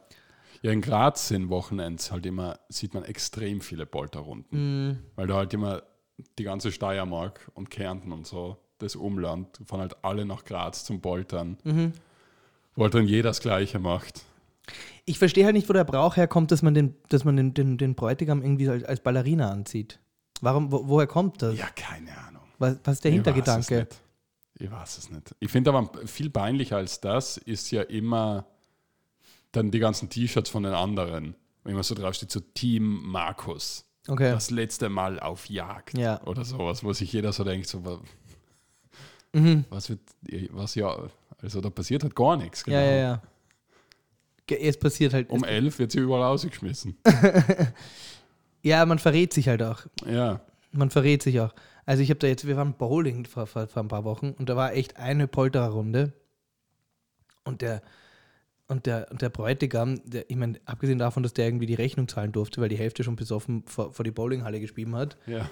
Ja, 0.61 0.71
in 0.71 0.81
Graz 0.81 1.27
sind 1.27 1.49
Wochenends 1.49 2.11
halt 2.11 2.25
immer, 2.25 2.59
sieht 2.69 2.93
man 2.93 3.03
extrem 3.03 3.61
viele 3.61 3.85
Polterrunden. 3.85 4.87
Mhm. 4.87 4.99
Weil 5.15 5.27
da 5.27 5.35
halt 5.35 5.53
immer 5.53 5.83
die 6.39 6.43
ganze 6.43 6.71
Steiermark 6.71 7.51
und 7.53 7.69
Kärnten 7.69 8.11
und 8.11 8.25
so, 8.25 8.57
das 8.79 8.95
Umland, 8.95 9.61
fahren 9.65 9.81
halt 9.81 10.03
alle 10.03 10.25
nach 10.25 10.43
Graz 10.43 10.83
zum 10.83 11.01
Poltern. 11.01 11.57
Mhm. 11.63 11.93
Wo 12.75 12.83
halt 12.83 12.95
dann 12.95 13.05
jeder 13.05 13.29
das 13.29 13.41
Gleiche 13.41 13.79
macht. 13.79 14.23
Ich 15.05 15.19
verstehe 15.19 15.45
halt 15.45 15.55
nicht, 15.55 15.69
wo 15.69 15.73
der 15.73 15.83
Brauch 15.83 16.15
herkommt, 16.17 16.51
dass 16.51 16.61
man 16.61 16.73
den, 16.73 16.95
dass 17.09 17.23
man 17.23 17.37
den, 17.37 17.53
den, 17.53 17.77
den 17.77 17.95
Bräutigam 17.95 18.41
irgendwie 18.41 18.69
als, 18.69 18.83
als 18.83 18.99
Ballerina 19.01 19.51
anzieht. 19.51 19.99
Warum, 20.41 20.71
wo, 20.71 20.87
woher 20.87 21.07
kommt 21.07 21.41
das? 21.41 21.57
Ja, 21.57 21.67
keine 21.75 22.17
Ahnung. 22.17 22.41
Was, 22.57 22.77
was 22.83 22.95
ist 22.95 23.03
der 23.03 23.11
Ich 23.11 23.15
Hintergedanke? 23.15 23.87
Ich 24.57 24.71
weiß 24.71 24.97
es 24.97 25.09
nicht. 25.09 25.35
Ich 25.39 25.51
finde 25.51 25.71
aber 25.73 25.89
viel 26.07 26.29
peinlicher 26.29 26.77
als 26.77 27.01
das 27.01 27.37
ist 27.37 27.71
ja 27.71 27.81
immer 27.83 28.45
dann 29.51 29.71
die 29.71 29.79
ganzen 29.79 30.09
T-Shirts 30.09 30.49
von 30.49 30.63
den 30.63 30.73
anderen. 30.73 31.35
Wenn 31.63 31.73
immer 31.73 31.83
so 31.83 31.95
draufsteht, 31.95 32.31
so 32.31 32.39
Team 32.39 33.01
Markus. 33.05 33.85
Okay. 34.07 34.31
Das 34.31 34.51
letzte 34.51 34.87
Mal 34.89 35.19
auf 35.19 35.49
Jagd. 35.49 35.97
Ja. 35.97 36.21
Oder 36.25 36.45
sowas, 36.45 36.83
wo 36.83 36.93
sich 36.93 37.11
jeder 37.11 37.33
so 37.33 37.43
denkt, 37.43 37.67
so, 37.67 38.01
Mhm. 39.33 39.65
was 39.69 39.89
wird, 39.89 39.99
was 40.51 40.75
ja, 40.75 40.95
also 41.41 41.59
da 41.59 41.69
passiert 41.69 42.03
halt 42.03 42.15
gar 42.15 42.37
nichts. 42.37 42.63
Ja, 42.67 42.81
ja, 42.81 42.95
ja. 42.95 43.21
Es 44.49 44.77
passiert 44.77 45.13
halt. 45.13 45.29
Um 45.29 45.43
elf 45.43 45.79
wird 45.79 45.91
sie 45.91 45.99
überall 45.99 46.23
ausgeschmissen. 46.23 46.97
ja, 48.61 48.85
man 48.85 48.99
verrät 48.99 49.33
sich 49.33 49.47
halt 49.47 49.61
auch. 49.63 49.81
ja. 50.05 50.41
Man 50.71 50.89
verrät 50.89 51.23
sich 51.23 51.39
auch. 51.39 51.53
Also 51.85 52.03
ich 52.03 52.09
habe 52.09 52.19
da 52.19 52.27
jetzt, 52.27 52.45
wir 52.47 52.57
waren 52.57 52.73
Bowling 52.73 53.25
vor, 53.25 53.47
vor, 53.47 53.67
vor 53.67 53.81
ein 53.81 53.87
paar 53.87 54.03
Wochen 54.03 54.31
und 54.37 54.49
da 54.49 54.57
war 54.57 54.73
echt 54.73 54.97
eine 54.97 55.25
Poltererrunde. 55.27 56.11
Und 57.45 57.61
der, 57.61 57.81
und 58.67 58.85
der, 58.85 59.07
und 59.09 59.21
der 59.21 59.29
Bräutigam, 59.29 60.01
der, 60.03 60.29
ich 60.29 60.35
meine, 60.35 60.59
abgesehen 60.65 60.99
davon, 60.99 61.23
dass 61.23 61.33
der 61.33 61.45
irgendwie 61.45 61.65
die 61.67 61.75
Rechnung 61.75 62.09
zahlen 62.09 62.33
durfte, 62.33 62.59
weil 62.59 62.67
die 62.67 62.77
Hälfte 62.77 63.05
schon 63.05 63.15
besoffen 63.15 63.63
vor, 63.67 63.93
vor 63.93 64.03
die 64.03 64.11
Bowlinghalle 64.11 64.59
gespieben 64.59 64.95
hat, 64.97 65.15
Ja. 65.27 65.49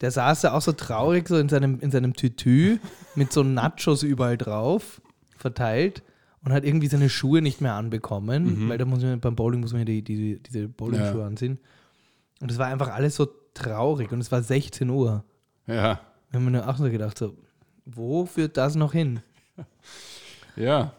der 0.00 0.10
saß 0.10 0.40
da 0.40 0.52
auch 0.54 0.62
so 0.62 0.72
traurig 0.72 1.28
so 1.28 1.36
in 1.36 1.50
seinem, 1.50 1.78
in 1.80 1.90
seinem 1.90 2.14
Tütü 2.14 2.78
mit 3.14 3.30
so 3.32 3.42
Nachos 3.42 4.02
überall 4.04 4.38
drauf 4.38 5.02
verteilt 5.36 6.02
und 6.44 6.52
hat 6.52 6.64
irgendwie 6.64 6.88
seine 6.88 7.08
Schuhe 7.08 7.40
nicht 7.42 7.60
mehr 7.60 7.74
anbekommen, 7.74 8.68
weil 8.68 8.78
da 8.78 8.84
muss 8.84 9.02
man 9.02 9.20
beim 9.20 9.36
Bowling 9.36 9.60
muss 9.60 9.72
man 9.72 9.80
ja 9.80 9.84
die, 9.84 10.02
die, 10.02 10.40
diese 10.42 10.68
Bowlingschuhe 10.68 11.20
Ja. 11.20 11.26
anziehen. 11.26 11.58
Und 12.40 12.50
es 12.50 12.58
war 12.58 12.66
einfach 12.66 12.88
alles 12.88 13.14
so 13.16 13.28
traurig 13.54 14.10
und 14.12 14.20
es 14.20 14.32
war 14.32 14.42
16 14.42 14.88
Uhr. 14.90 15.24
Ja. 15.66 16.00
Wir 16.30 16.40
haben 16.40 16.50
mir 16.50 16.66
auch 16.68 16.76
so 16.76 16.90
gedacht, 16.90 17.16
so, 17.18 17.36
wo 17.84 18.26
führt 18.26 18.56
das 18.56 18.74
noch 18.74 18.92
hin? 18.92 19.20
Ja. 20.56 20.92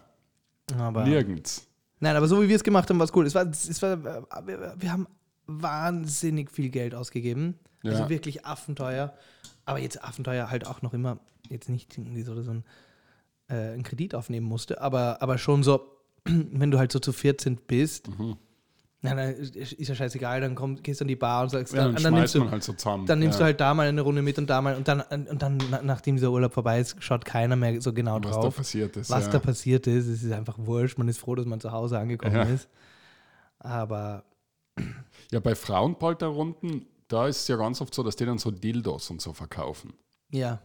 Aber, 0.78 1.04
Nirgends. 1.04 1.66
nein, 2.00 2.16
aber 2.16 2.26
so 2.26 2.42
wie 2.42 2.48
wir 2.48 2.56
es 2.56 2.64
gemacht 2.64 2.88
haben, 2.90 2.98
war 2.98 3.04
es 3.04 3.14
cool. 3.14 3.26
Es 3.26 3.34
war, 3.34 3.46
es 3.46 3.82
war, 3.82 4.02
wir, 4.02 4.92
haben 4.92 5.06
wahnsinnig 5.46 6.50
viel 6.50 6.70
Geld 6.70 6.94
ausgegeben. 6.94 7.58
Also 7.84 8.04
Ja. 8.04 8.08
wirklich 8.08 8.44
affenteuer. 8.46 9.12
Aber 9.66 9.78
jetzt 9.78 10.02
affenteuer 10.02 10.50
halt 10.50 10.66
auch 10.66 10.82
noch 10.82 10.94
immer, 10.94 11.18
jetzt 11.50 11.68
nicht 11.68 11.96
irgendwie 11.98 12.22
so, 12.22 12.40
so 12.42 12.50
ein, 12.50 12.64
äh, 13.48 13.54
einen 13.54 13.82
Kredit 13.82 14.14
aufnehmen 14.14 14.46
musste, 14.46 14.80
aber, 14.80 15.20
aber 15.22 15.38
schon 15.38 15.62
so, 15.62 15.80
wenn 16.24 16.70
du 16.70 16.78
halt 16.78 16.92
so 16.92 16.98
zu 16.98 17.12
14 17.12 17.56
bist, 17.66 18.08
Mhm. 18.08 18.36
na, 19.02 19.14
dann 19.14 19.34
ist 19.34 19.78
ja 19.88 19.94
scheißegal, 19.94 20.40
dann 20.40 20.54
komm, 20.54 20.82
gehst 20.82 21.00
du 21.00 21.04
an 21.04 21.08
die 21.08 21.16
Bar 21.16 21.42
und 21.42 21.50
sagst, 21.50 21.74
Ja, 21.74 21.84
dann, 21.84 21.94
dann 22.02 22.14
nimmst 22.14 22.32
schmeißt 22.32 22.46
du, 22.46 22.50
halt 22.50 22.62
so. 22.62 22.72
Dann 23.06 23.18
nimmst 23.18 23.34
ja. 23.38 23.40
du 23.40 23.44
halt 23.44 23.60
da 23.60 23.74
mal 23.74 23.86
eine 23.86 24.00
Runde 24.00 24.22
mit 24.22 24.38
und 24.38 24.48
da 24.48 24.62
mal 24.62 24.76
und 24.76 24.88
dann, 24.88 25.02
und 25.02 25.42
dann 25.42 25.58
na- 25.70 25.82
nachdem 25.82 26.16
dieser 26.16 26.30
Urlaub 26.30 26.54
vorbei 26.54 26.80
ist, 26.80 26.96
schaut 27.02 27.24
keiner 27.26 27.54
mehr 27.56 27.78
so 27.82 27.92
genau 27.92 28.16
was 28.22 28.30
da 28.36 28.40
drauf, 28.40 28.56
passiert 28.56 28.96
ist. 28.96 29.10
was 29.10 29.26
ja. 29.26 29.32
da 29.32 29.38
passiert 29.40 29.86
ist. 29.86 30.06
Es 30.06 30.22
ist 30.22 30.32
einfach 30.32 30.56
wurscht, 30.58 30.96
man 30.96 31.08
ist 31.08 31.18
froh, 31.18 31.34
dass 31.34 31.44
man 31.44 31.60
zu 31.60 31.70
Hause 31.70 31.98
angekommen 31.98 32.48
ist. 32.54 32.68
Aber 33.58 34.24
Ja, 35.30 35.40
bei 35.40 35.54
Frauenpolterrunden, 35.54 36.86
da 37.08 37.28
ist 37.28 37.42
es 37.42 37.48
ja 37.48 37.56
ganz 37.56 37.80
oft 37.80 37.94
so, 37.94 38.02
dass 38.02 38.16
die 38.16 38.24
dann 38.24 38.38
so 38.38 38.50
Dildos 38.50 39.10
und 39.10 39.20
so 39.20 39.32
verkaufen. 39.34 39.92
ja, 40.30 40.60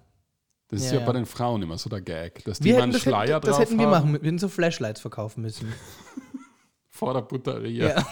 Das 0.69 0.81
ist 0.81 0.87
Ja, 0.87 0.93
ja, 0.93 0.99
ja. 0.99 1.05
bei 1.05 1.13
den 1.13 1.25
Frauen 1.25 1.61
immer 1.63 1.77
so 1.77 1.89
der 1.89 2.01
Gag, 2.01 2.43
dass 2.45 2.59
die 2.59 2.65
wir 2.65 2.75
mal 2.75 2.83
einen 2.83 2.91
das, 2.91 3.01
Schleier 3.01 3.35
hätten, 3.35 3.47
das 3.47 3.57
drauf 3.57 3.59
hätten 3.65 3.79
wir 3.79 3.87
machen 3.87 4.11
müssen. 4.11 4.23
Wir 4.23 4.27
hätten 4.27 4.39
so 4.39 4.49
Flashlights 4.49 5.01
verkaufen 5.01 5.41
müssen. 5.41 5.73
vor 6.89 7.13
der 7.13 7.21
Butteria. 7.21 7.89
Ja, 7.89 8.05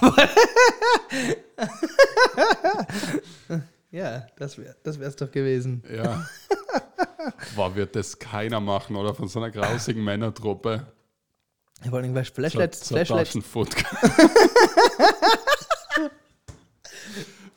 ja 3.92 4.28
das 4.38 4.58
wäre 4.58 4.76
das 4.84 5.00
wär's 5.00 5.16
doch 5.16 5.30
gewesen. 5.30 5.84
Ja. 5.94 6.26
Boah, 7.56 7.76
wird 7.76 7.96
das 7.96 8.18
keiner 8.18 8.60
machen 8.60 8.96
oder 8.96 9.14
von 9.14 9.28
so 9.28 9.40
einer 9.40 9.52
grausigen 9.52 10.04
Männertruppe. 10.04 10.88
Vor 11.88 12.00
allem, 12.00 12.16
weil 12.16 12.26
Flashlights, 12.26 12.88
so 12.88 12.96
Flashlights. 12.96 13.38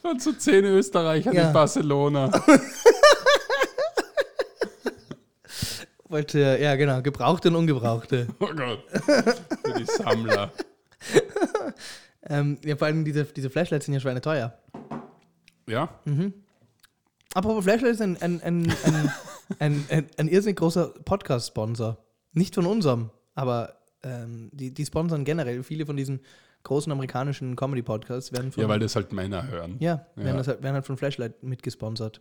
Von 0.02 0.18
so 0.18 0.32
zehn 0.32 0.64
Österreichern 0.64 1.34
Ja. 1.34 1.46
in 1.48 1.52
Barcelona. 1.52 2.30
Wollte, 6.10 6.58
ja 6.60 6.76
genau, 6.76 7.02
gebrauchte 7.02 7.48
und 7.48 7.56
ungebrauchte. 7.56 8.26
Oh 8.40 8.48
Gott. 8.54 8.84
Für 8.90 9.74
die 9.78 9.84
Sammler. 9.84 10.52
ähm, 12.28 12.58
ja, 12.64 12.76
vor 12.76 12.86
allem 12.86 13.04
diese, 13.04 13.24
diese 13.24 13.50
Flashlights 13.50 13.86
sind 13.86 13.94
ja 13.94 14.00
schweineteuer. 14.00 14.52
Ja? 15.66 15.88
Apropos 17.34 17.64
Flashlight 17.64 17.92
ist 17.92 18.02
ein, 18.02 18.20
ein, 18.20 18.40
ein, 18.42 18.72
ein, 18.84 19.12
ein, 19.60 19.84
ein, 19.88 20.06
ein 20.16 20.28
irrsinnig 20.28 20.58
großer 20.58 20.88
Podcast-Sponsor. 21.04 21.96
Nicht 22.32 22.54
von 22.54 22.66
unserem, 22.66 23.10
aber 23.34 23.76
ähm, 24.02 24.50
die, 24.52 24.72
die 24.72 24.84
sponsern 24.86 25.24
generell 25.24 25.62
viele 25.62 25.86
von 25.86 25.96
diesen 25.96 26.20
großen 26.62 26.90
amerikanischen 26.92 27.56
Comedy-Podcasts 27.56 28.32
werden 28.32 28.52
von, 28.52 28.62
Ja, 28.62 28.68
weil 28.68 28.78
das 28.80 28.96
halt 28.96 29.12
Männer 29.12 29.48
hören. 29.48 29.76
ja, 29.80 30.06
Ja. 30.16 30.24
Werden, 30.24 30.46
halt, 30.46 30.62
werden 30.62 30.74
halt 30.74 30.86
von 30.86 30.96
Flashlight 30.96 31.42
mitgesponsert. 31.42 32.20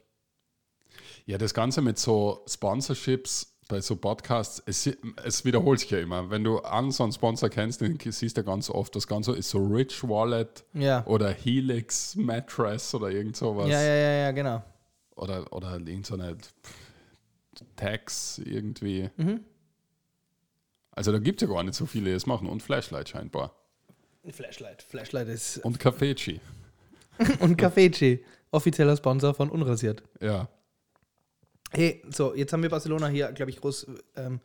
Ja, 1.26 1.38
das 1.38 1.54
Ganze 1.54 1.82
mit 1.82 2.00
so 2.00 2.44
Sponsorships 2.48 3.59
bei 3.70 3.80
so 3.82 3.96
Podcasts, 3.96 4.62
es, 4.66 4.90
es 5.24 5.46
wiederholt 5.46 5.80
sich 5.80 5.92
ja 5.92 6.00
immer. 6.00 6.30
Wenn 6.30 6.44
du 6.44 6.60
einen 6.64 6.92
so 6.92 7.04
einen 7.04 7.14
Sponsor 7.14 7.50
kennst, 7.50 7.80
den 7.82 7.98
siehst 8.00 8.36
du 8.36 8.44
ganz 8.44 8.70
oft. 8.70 8.96
Das 8.96 9.08
Ganze 9.08 9.34
ist 9.34 9.52
so 9.52 9.60
Rich 9.64 10.04
Wallet 10.04 10.66
Ja. 10.74 11.06
oder 11.06 11.32
Helix 11.32 12.16
Mattress 12.16 12.94
oder 12.96 13.12
irgend 13.12 13.38
sowas. 13.38 13.70
Ja, 13.70 13.80
ja, 13.82 13.94
ja, 13.96 14.12
ja, 14.24 14.32
genau. 14.32 14.64
Oder, 15.16 15.54
oder 15.54 15.78
irgend 15.78 16.08
so 16.08 16.16
eine 16.16 16.36
Tax 17.76 18.40
irgendwie. 18.40 19.10
Mhm. 19.18 19.42
Also 20.92 21.12
da 21.12 21.20
gibt 21.20 21.42
es 21.42 21.48
ja 21.48 21.54
gar 21.54 21.64
nicht 21.64 21.76
so 21.76 21.86
viele, 21.86 22.10
die 22.10 22.16
es 22.16 22.26
machen. 22.26 22.48
Und 22.50 22.64
Flashlight 22.64 23.08
scheinbar. 23.10 23.54
Flashlight. 24.32 24.82
Flashlight 24.82 25.28
ist. 25.28 25.60
Und 25.60 25.80
Cafeci. 25.80 26.42
Und 27.40 27.58
Cafeci, 27.58 28.26
offizieller 28.52 28.98
Sponsor 28.98 29.34
von 29.34 29.50
Unrasiert. 29.50 30.04
Ja. 30.22 30.48
Hey, 31.72 32.02
so, 32.10 32.34
jetzt 32.36 32.52
haben 32.54 32.64
wir 32.64 32.70
Barcelona 32.70 33.08
hier, 33.08 33.32
glaube 33.32 33.52
ich, 33.52 33.60
groß. 33.62 33.88
Ähm, 34.16 34.40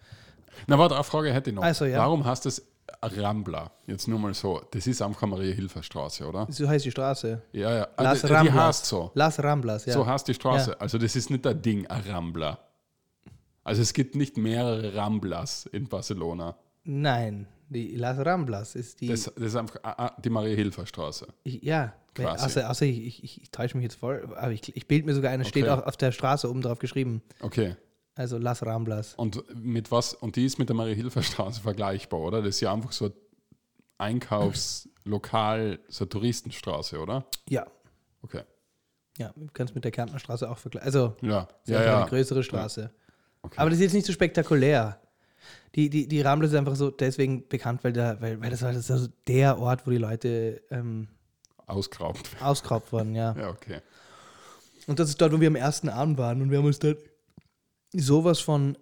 Na, 0.67 0.79
warte, 0.79 0.95
eine 0.95 1.05
Frage 1.05 1.33
hätte 1.33 1.51
ich 1.51 1.57
noch. 1.57 1.63
Also, 1.63 1.85
ja. 1.87 1.99
Warum 1.99 2.25
heißt 2.25 2.47
es 2.47 2.67
Rambla? 3.03 3.71
Jetzt 3.87 4.09
nur 4.09 4.19
mal 4.19 4.35
so. 4.35 4.63
Das 4.71 4.87
ist 4.87 5.01
am 5.03 5.17
Maria-Hilfer-Straße, 5.21 6.27
oder? 6.27 6.47
so 6.51 6.69
heißt 6.69 6.85
die 6.85 6.91
Straße. 6.91 7.43
Ja, 7.53 7.75
ja. 7.79 7.89
Ah, 7.97 8.03
Las 8.03 8.21
die, 8.21 8.27
die 8.27 8.33
Ramblas. 8.33 8.55
heißt 8.57 8.87
so. 8.87 9.11
Las 9.15 9.43
Ramblas, 9.43 9.87
ja. 9.87 9.95
So 9.95 10.07
heißt 10.07 10.29
die 10.29 10.35
Straße. 10.35 10.81
Also 10.81 10.99
das 10.99 11.17
ist 11.17 11.31
nicht 11.31 11.45
der 11.45 11.55
Ding, 11.55 11.87
ein 11.87 12.03
Rambla. 12.03 12.59
Also 13.63 13.81
es 13.83 13.93
gibt 13.95 14.15
nicht 14.15 14.37
mehrere 14.37 14.95
Ramblas 14.95 15.67
in 15.67 15.89
Barcelona. 15.89 16.57
Nein, 16.85 17.47
Die 17.69 17.97
Las 17.97 18.19
Ramblas 18.25 18.75
ist 18.75 19.01
die. 19.01 19.09
Das, 19.09 19.25
das 19.25 19.45
ist 19.45 19.57
einfach 19.57 19.77
ah, 19.83 20.07
ah, 20.07 20.21
die 20.21 20.31
Maria-Hilfer-Straße. 20.31 21.27
ja, 21.45 21.95
Quasi. 22.15 22.45
außer, 22.45 22.71
außer 22.71 22.85
ich, 22.87 23.25
ich, 23.25 23.43
ich, 23.43 23.51
täusche 23.51 23.77
mich 23.77 23.85
jetzt 23.85 23.97
voll, 23.97 24.29
aber 24.37 24.53
ich, 24.53 24.77
ich 24.77 24.87
bilde 24.87 25.07
mir 25.07 25.15
sogar 25.15 25.31
eine, 25.33 25.45
steht 25.45 25.65
Okay. 25.65 25.73
auch 25.73 25.87
auf 25.87 25.97
der 25.97 26.13
Straße 26.13 26.49
oben 26.49 26.63
drauf 26.63 26.79
geschrieben. 26.79 27.23
Okay. 27.41 27.75
Also 28.15 28.39
Las 28.39 28.65
Ramblas. 28.65 29.15
Und 29.15 29.43
mit 29.57 29.91
was, 29.91 30.15
und 30.15 30.37
die 30.37 30.45
ist 30.45 30.59
mit 30.59 30.69
der 30.69 30.77
Maria-Hilfer-Straße 30.77 31.61
vergleichbar, 31.63 32.21
oder? 32.21 32.39
Das 32.43 32.51
ist 32.57 32.61
ja 32.61 32.73
einfach 32.73 32.93
so 32.93 33.07
ein 33.07 33.13
Einkaufslokal, 33.99 35.79
so 35.89 36.05
eine 36.05 36.09
Touristenstraße, 36.09 36.99
oder? 37.01 37.27
Ja, 37.49 37.67
Okay. 38.23 38.43
ja, 39.19 39.33
du 39.37 39.47
kannst 39.53 39.75
mit 39.75 39.85
der 39.85 39.91
Kärntner 39.91 40.19
Straße 40.19 40.49
auch 40.51 40.57
vergleichen. 40.59 40.87
Also, 40.87 41.17
Ja, 41.21 41.47
ja, 41.67 41.83
ja. 41.85 42.01
eine 42.01 42.09
größere 42.09 42.43
Straße. 42.43 42.91
Okay. 43.43 43.59
Aber 43.59 43.69
das 43.69 43.79
ist 43.79 43.83
jetzt 43.85 43.93
nicht 43.93 44.07
so 44.07 44.13
spektakulär. 44.13 44.99
Die, 45.75 45.91
die, 45.91 46.07
die 46.07 46.21
Ramblas 46.21 46.53
ist 46.53 46.57
einfach 46.57 46.77
so 46.77 46.91
deswegen 46.91 47.49
bekannt, 47.49 47.83
weil, 47.85 47.93
da, 47.93 48.21
weil, 48.21 48.41
weil 48.41 48.51
das 48.51 48.63
war 48.63 48.73
das 48.73 48.91
also 48.91 49.09
der 49.27 49.59
Ort, 49.59 49.87
wo 49.87 49.91
die 49.91 49.99
Leute 49.99 50.63
ähm, 50.71 51.09
Ausgeraubt. 51.67 52.31
ausgeraubt 52.41 52.93
wurden, 52.93 53.15
ja. 53.15 53.35
Ja, 53.39 53.49
okay. 53.51 53.81
Und 54.87 54.99
das 54.99 55.09
ist 55.09 55.21
dort, 55.21 55.33
wo 55.33 55.41
wir 55.41 55.49
am 55.49 55.57
ersten 55.57 55.89
Abend 55.89 56.19
waren 56.19 56.43
und 56.43 56.51
wir 56.51 56.59
haben 56.59 56.67
uns 56.67 56.79
dort 56.79 56.99
sowas 57.93 58.39
von 58.41 58.77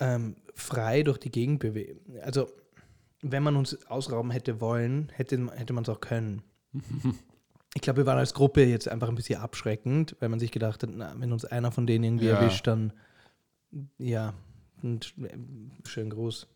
ähm, 0.00 0.36
frei 0.54 1.02
durch 1.02 1.18
die 1.18 1.30
Gegend 1.30 1.60
bewegt. 1.60 2.00
Also, 2.22 2.48
wenn 3.22 3.42
man 3.42 3.56
uns 3.56 3.86
ausrauben 3.86 4.30
hätte 4.30 4.60
wollen, 4.60 5.10
hätte, 5.14 5.50
hätte 5.56 5.72
man 5.72 5.84
es 5.84 5.88
auch 5.88 6.00
können. 6.00 6.42
Ich 7.76 7.82
glaube, 7.82 8.02
wir 8.02 8.06
waren 8.06 8.18
als 8.18 8.34
Gruppe 8.34 8.64
jetzt 8.64 8.86
einfach 8.88 9.08
ein 9.08 9.16
bisschen 9.16 9.40
abschreckend, 9.40 10.14
weil 10.20 10.28
man 10.28 10.38
sich 10.38 10.52
gedacht 10.52 10.84
hat, 10.84 10.90
na, 10.94 11.12
wenn 11.18 11.32
uns 11.32 11.44
einer 11.44 11.72
von 11.72 11.88
denen 11.88 12.04
irgendwie 12.04 12.26
Ja. 12.26 12.36
erwischt, 12.38 12.68
dann 12.68 12.92
ja, 13.98 14.32
und, 14.84 15.14
äh, 15.22 15.36
schön 15.88 16.10
groß. 16.10 16.46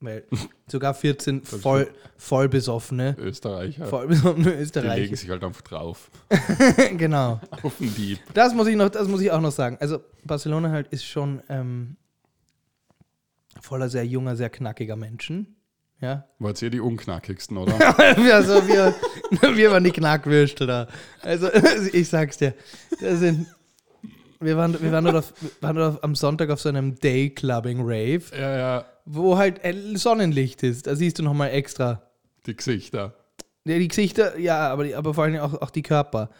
Weil 0.00 0.24
sogar 0.66 0.92
14 0.92 1.42
voll, 1.44 1.90
voll 2.18 2.48
besoffene, 2.48 3.16
Österreicher. 3.18 3.86
voll 3.86 4.08
besoffene 4.08 4.44
die 4.44 4.50
legen 4.50 4.62
Österreicher. 4.62 5.16
sich 5.16 5.30
halt 5.30 5.42
einfach 5.42 5.62
drauf. 5.62 6.10
genau. 6.96 7.40
Auf 7.62 7.78
den 7.78 7.94
Dieb. 7.94 8.18
Das 8.34 8.52
muss 8.54 8.66
ich 8.66 8.76
noch, 8.76 8.90
das 8.90 9.08
muss 9.08 9.22
ich 9.22 9.30
auch 9.30 9.40
noch 9.40 9.52
sagen. 9.52 9.78
Also 9.80 10.00
Barcelona 10.24 10.70
halt 10.70 10.88
ist 10.88 11.06
schon 11.06 11.42
ähm, 11.48 11.96
voller 13.60 13.88
sehr 13.88 14.06
junger, 14.06 14.36
sehr 14.36 14.50
knackiger 14.50 14.96
Menschen. 14.96 15.56
Ja. 16.00 16.26
Wart 16.38 16.60
ihr 16.60 16.68
die 16.68 16.80
unknackigsten, 16.80 17.56
oder? 17.56 17.98
also 18.34 18.68
wir, 18.68 18.94
wir 19.56 19.70
waren 19.70 19.82
die 19.82 19.92
Knackwürstel 19.92 20.66
da. 20.66 20.88
Also 21.22 21.48
ich 21.92 22.08
sag's 22.08 22.36
dir. 22.36 22.52
Das 23.00 23.20
sind, 23.20 23.46
wir 24.40 24.56
waren, 24.56 24.80
wir 24.80 24.92
waren, 24.92 25.04
dort 25.04 25.16
auf, 25.16 25.32
waren 25.60 25.76
dort 25.76 25.94
auf, 25.94 26.04
am 26.04 26.14
Sonntag 26.14 26.50
auf 26.50 26.60
so 26.60 26.68
einem 26.68 26.98
Day-Clubbing-Rave, 26.98 28.22
ja, 28.32 28.56
ja. 28.56 28.84
wo 29.04 29.36
halt 29.36 29.64
äh, 29.64 29.74
Sonnenlicht 29.96 30.62
ist. 30.62 30.86
Da 30.86 30.94
siehst 30.94 31.18
du 31.18 31.22
nochmal 31.22 31.50
extra. 31.50 32.02
Die 32.46 32.56
Gesichter. 32.56 33.14
Ja, 33.64 33.78
die 33.78 33.88
Gesichter, 33.88 34.38
ja, 34.38 34.68
aber, 34.68 34.84
die, 34.84 34.94
aber 34.94 35.12
vor 35.12 35.24
allem 35.24 35.40
auch, 35.40 35.60
auch 35.60 35.70
die 35.70 35.82
Körper. 35.82 36.30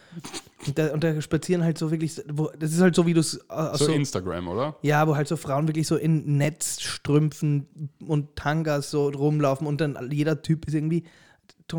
Und 0.64 0.78
da, 0.78 0.92
und 0.92 1.02
da 1.02 1.20
spazieren 1.20 1.64
halt 1.64 1.76
so 1.76 1.90
wirklich, 1.90 2.22
wo, 2.28 2.50
das 2.56 2.72
ist 2.72 2.80
halt 2.80 2.94
so, 2.94 3.04
wie 3.04 3.14
du 3.14 3.20
es 3.20 3.50
aus 3.50 3.80
So, 3.80 3.86
so, 3.86 3.92
Instagram, 3.92 4.46
oder? 4.46 4.76
Ja, 4.82 5.08
wo 5.08 5.16
halt 5.16 5.26
so 5.26 5.36
Frauen 5.36 5.66
wirklich 5.66 5.88
so 5.88 5.96
in 5.96 6.36
Netzstrümpfen 6.36 7.90
und 8.06 8.36
Tangas 8.36 8.92
so 8.92 9.08
rumlaufen 9.08 9.66
und 9.66 9.80
dann 9.80 10.10
jeder 10.10 10.40
Typ 10.42 10.68
ist 10.68 10.74
irgendwie 10.74 11.04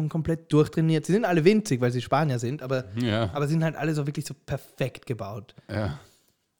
komplett 0.10 0.52
durchtrainiert. 0.52 1.06
Sie 1.06 1.13
sind 1.13 1.26
alle 1.26 1.43
winzig, 1.45 1.80
weil 1.82 1.91
sie 1.91 2.02
Spanier 2.02 2.39
sind, 2.39 2.62
aber, 2.62 2.86
Ja. 3.00 3.30
aber 3.34 3.47
sie 3.47 3.54
sind 3.54 3.63
halt 3.63 3.76
alle 3.76 3.93
so 3.93 4.06
wirklich 4.06 4.26
so 4.26 4.34
perfekt 4.45 5.06
gebaut. 5.06 5.56
ja. 5.69 6.00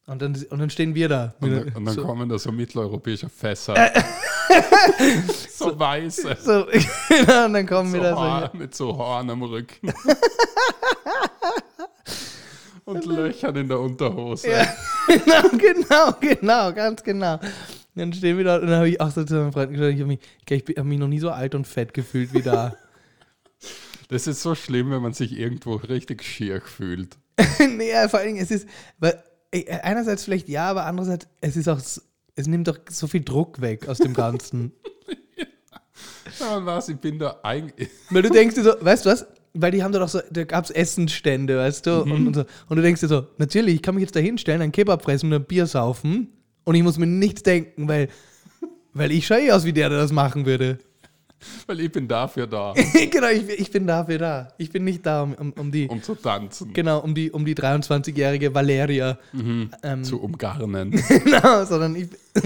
Und 0.10 0.22
dann, 0.22 0.34
und 0.52 0.60
dann 0.60 0.70
stehen 0.70 0.96
wir 0.96 1.10
da. 1.10 1.34
Und, 1.42 1.52
dann- 1.52 1.74
und 1.74 1.84
dann 1.84 1.94
so, 1.94 2.06
kommen 2.06 2.30
da 2.30 2.40
so 2.40 2.50
mitteleuropäische 2.50 3.28
Fässer. 3.28 3.76
so 5.50 5.78
weiße. 5.78 6.38
so, 6.40 6.66
genau, 7.10 7.46
und 7.48 7.54
dann 7.54 7.66
kommen 7.68 7.92
So 7.92 7.98
wir 7.98 8.04
da 8.04 8.16
Haar, 8.16 8.50
so. 8.54 8.58
mit 8.58 8.74
so 8.74 8.98
Haaren 8.98 9.30
am 9.32 9.44
Rücken. 9.44 9.92
Und 12.86 13.06
Löchern 13.06 13.56
in 13.58 13.68
der 13.68 13.80
Unterhose. 13.82 14.50
Ja, 14.50 14.66
genau, 15.08 15.50
genau, 15.58 16.14
genau, 16.22 16.72
ganz 16.74 17.04
genau. 17.04 17.38
Dann 17.96 18.14
stehen 18.14 18.38
wir 18.38 18.46
da 18.46 18.56
und 18.58 18.68
dann 18.68 18.76
habe 18.78 18.90
ich 18.90 19.02
auch 19.02 19.12
so 19.12 19.26
zu 19.26 19.34
meinem 19.36 19.52
Freund 19.52 19.72
gesagt, 19.74 19.94
ich 19.94 20.00
habe 20.00 20.08
mich, 20.08 20.20
ich 20.48 20.78
hab 20.78 20.86
mich 20.86 21.00
noch 21.00 21.08
nie 21.10 21.20
so 21.20 21.30
alt 21.32 21.54
und 21.56 21.68
fett 21.68 21.94
gefühlt 21.94 22.32
wie 22.34 22.42
da. 22.42 22.76
Das 24.10 24.28
ist 24.28 24.42
so 24.42 24.56
schlimm, 24.56 24.92
wenn 24.92 25.02
man 25.02 25.14
sich 25.14 25.38
irgendwo 25.38 25.76
richtig 25.76 26.24
schier 26.24 26.62
fühlt. 26.62 27.18
nee, 27.60 27.92
vor 28.08 28.20
allen 28.20 28.30
Dingen, 28.30 28.44
es 28.44 28.52
ist, 28.52 28.68
weil, 29.00 29.22
einerseits 29.82 30.24
vielleicht 30.24 30.50
ja, 30.50 30.70
aber 30.70 30.86
andererseits, 30.86 31.28
es 31.42 31.58
ist 31.58 31.68
auch, 31.68 31.80
es 31.80 32.48
nimmt 32.48 32.68
doch 32.68 32.78
so 32.90 33.08
viel 33.08 33.24
Druck 33.24 33.62
weg 33.62 33.88
aus 33.88 33.98
dem 33.98 34.14
Ganzen. 34.14 34.72
Ja, 36.40 36.64
was, 36.66 36.90
ich 36.90 36.98
bin 36.98 37.18
da 37.18 37.40
eigentlich. 37.44 37.90
weil 38.10 38.22
du 38.22 38.30
denkst 38.30 38.56
dir 38.56 38.64
so, 38.64 38.74
weißt 38.80 39.06
du 39.06 39.10
was? 39.10 39.26
Weil 39.54 39.72
die 39.72 39.82
haben 39.82 39.92
da 39.92 40.00
doch 40.00 40.10
so, 40.10 40.20
da 40.30 40.44
gab 40.44 40.66
es 40.66 40.72
Essensstände, 40.72 41.58
weißt 41.58 41.86
du? 41.88 42.04
Und, 42.04 42.28
und, 42.28 42.34
so. 42.36 42.46
und 42.68 42.76
du 42.76 42.82
denkst 42.84 43.02
dir 43.02 43.08
so, 43.08 43.28
natürlich, 43.38 43.76
ich 43.76 43.82
kann 43.82 43.96
mich 43.96 44.04
jetzt 44.04 44.16
da 44.16 44.20
hinstellen, 44.20 44.62
ein 44.62 44.72
Kebab 44.72 45.04
fressen 45.04 45.28
und 45.28 45.34
ein 45.34 45.46
Bier 45.46 45.66
saufen 45.66 46.30
und 46.64 46.76
ich 46.76 46.84
muss 46.84 46.98
mir 46.98 47.08
nichts 47.08 47.44
denken, 47.44 47.88
weil, 47.88 48.10
weil 48.94 49.12
ich 49.12 49.26
schaue 49.26 49.40
eh 49.40 49.52
aus 49.52 49.66
wie 49.66 49.74
der, 49.74 49.90
der 49.90 49.98
das 50.00 50.12
machen 50.12 50.46
würde. 50.46 50.78
Weil 51.68 51.80
ich 51.82 51.92
bin 51.92 52.08
dafür 52.08 52.48
da, 52.48 52.74
genau, 53.12 53.28
ich, 53.30 53.48
ich 53.50 53.72
bin 53.72 53.86
dafür 53.86 54.18
da. 54.18 54.54
Ich 54.58 54.72
bin 54.72 54.84
nicht 54.84 55.06
da, 55.06 55.22
um, 55.24 55.34
um, 55.36 55.54
um 55.54 55.72
die, 55.72 55.88
um 55.88 56.02
zu 56.02 56.16
tanzen, 56.16 56.74
genau, 56.74 57.00
um 57.00 57.14
die, 57.14 57.30
um 57.32 57.46
die 57.46 57.56
23-jährige 57.56 58.54
Valeria. 58.56 59.18
Ähm, 59.84 60.04
zu 60.04 60.22
umgarnen. 60.22 60.92
genau, 61.08 61.64
sondern 61.66 61.96
ich, 61.96 62.10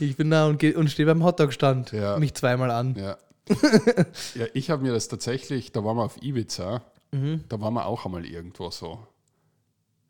ich 0.00 0.16
bin 0.16 0.30
da 0.30 0.46
und, 0.46 0.58
geh- 0.58 0.74
und 0.74 0.90
stehe 0.90 1.06
beim 1.06 1.22
Hotdog-Stand 1.24 1.92
Ja. 1.92 2.18
mich 2.18 2.34
zweimal 2.34 2.70
an. 2.70 2.94
Ja. 2.96 3.16
ja, 4.34 4.46
ich 4.54 4.70
habe 4.70 4.82
mir 4.82 4.92
das 4.92 5.08
tatsächlich, 5.08 5.72
da 5.72 5.84
waren 5.84 5.96
wir 5.96 6.04
auf 6.04 6.22
Ibiza, 6.22 6.82
Mhm. 7.14 7.44
da 7.50 7.60
waren 7.60 7.74
wir 7.74 7.84
auch 7.86 8.06
einmal 8.06 8.24
irgendwo 8.24 8.70
so. 8.70 8.98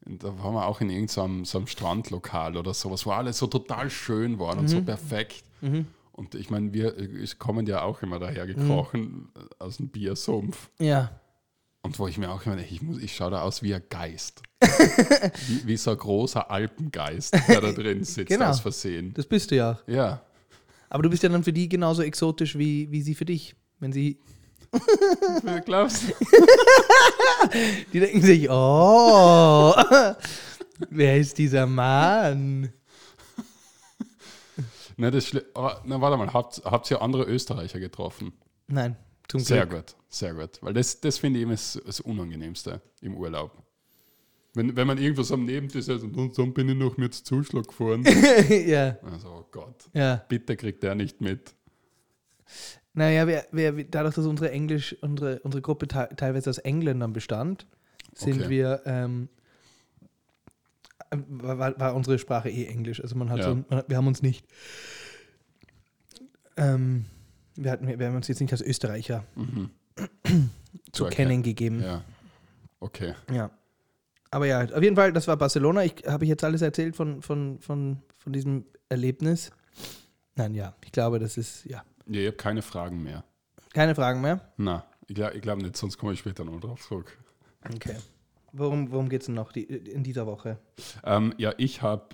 Und 0.06 0.22
Da 0.22 0.28
waren 0.38 0.54
wir 0.54 0.66
auch 0.66 0.80
in 0.80 0.88
irgendeinem 0.90 1.44
so 1.44 1.58
einem 1.58 1.66
Strandlokal 1.66 2.56
oder 2.56 2.74
sowas, 2.74 3.06
wo 3.06 3.10
alles 3.10 3.38
so 3.38 3.46
total 3.48 3.90
schön 3.90 4.38
war 4.38 4.52
und 4.56 4.62
Mhm. 4.62 4.68
so 4.68 4.80
perfekt. 4.82 5.42
Und 6.12 6.34
ich 6.34 6.50
meine, 6.50 6.72
wir 6.72 6.94
kommen 7.38 7.66
ja 7.66 7.82
auch 7.82 8.02
immer 8.02 8.18
daher 8.18 8.46
gekrochen 8.46 9.00
Mhm. 9.00 9.28
äh, 9.36 9.64
aus 9.64 9.78
dem 9.78 9.88
Biersumpf. 9.88 10.70
Ja. 10.78 11.10
Und 11.84 11.98
wo 11.98 12.06
ich 12.06 12.16
mir 12.18 12.30
auch 12.30 12.44
immer 12.46 12.56
denke, 12.56 12.72
ich, 12.72 12.80
muss- 12.82 13.02
ich 13.02 13.14
schaue 13.16 13.30
da 13.32 13.42
aus 13.42 13.62
wie 13.62 13.74
ein 13.74 13.82
Geist. 13.90 14.42
wie, 15.48 15.66
wie 15.66 15.76
so 15.76 15.90
ein 15.90 15.96
großer 15.98 16.48
Alpengeist, 16.50 17.34
der 17.48 17.60
da 17.60 17.72
drin 17.72 18.04
sitzt, 18.04 18.28
Genau. 18.28 18.46
aus 18.50 18.60
Versehen. 18.60 19.12
Das 19.14 19.26
bist 19.26 19.50
du 19.50 19.56
ja. 19.56 19.78
Ja. 19.86 20.22
Aber 20.90 21.02
du 21.02 21.10
bist 21.10 21.22
ja 21.22 21.28
dann 21.28 21.42
für 21.42 21.52
die 21.52 21.68
genauso 21.68 22.02
exotisch 22.02 22.56
wie, 22.58 22.90
wie 22.92 23.02
sie 23.02 23.14
für 23.14 23.24
dich. 23.24 23.56
Wenn 23.80 23.92
sie, 23.92 24.18
Glaubst 25.64 26.04
du? 26.08 26.12
die 27.92 28.00
denken 28.00 28.22
sich, 28.22 28.48
oh, 28.50 29.74
wer 30.90 31.16
ist 31.18 31.36
dieser 31.38 31.66
Mann? 31.66 32.70
Na, 34.96 35.10
das 35.10 35.26
Schli- 35.26 35.44
aber, 35.54 35.82
na, 35.84 36.00
warte 36.00 36.16
mal, 36.16 36.32
habt, 36.32 36.62
habt 36.64 36.90
ihr 36.90 37.00
andere 37.02 37.24
Österreicher 37.24 37.80
getroffen? 37.80 38.32
Nein, 38.68 38.96
zum 39.28 39.40
Sehr 39.40 39.66
Glück. 39.66 39.86
gut, 39.86 39.96
sehr 40.08 40.34
gut. 40.34 40.58
Weil 40.62 40.74
das, 40.74 41.00
das 41.00 41.18
finde 41.18 41.38
ich 41.38 41.44
immer 41.44 41.52
das, 41.52 41.80
das 41.84 42.00
Unangenehmste 42.00 42.80
im 43.00 43.16
Urlaub. 43.16 43.62
Wenn, 44.54 44.76
wenn 44.76 44.86
man 44.86 44.98
irgendwo 44.98 45.22
so 45.22 45.34
am 45.34 45.44
Nebentisch 45.46 45.88
ist 45.88 46.02
und 46.02 46.14
"Und 46.16 46.36
dann 46.38 46.52
bin 46.52 46.68
ich 46.68 46.76
noch 46.76 46.96
mit 46.98 47.14
Zuschlag 47.14 47.66
gefahren. 47.68 48.04
ja, 48.66 48.98
also, 49.02 49.28
oh 49.28 49.46
Gott, 49.50 49.88
ja. 49.94 50.22
bitte 50.28 50.56
kriegt 50.56 50.82
der 50.82 50.94
nicht 50.94 51.20
mit. 51.22 51.54
Naja, 52.94 53.26
wir, 53.26 53.46
wir, 53.52 53.84
dadurch, 53.84 54.14
dass 54.14 54.26
unsere 54.26 54.50
Englisch, 54.50 54.94
unsere, 55.00 55.38
unsere 55.40 55.62
Gruppe 55.62 55.88
te 55.88 56.10
teilweise 56.16 56.50
aus 56.50 56.58
Engländern 56.58 57.14
bestand, 57.14 57.66
sind 58.14 58.40
Okay. 58.40 58.50
wir, 58.50 58.82
ähm, 58.84 59.28
äh, 59.30 59.41
war, 61.10 61.78
war- 61.78 61.94
unsere 61.94 62.18
Sprache 62.18 62.50
eh 62.50 62.66
Englisch. 62.66 63.00
Also 63.02 63.16
man 63.16 63.30
hat 63.30 63.38
Ja. 63.38 63.44
so, 63.44 63.54
man 63.68 63.78
hat, 63.78 63.88
wir 63.88 63.96
haben 63.96 64.06
uns 64.06 64.22
nicht, 64.22 64.46
ähm, 66.56 67.06
wir, 67.56 67.70
hatten, 67.70 67.86
wir 67.98 68.06
haben 68.06 68.16
uns 68.16 68.28
jetzt 68.28 68.40
nicht 68.40 68.52
als 68.52 68.62
Österreicher 68.62 69.24
zu 70.92 71.04
erkennen. 71.04 71.28
kennen 71.30 71.42
gegeben. 71.42 71.82
Ja, 71.82 72.02
okay. 72.80 73.14
Ja. 73.32 73.50
Aber 74.30 74.46
ja, 74.46 74.64
auf 74.64 74.82
jeden 74.82 74.96
Fall, 74.96 75.12
das 75.12 75.28
war 75.28 75.36
Barcelona. 75.36 75.84
Ich 75.84 75.96
habe 76.06 76.24
ich 76.24 76.28
jetzt 76.30 76.42
alles 76.44 76.62
erzählt 76.62 76.96
von, 76.96 77.20
von, 77.20 77.58
von, 77.60 77.98
von 78.16 78.32
diesem 78.32 78.64
Erlebnis. 78.88 79.50
Nein, 80.36 80.54
ja, 80.54 80.74
ich 80.84 80.92
glaube, 80.92 81.18
das 81.18 81.36
ist, 81.36 81.64
ja, 81.66 81.84
Ja, 82.06 82.20
ich 82.20 82.26
habe 82.28 82.36
keine 82.38 82.62
Fragen 82.62 83.02
mehr. 83.02 83.24
keine 83.74 83.94
Fragen 83.94 84.22
mehr. 84.22 84.40
Na, 84.56 84.86
ich 85.06 85.14
glaube 85.14 85.34
ich 85.36 85.42
glaub 85.42 85.58
nicht, 85.60 85.76
sonst 85.76 85.98
komme 85.98 86.14
ich 86.14 86.18
später 86.20 86.44
noch 86.44 86.58
drauf 86.60 86.80
zurück. 86.88 87.18
Okay. 87.74 87.96
Worum, 88.52 88.90
worum 88.92 89.08
geht 89.08 89.22
es 89.22 89.26
denn 89.26 89.34
noch 89.34 89.52
die, 89.52 89.62
in 89.64 90.02
dieser 90.04 90.26
Woche? 90.26 90.58
Ähm, 91.04 91.34
ja, 91.38 91.54
ich 91.56 91.82
habe 91.82 92.08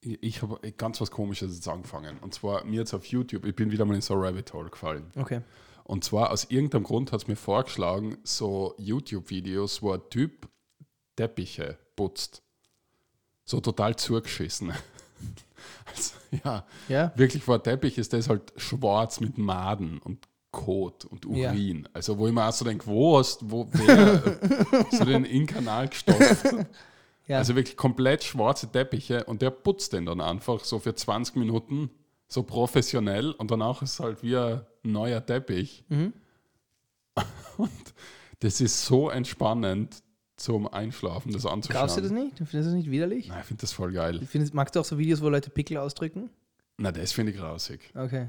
ich 0.00 0.42
hab 0.42 0.60
ganz 0.76 1.00
was 1.00 1.10
Komisches 1.10 1.54
jetzt 1.54 1.68
angefangen. 1.68 2.18
Und 2.18 2.34
zwar 2.34 2.64
mir 2.64 2.80
jetzt 2.80 2.92
auf 2.94 3.06
YouTube, 3.06 3.46
ich 3.46 3.56
bin 3.56 3.70
wieder 3.70 3.84
mal 3.84 3.94
in 3.94 4.00
so 4.02 4.14
Rabbit 4.14 4.52
Hole 4.52 4.68
gefallen. 4.70 5.10
Okay. 5.16 5.40
Und 5.84 6.04
zwar 6.04 6.30
aus 6.30 6.44
irgendeinem 6.50 6.84
Grund 6.84 7.12
hat 7.12 7.22
es 7.22 7.28
mir 7.28 7.36
vorgeschlagen, 7.36 8.16
so 8.22 8.74
YouTube-Videos, 8.78 9.82
wo 9.82 9.92
ein 9.92 10.02
Typ 10.10 10.48
Teppiche 11.16 11.78
putzt. 11.96 12.42
So 13.44 13.60
total 13.60 13.96
zugeschissen. 13.96 14.72
Also, 15.86 16.14
ja, 16.44 16.66
Ja. 16.88 17.12
wirklich 17.16 17.42
vor 17.42 17.62
Teppich 17.62 17.96
ist 17.96 18.12
das 18.12 18.28
halt 18.28 18.52
schwarz 18.56 19.20
mit 19.20 19.38
Maden 19.38 19.98
und 19.98 20.26
Kot 20.54 21.04
und 21.04 21.26
Ja. 21.26 21.50
Urin. 21.50 21.88
Also 21.92 22.18
wo 22.18 22.26
ich 22.26 22.32
mir 22.32 22.48
auch 22.48 22.52
so 22.52 22.64
denke, 22.64 22.86
wo 22.86 23.18
hast 23.18 23.50
wo 23.50 23.68
wer 23.72 24.22
so 24.90 25.04
den 25.04 25.24
in 25.24 25.40
den 25.40 25.46
Kanal 25.46 25.88
gestopft? 25.88 26.46
Ja. 27.26 27.38
Also 27.38 27.56
wirklich 27.56 27.78
komplett 27.78 28.22
schwarze 28.22 28.70
Teppiche 28.70 29.24
und 29.24 29.40
der 29.40 29.48
putzt 29.48 29.94
den 29.94 30.04
dann 30.04 30.20
einfach 30.20 30.62
so 30.62 30.78
für 30.78 30.94
20 30.94 31.36
Minuten 31.36 31.88
so 32.28 32.42
professionell 32.42 33.30
und 33.32 33.50
danach 33.50 33.80
ist 33.80 33.98
halt 33.98 34.22
wie 34.22 34.36
ein 34.36 34.60
neuer 34.82 35.24
Teppich. 35.24 35.84
Mhm. 35.88 36.12
Und 37.56 37.94
das 38.40 38.60
ist 38.60 38.84
so 38.84 39.08
entspannend 39.08 40.02
zum 40.36 40.66
Einschlafen, 40.66 41.32
das 41.32 41.46
anzuschauen. 41.46 41.80
Kaufst 41.80 41.96
du 41.96 42.02
das 42.02 42.10
nicht? 42.10 42.36
Findest 42.36 42.52
du 42.52 42.58
das 42.58 42.72
nicht 42.72 42.90
widerlich? 42.90 43.28
Nein, 43.28 43.38
ich 43.40 43.46
finde 43.46 43.60
das 43.62 43.72
voll 43.72 43.92
geil. 43.92 44.20
Findest, 44.26 44.52
magst 44.52 44.74
du 44.74 44.80
auch 44.80 44.84
so 44.84 44.98
Videos, 44.98 45.22
wo 45.22 45.28
Leute 45.28 45.48
Pickel 45.48 45.78
ausdrücken? 45.78 46.28
Na, 46.76 46.90
das 46.92 47.12
finde 47.12 47.32
ich 47.32 47.38
grausig. 47.38 47.92
Okay. 47.94 48.28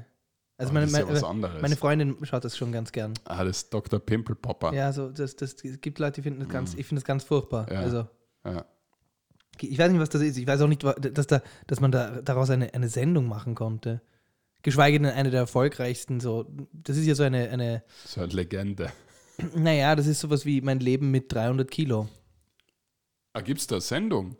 Also 0.58 0.70
Aber 0.70 0.80
meine, 0.86 0.90
ja 0.90 1.32
meine, 1.34 1.60
meine 1.60 1.76
Freundin 1.76 2.16
schaut 2.24 2.44
das 2.44 2.56
schon 2.56 2.72
ganz 2.72 2.90
gern. 2.90 3.12
Ah, 3.24 3.44
das 3.44 3.58
ist 3.58 3.74
Dr. 3.74 4.00
Pimple 4.00 4.34
Popper. 4.34 4.72
Ja, 4.72 4.90
so 4.92 5.10
das, 5.10 5.36
das, 5.36 5.54
es 5.62 5.80
gibt 5.80 5.98
Leute, 5.98 6.14
die 6.14 6.22
finden 6.22 6.40
das 6.40 6.48
ganz, 6.48 6.74
ich 6.74 6.86
finde 6.86 7.00
das 7.00 7.04
ganz 7.06 7.24
furchtbar. 7.24 7.70
Ja. 7.70 7.80
Also 7.80 8.06
Ja. 8.44 8.64
ich 9.60 9.78
weiß 9.78 9.90
nicht, 9.90 10.00
was 10.00 10.08
das 10.08 10.22
ist. 10.22 10.38
Ich 10.38 10.46
weiß 10.46 10.62
auch 10.62 10.68
nicht, 10.68 10.82
dass, 10.82 11.26
da, 11.26 11.42
dass 11.66 11.80
man 11.80 11.92
da 11.92 12.22
daraus 12.22 12.48
eine, 12.48 12.72
eine 12.72 12.88
Sendung 12.88 13.28
machen 13.28 13.54
konnte. 13.54 14.00
Geschweige 14.62 14.98
denn 14.98 15.10
eine 15.12 15.30
der 15.30 15.40
erfolgreichsten. 15.40 16.20
So, 16.20 16.46
das 16.72 16.96
ist 16.96 17.06
ja 17.06 17.14
so 17.14 17.22
eine, 17.22 17.50
eine, 17.50 17.82
So 18.06 18.22
eine 18.22 18.32
Legende. 18.32 18.90
naja, 19.54 19.94
das 19.94 20.06
ist 20.06 20.20
sowas 20.20 20.46
wie 20.46 20.62
mein 20.62 20.80
Leben 20.80 21.10
mit 21.10 21.30
300 21.32 21.70
Kilo. 21.70 22.08
Ah, 23.34 23.42
gibt 23.42 23.60
es 23.60 23.66
da 23.66 23.78
Sendung 23.78 24.36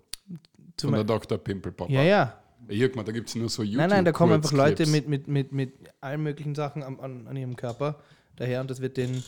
Zum 0.78 0.88
von 0.90 0.94
der 0.94 1.04
Dr. 1.04 1.36
Pimple 1.36 1.72
Popper? 1.72 1.92
ja, 1.92 2.02
ja. 2.02 2.42
Mal, 2.68 3.04
da 3.04 3.12
gibt 3.12 3.28
es 3.28 3.34
nur 3.34 3.48
so 3.48 3.62
YouTube. 3.62 3.78
Nein, 3.78 3.90
nein, 3.90 4.04
da 4.04 4.12
kommen 4.12 4.32
einfach 4.32 4.52
Leute 4.52 4.86
mit, 4.86 5.08
mit, 5.08 5.28
mit, 5.28 5.52
mit 5.52 5.72
allen 6.00 6.22
möglichen 6.22 6.54
Sachen 6.54 6.82
an, 6.82 6.98
an, 7.00 7.26
an 7.26 7.36
ihrem 7.36 7.56
Körper 7.56 8.00
daher 8.36 8.60
und 8.60 8.70
das 8.70 8.80
wird 8.80 8.96
den. 8.96 9.22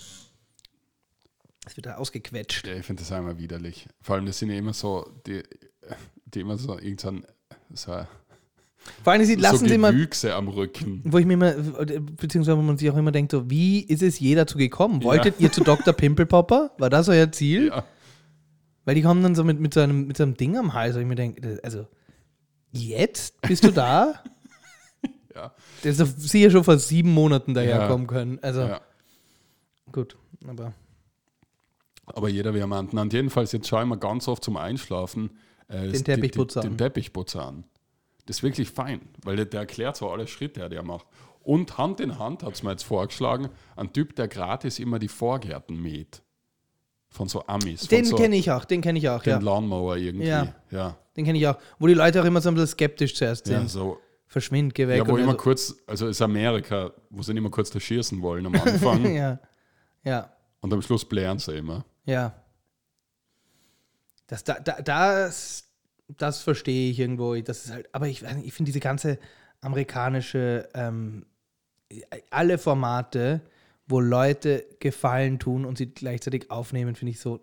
Das 1.65 1.77
wird 1.77 1.87
da 1.87 1.97
ausgequetscht. 1.97 2.67
Ja, 2.67 2.75
ich 2.75 2.87
finde 2.87 3.03
das 3.03 3.13
einmal 3.13 3.39
widerlich. 3.39 3.87
Vor 4.01 4.17
allem, 4.17 4.25
das 4.25 4.39
sind 4.39 4.51
ja 4.51 4.57
immer 4.57 4.73
so, 4.73 5.07
die, 5.27 5.43
die 6.25 6.41
immer 6.41 6.57
so 6.57 6.79
irgendein 6.79 7.27
so, 7.75 7.93
Vor 9.05 9.13
allem, 9.13 9.25
sie 9.25 9.35
lassen 9.35 9.69
so 9.69 9.75
immer, 9.75 9.93
Gewüchse 9.93 10.35
am 10.35 10.49
Rücken. 10.49 11.03
wo 11.05 11.19
ich 11.19 11.27
mir 11.27 11.35
immer, 11.35 11.53
beziehungsweise 11.53 12.57
wo 12.57 12.63
man 12.63 12.79
sich 12.79 12.89
auch 12.91 12.97
immer 12.97 13.13
denkt, 13.13 13.33
so, 13.33 13.51
wie 13.51 13.81
ist 13.81 14.03
es 14.03 14.19
je 14.19 14.35
dazu 14.35 14.57
gekommen? 14.57 15.03
Wolltet 15.03 15.41
ihr 15.41 15.53
zu 15.53 15.63
Dr. 15.63 15.93
Pimpelpopper? 15.93 16.73
War 16.79 16.89
das 16.89 17.11
euer 17.11 17.31
Ziel? 17.33 17.67
Ja. 17.67 17.85
Weil 18.87 18.95
die 18.95 19.03
kommen 19.03 19.23
dann 19.23 19.35
so 19.35 19.45
mit, 19.45 19.61
mit, 19.61 19.75
so 19.75 19.81
einem, 19.81 20.07
mit 20.07 20.17
so 20.17 20.23
einem 20.23 20.39
Ding 20.39 20.57
am 20.57 20.73
Hals, 20.73 20.97
wo 20.97 21.01
ich 21.01 21.07
mir 21.07 21.17
denke, 21.17 21.61
also, 21.63 21.87
jetzt 22.73 23.41
bist 23.43 23.65
du 23.65 23.71
da? 23.73 24.15
Ja. 25.35 25.53
Der 25.85 25.93
ist 25.93 26.21
sicher 26.21 26.51
schon 26.51 26.65
vor 26.65 26.79
sieben 26.79 27.13
Monaten 27.15 27.55
daherkommen 27.55 28.07
Ja. 28.09 28.13
können. 28.13 28.39
Also, 28.43 28.63
Ja. 28.63 28.81
gut, 29.93 30.17
aber. 30.45 30.73
Aber 32.07 32.29
jeder 32.29 32.55
wie 32.55 32.59
jemanden. 32.59 32.99
Und 32.99 33.13
jedenfalls, 33.13 33.53
jetzt 33.53 33.69
schaue 33.69 33.83
ich 33.83 33.89
mir 33.89 33.99
ganz 33.99 34.27
oft 34.27 34.43
zum 34.43 34.57
Einschlafen 34.57 35.39
äh, 35.69 35.93
das- 35.93 36.03
Teppichputzer 36.03 36.63
die, 36.63 36.67
an. 36.67 36.73
den 36.73 36.79
Teppichputzer 36.79 37.47
an. 37.47 37.63
Das 38.27 38.39
ist 38.39 38.43
wirklich 38.43 38.69
fein, 38.71 39.01
weil 39.23 39.37
der, 39.37 39.45
der 39.45 39.61
erklärt 39.61 39.97
so 39.97 40.11
alle 40.11 40.27
Schritte, 40.27 40.69
die 40.69 40.75
er 40.75 40.83
macht. 40.83 41.07
Und 41.45 41.79
Hand 41.79 42.01
in 42.01 42.19
Hand 42.19 42.43
hat 42.43 42.55
es 42.55 42.65
mir 42.65 42.71
jetzt 42.73 42.83
vorgeschlagen, 42.83 43.49
ein 43.77 43.93
Typ, 43.93 44.17
der 44.17 44.27
gratis 44.27 44.81
immer 44.81 44.99
die 44.99 45.07
Vorgärten 45.09 45.81
mäht. 45.81 46.21
Von 47.11 47.29
so 47.29 47.45
Amis. 47.47 47.89
Den 47.89 48.05
so, 48.05 48.17
kenne 48.17 48.37
ich 48.37 48.51
auch, 48.51 48.65
den 48.65 48.81
kenne 48.83 48.99
ich 48.99 49.09
auch, 49.09 49.23
Den 49.23 49.31
ja. 49.33 49.39
Lawnmower 49.39 49.97
irgendwie. 49.97 50.27
Ja. 50.29 50.55
ja. 50.71 50.97
Den 51.17 51.25
kenne 51.25 51.39
ich 51.39 51.47
auch. 51.47 51.57
Wo 51.79 51.87
die 51.87 51.95
Leute 51.95 52.21
auch 52.21 52.25
immer 52.27 52.41
so 52.41 52.49
ein 52.51 52.55
bisschen 52.55 52.69
skeptisch 52.69 53.15
zuerst 53.15 53.49
Ja, 53.49 53.59
sind. 53.59 53.71
so. 53.71 53.99
Verschwind, 54.27 54.75
geh 54.75 54.87
weg. 54.87 54.99
Ja, 54.99 55.09
wo 55.09 55.17
immer 55.17 55.29
also- 55.29 55.39
kurz, 55.43 55.75
also 55.87 56.07
ist 56.07 56.21
Amerika, 56.21 56.93
wo 57.09 57.23
sie 57.23 57.33
immer 57.33 57.51
kurz 57.51 57.71
da 57.71 57.81
schießen 57.81 58.21
wollen 58.21 58.45
am 58.45 58.55
Anfang 58.55 59.15
ja, 59.15 59.39
ja, 60.05 60.31
und 60.61 60.71
am 60.73 60.83
Schluss 60.83 61.05
blären 61.05 61.39
sie 61.39 61.57
immer. 61.57 61.85
ja. 62.05 62.35
Das, 64.27 64.45
da, 64.45 64.61
da, 64.61 64.83
das, 64.83 65.65
das 66.19 66.43
verstehe 66.43 66.91
ich 66.91 67.01
irgendwo. 67.01 67.35
Das 67.37 67.65
ist 67.65 67.73
halt, 67.73 67.89
aber 67.95 68.09
ich, 68.09 68.23
ich 68.45 68.53
finde 68.53 68.69
diese 68.69 68.81
ganze 68.81 69.19
amerikanische, 69.63 70.69
ähm, 70.75 71.25
alle 72.31 72.59
Formate, 72.59 73.41
wo 73.89 74.01
Leute 74.01 74.65
Gefallen 74.81 75.39
tun 75.39 75.65
und 75.65 75.79
sie 75.79 75.87
gleichzeitig 75.87 76.51
aufnehmen, 76.51 76.95
finde 76.95 77.11
ich 77.13 77.21
so 77.21 77.41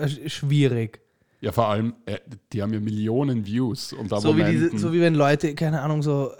äh, 0.00 0.28
schwierig. 0.28 1.00
Ja, 1.40 1.52
vor 1.52 1.68
allem, 1.68 1.94
äh, 2.06 2.18
die 2.52 2.62
haben 2.62 2.72
ja 2.74 2.80
Millionen 2.80 3.46
Views 3.46 3.92
und 3.92 4.08
So 4.10 4.36
wie, 4.36 4.44
diese, 4.44 4.76
so 4.76 4.92
wie 4.92 5.00
wenn 5.00 5.14
Leute, 5.14 5.54
keine 5.54 5.80
Ahnung, 5.82 6.02
so, 6.02 6.32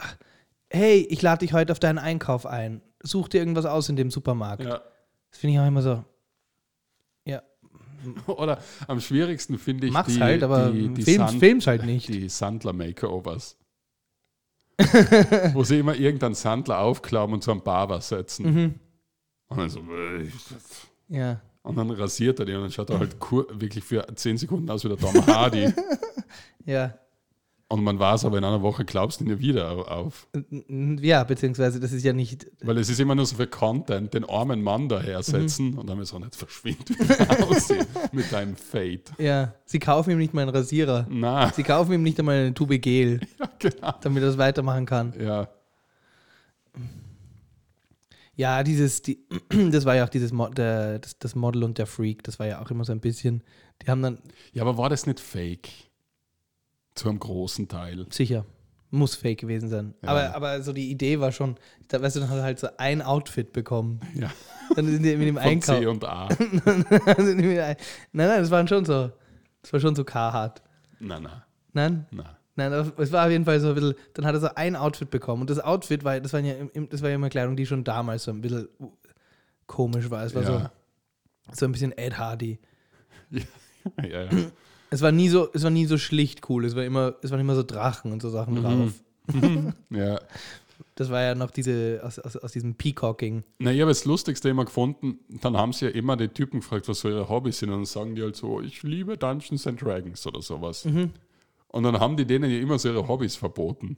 hey, 0.70 1.06
ich 1.08 1.22
lade 1.22 1.40
dich 1.46 1.52
heute 1.52 1.72
auf 1.72 1.78
deinen 1.78 1.98
Einkauf 1.98 2.46
ein. 2.46 2.82
Such 3.02 3.28
dir 3.28 3.38
irgendwas 3.38 3.64
aus 3.64 3.88
in 3.88 3.96
dem 3.96 4.10
Supermarkt. 4.10 4.64
ja. 4.64 4.82
Das 5.30 5.38
finde 5.40 5.54
ich 5.54 5.60
auch 5.60 5.66
immer 5.66 5.82
so. 5.82 6.04
Ja, 7.26 7.42
Oder 8.26 8.58
am 8.86 9.00
schwierigsten 9.00 9.58
finde 9.58 9.86
ich 9.88 9.92
mach's 9.92 10.14
die, 10.14 10.20
halt, 10.20 10.42
aber 10.42 10.70
die, 10.70 10.88
die, 10.88 11.02
Film, 11.02 11.18
Sand- 11.18 11.38
film's 11.38 11.66
halt 11.66 11.84
nicht. 11.84 12.08
die 12.08 12.28
Sandler-Makeovers. 12.28 13.56
wo 15.54 15.64
sie 15.64 15.78
immer 15.80 15.94
irgendeinen 15.94 16.34
Sandler 16.34 16.78
aufklappen 16.80 17.34
und 17.34 17.42
so 17.42 17.50
ein 17.52 17.62
Barber 17.62 18.00
setzen. 18.00 18.54
Mhm. 18.54 18.74
Und 19.48 19.58
dann 19.58 19.70
so, 19.70 19.80
äh, 19.80 20.28
Ja. 21.08 21.40
und 21.62 21.76
dann 21.76 21.90
rasiert 21.90 22.38
er 22.38 22.44
die 22.46 22.54
und 22.54 22.62
dann 22.62 22.70
schaut 22.70 22.90
er 22.90 22.98
halt 22.98 23.16
wirklich 23.20 23.82
für 23.84 24.06
10 24.14 24.38
Sekunden 24.38 24.70
aus 24.70 24.84
wie 24.84 24.88
der 24.88 24.98
Tom 24.98 25.26
Hardy. 25.26 25.72
Ja. 26.64 26.92
Und 27.70 27.84
man 27.84 27.98
weiß 27.98 28.24
aber 28.24 28.38
in 28.38 28.44
einer 28.44 28.62
Woche 28.62 28.84
glaubst 28.86 29.20
du 29.20 29.24
ihn 29.24 29.30
ja 29.30 29.38
wieder 29.38 29.70
au- 29.70 29.82
auf. 29.82 30.26
Ja, 31.00 31.22
beziehungsweise 31.24 31.78
das 31.80 31.92
ist 31.92 32.02
ja 32.02 32.12
nicht. 32.14 32.46
Weil 32.62 32.78
es 32.78 32.88
ist 32.88 32.98
immer 32.98 33.14
nur 33.14 33.26
so 33.26 33.36
für 33.36 33.46
Content, 33.46 34.14
den 34.14 34.24
armen 34.24 34.62
Mann 34.62 34.88
daher 34.88 35.22
setzen 35.22 35.72
Mhm. 35.72 35.78
und 35.78 35.86
dann 35.90 35.98
ist 36.00 36.12
er 36.12 36.20
nicht 36.20 36.34
verschwindet 36.34 36.96
aussehen 37.42 37.86
mit 38.12 38.32
deinem 38.32 38.56
Fade. 38.56 39.02
Ja. 39.18 39.54
Sie 39.66 39.78
kaufen 39.78 40.10
ihm 40.12 40.18
nicht 40.18 40.32
mal 40.32 40.42
einen 40.42 40.50
Rasierer. 40.50 41.06
Na, 41.10 41.52
Sie 41.52 41.62
kaufen 41.62 41.92
ihm 41.92 42.02
nicht 42.02 42.18
einmal 42.18 42.36
eine 42.36 42.54
Tube 42.54 42.78
Gel, 42.80 43.20
ja, 43.38 43.48
genau. 43.58 43.94
damit 44.00 44.22
er 44.22 44.26
das 44.28 44.38
weitermachen 44.38 44.86
kann. 44.86 45.12
Ja, 45.20 45.48
Ja, 48.34 48.62
dieses, 48.62 49.02
die, 49.02 49.18
das 49.70 49.84
war 49.84 49.96
ja 49.96 50.04
auch 50.04 50.08
dieses 50.08 50.32
Mo 50.32 50.48
der, 50.48 51.00
das, 51.00 51.18
das 51.18 51.34
Model 51.34 51.64
und 51.64 51.76
der 51.76 51.86
Freak, 51.86 52.22
das 52.22 52.38
war 52.38 52.46
ja 52.46 52.62
auch 52.62 52.70
immer 52.70 52.84
so 52.84 52.92
ein 52.92 53.00
bisschen. 53.00 53.42
Die 53.82 53.90
haben 53.90 54.00
dann 54.02 54.18
ja, 54.52 54.62
aber 54.62 54.78
war 54.78 54.88
das 54.88 55.06
nicht 55.06 55.18
fake? 55.20 55.68
Zu 56.98 57.08
einem 57.08 57.18
großen 57.20 57.68
Teil. 57.68 58.06
sicher. 58.10 58.44
Muss 58.90 59.14
fake 59.16 59.40
gewesen 59.40 59.68
sein. 59.68 59.94
Ja. 60.02 60.08
Aber, 60.08 60.34
aber 60.34 60.62
so 60.62 60.72
die 60.72 60.90
Idee 60.90 61.20
war 61.20 61.30
schon, 61.30 61.56
da 61.88 62.00
weißt 62.00 62.16
du, 62.16 62.20
dann 62.20 62.30
hat 62.30 62.38
er 62.38 62.42
halt 62.44 62.58
so 62.58 62.68
ein 62.78 63.02
Outfit 63.02 63.52
bekommen. 63.52 64.00
Ja. 64.14 64.30
Dann 64.74 64.86
sind 64.86 65.02
die 65.02 65.14
mit 65.16 65.28
dem 65.28 65.36
Einkauf. 65.36 65.78
C 65.78 65.84
und 65.86 66.02
A. 66.04 66.28
Nein, 67.18 67.76
nein, 68.12 68.40
das 68.40 68.50
waren 68.50 68.66
schon 68.66 68.84
so. 68.86 69.10
Das 69.62 69.72
war 69.72 69.80
schon 69.80 69.94
so 69.94 70.04
Carhartt. 70.04 70.62
Nein, 71.00 71.22
nein, 71.22 71.42
Nein? 71.72 72.06
nein. 72.10 72.26
Nein, 72.56 72.92
es 72.96 73.12
war 73.12 73.26
auf 73.26 73.30
jeden 73.30 73.44
Fall 73.44 73.60
so 73.60 73.68
ein 73.68 73.74
bisschen, 73.74 73.94
dann 74.14 74.24
hat 74.26 74.34
er 74.34 74.40
so 74.40 74.48
ein 74.56 74.74
Outfit 74.74 75.10
bekommen. 75.10 75.42
Und 75.42 75.50
das 75.50 75.60
Outfit 75.60 76.02
war, 76.02 76.18
das 76.18 76.32
war 76.32 76.40
ja, 76.40 76.54
das 76.90 77.02
war 77.02 77.08
ja 77.10 77.14
immer 77.14 77.28
Kleidung, 77.28 77.54
die 77.56 77.66
schon 77.66 77.84
damals 77.84 78.24
so 78.24 78.32
ein 78.32 78.40
bisschen 78.40 78.68
komisch 79.66 80.10
war. 80.10 80.24
Es 80.24 80.34
war 80.34 80.42
Ja. 80.42 80.72
so, 81.50 81.52
so 81.52 81.66
ein 81.66 81.72
bisschen 81.72 81.92
Ed 81.96 82.18
Hardy. 82.18 82.58
Ja, 84.02 84.24
ja. 84.24 84.28
Es 84.90 85.02
war 85.02 85.12
nie 85.12 85.28
so, 85.28 85.48
es 85.52 85.62
war 85.62 85.70
nie 85.70 85.86
so 85.86 85.98
schlicht 85.98 86.48
cool. 86.48 86.64
Es 86.64 86.74
war 86.76 86.84
immer, 86.84 87.14
es 87.22 87.30
waren 87.30 87.40
immer 87.40 87.54
so 87.54 87.62
Drachen 87.62 88.12
und 88.12 88.22
so 88.22 88.30
Sachen 88.30 88.54
Mhm. 88.54 88.62
drauf. 88.62 88.92
ja. 89.90 90.20
Das 90.94 91.10
war 91.10 91.22
ja 91.22 91.34
noch 91.34 91.50
diese, 91.50 92.00
aus, 92.02 92.18
aus, 92.18 92.36
aus 92.36 92.52
diesem 92.52 92.74
Peacocking. 92.74 93.44
Na, 93.58 93.70
ich 93.72 93.80
habe 93.80 93.90
das 93.90 94.04
Lustigste 94.04 94.48
immer 94.48 94.64
gefunden, 94.64 95.18
dann 95.42 95.56
haben 95.56 95.72
sie 95.72 95.86
ja 95.86 95.90
immer 95.92 96.16
die 96.16 96.28
Typen 96.28 96.60
gefragt, 96.60 96.88
was 96.88 97.00
so 97.00 97.08
ihre 97.08 97.28
Hobbys 97.28 97.58
sind 97.58 97.68
und 97.70 97.76
dann 97.76 97.84
sagen 97.84 98.14
die 98.16 98.22
halt 98.22 98.34
so, 98.36 98.60
ich 98.60 98.82
liebe 98.82 99.16
Dungeons 99.16 99.66
and 99.66 99.80
Dragons 99.80 100.26
oder 100.26 100.42
sowas. 100.42 100.84
Mhm. 100.84 101.10
Und 101.68 101.82
dann 101.84 102.00
haben 102.00 102.16
die 102.16 102.24
denen 102.24 102.50
ja 102.50 102.58
immer 102.58 102.78
so 102.78 102.88
ihre 102.88 103.06
Hobbys 103.06 103.36
verboten. 103.36 103.96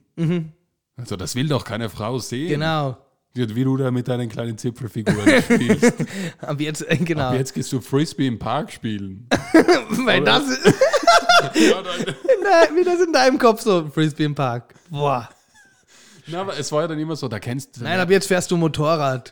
Also 0.97 1.15
das 1.15 1.35
will 1.35 1.47
doch 1.47 1.63
keine 1.63 1.89
Frau 1.89 2.19
sehen. 2.19 2.49
Genau. 2.49 2.97
Wie 3.33 3.55
wie 3.55 3.63
du 3.63 3.77
da 3.77 3.91
mit 3.91 4.07
deinen 4.07 4.27
kleinen 4.29 4.57
Zipfelfiguren 4.57 5.41
spielst. 5.43 5.93
Aber 6.39 6.61
jetzt, 6.61 6.81
äh, 6.89 6.97
genau. 6.97 7.23
Aber 7.29 7.37
jetzt 7.37 7.53
gehst 7.53 7.71
du 7.71 7.79
Frisbee 7.79 8.27
im 8.27 8.37
Park 8.39 8.71
spielen. 8.73 9.27
Weil 10.05 10.23
das 10.23 10.43
ja, 11.55 11.81
dann, 11.81 11.99
in 12.07 12.43
dein- 12.43 12.75
wie 12.75 12.83
das 12.83 12.99
in 13.01 13.13
deinem 13.13 13.37
Kopf 13.37 13.61
so, 13.61 13.87
Frisbee 13.89 14.25
im 14.25 14.35
Park. 14.35 14.73
Boah. 14.89 15.29
na, 16.27 16.41
aber 16.41 16.57
es 16.59 16.71
war 16.71 16.81
ja 16.81 16.87
dann 16.89 16.99
immer 16.99 17.15
so, 17.15 17.27
da 17.29 17.39
kennst 17.39 17.77
du. 17.77 17.83
Nein, 17.83 17.99
ab 17.99 18.09
jetzt 18.09 18.27
fährst 18.27 18.51
du 18.51 18.57
Motorrad. 18.57 19.31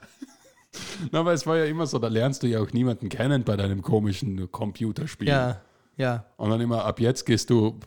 na, 1.11 1.19
aber 1.19 1.33
es 1.33 1.45
war 1.45 1.57
ja 1.57 1.65
immer 1.65 1.85
so, 1.85 1.99
da 1.99 2.07
lernst 2.07 2.43
du 2.43 2.47
ja 2.47 2.59
auch 2.61 2.71
niemanden 2.71 3.09
kennen 3.09 3.43
bei 3.43 3.57
deinem 3.57 3.81
komischen 3.81 4.49
Computerspiel. 4.51 5.27
Ja, 5.27 5.61
ja, 5.97 6.23
Und 6.37 6.49
dann 6.51 6.61
immer, 6.61 6.85
ab 6.85 6.99
jetzt 7.01 7.25
gehst 7.25 7.49
du 7.49 7.77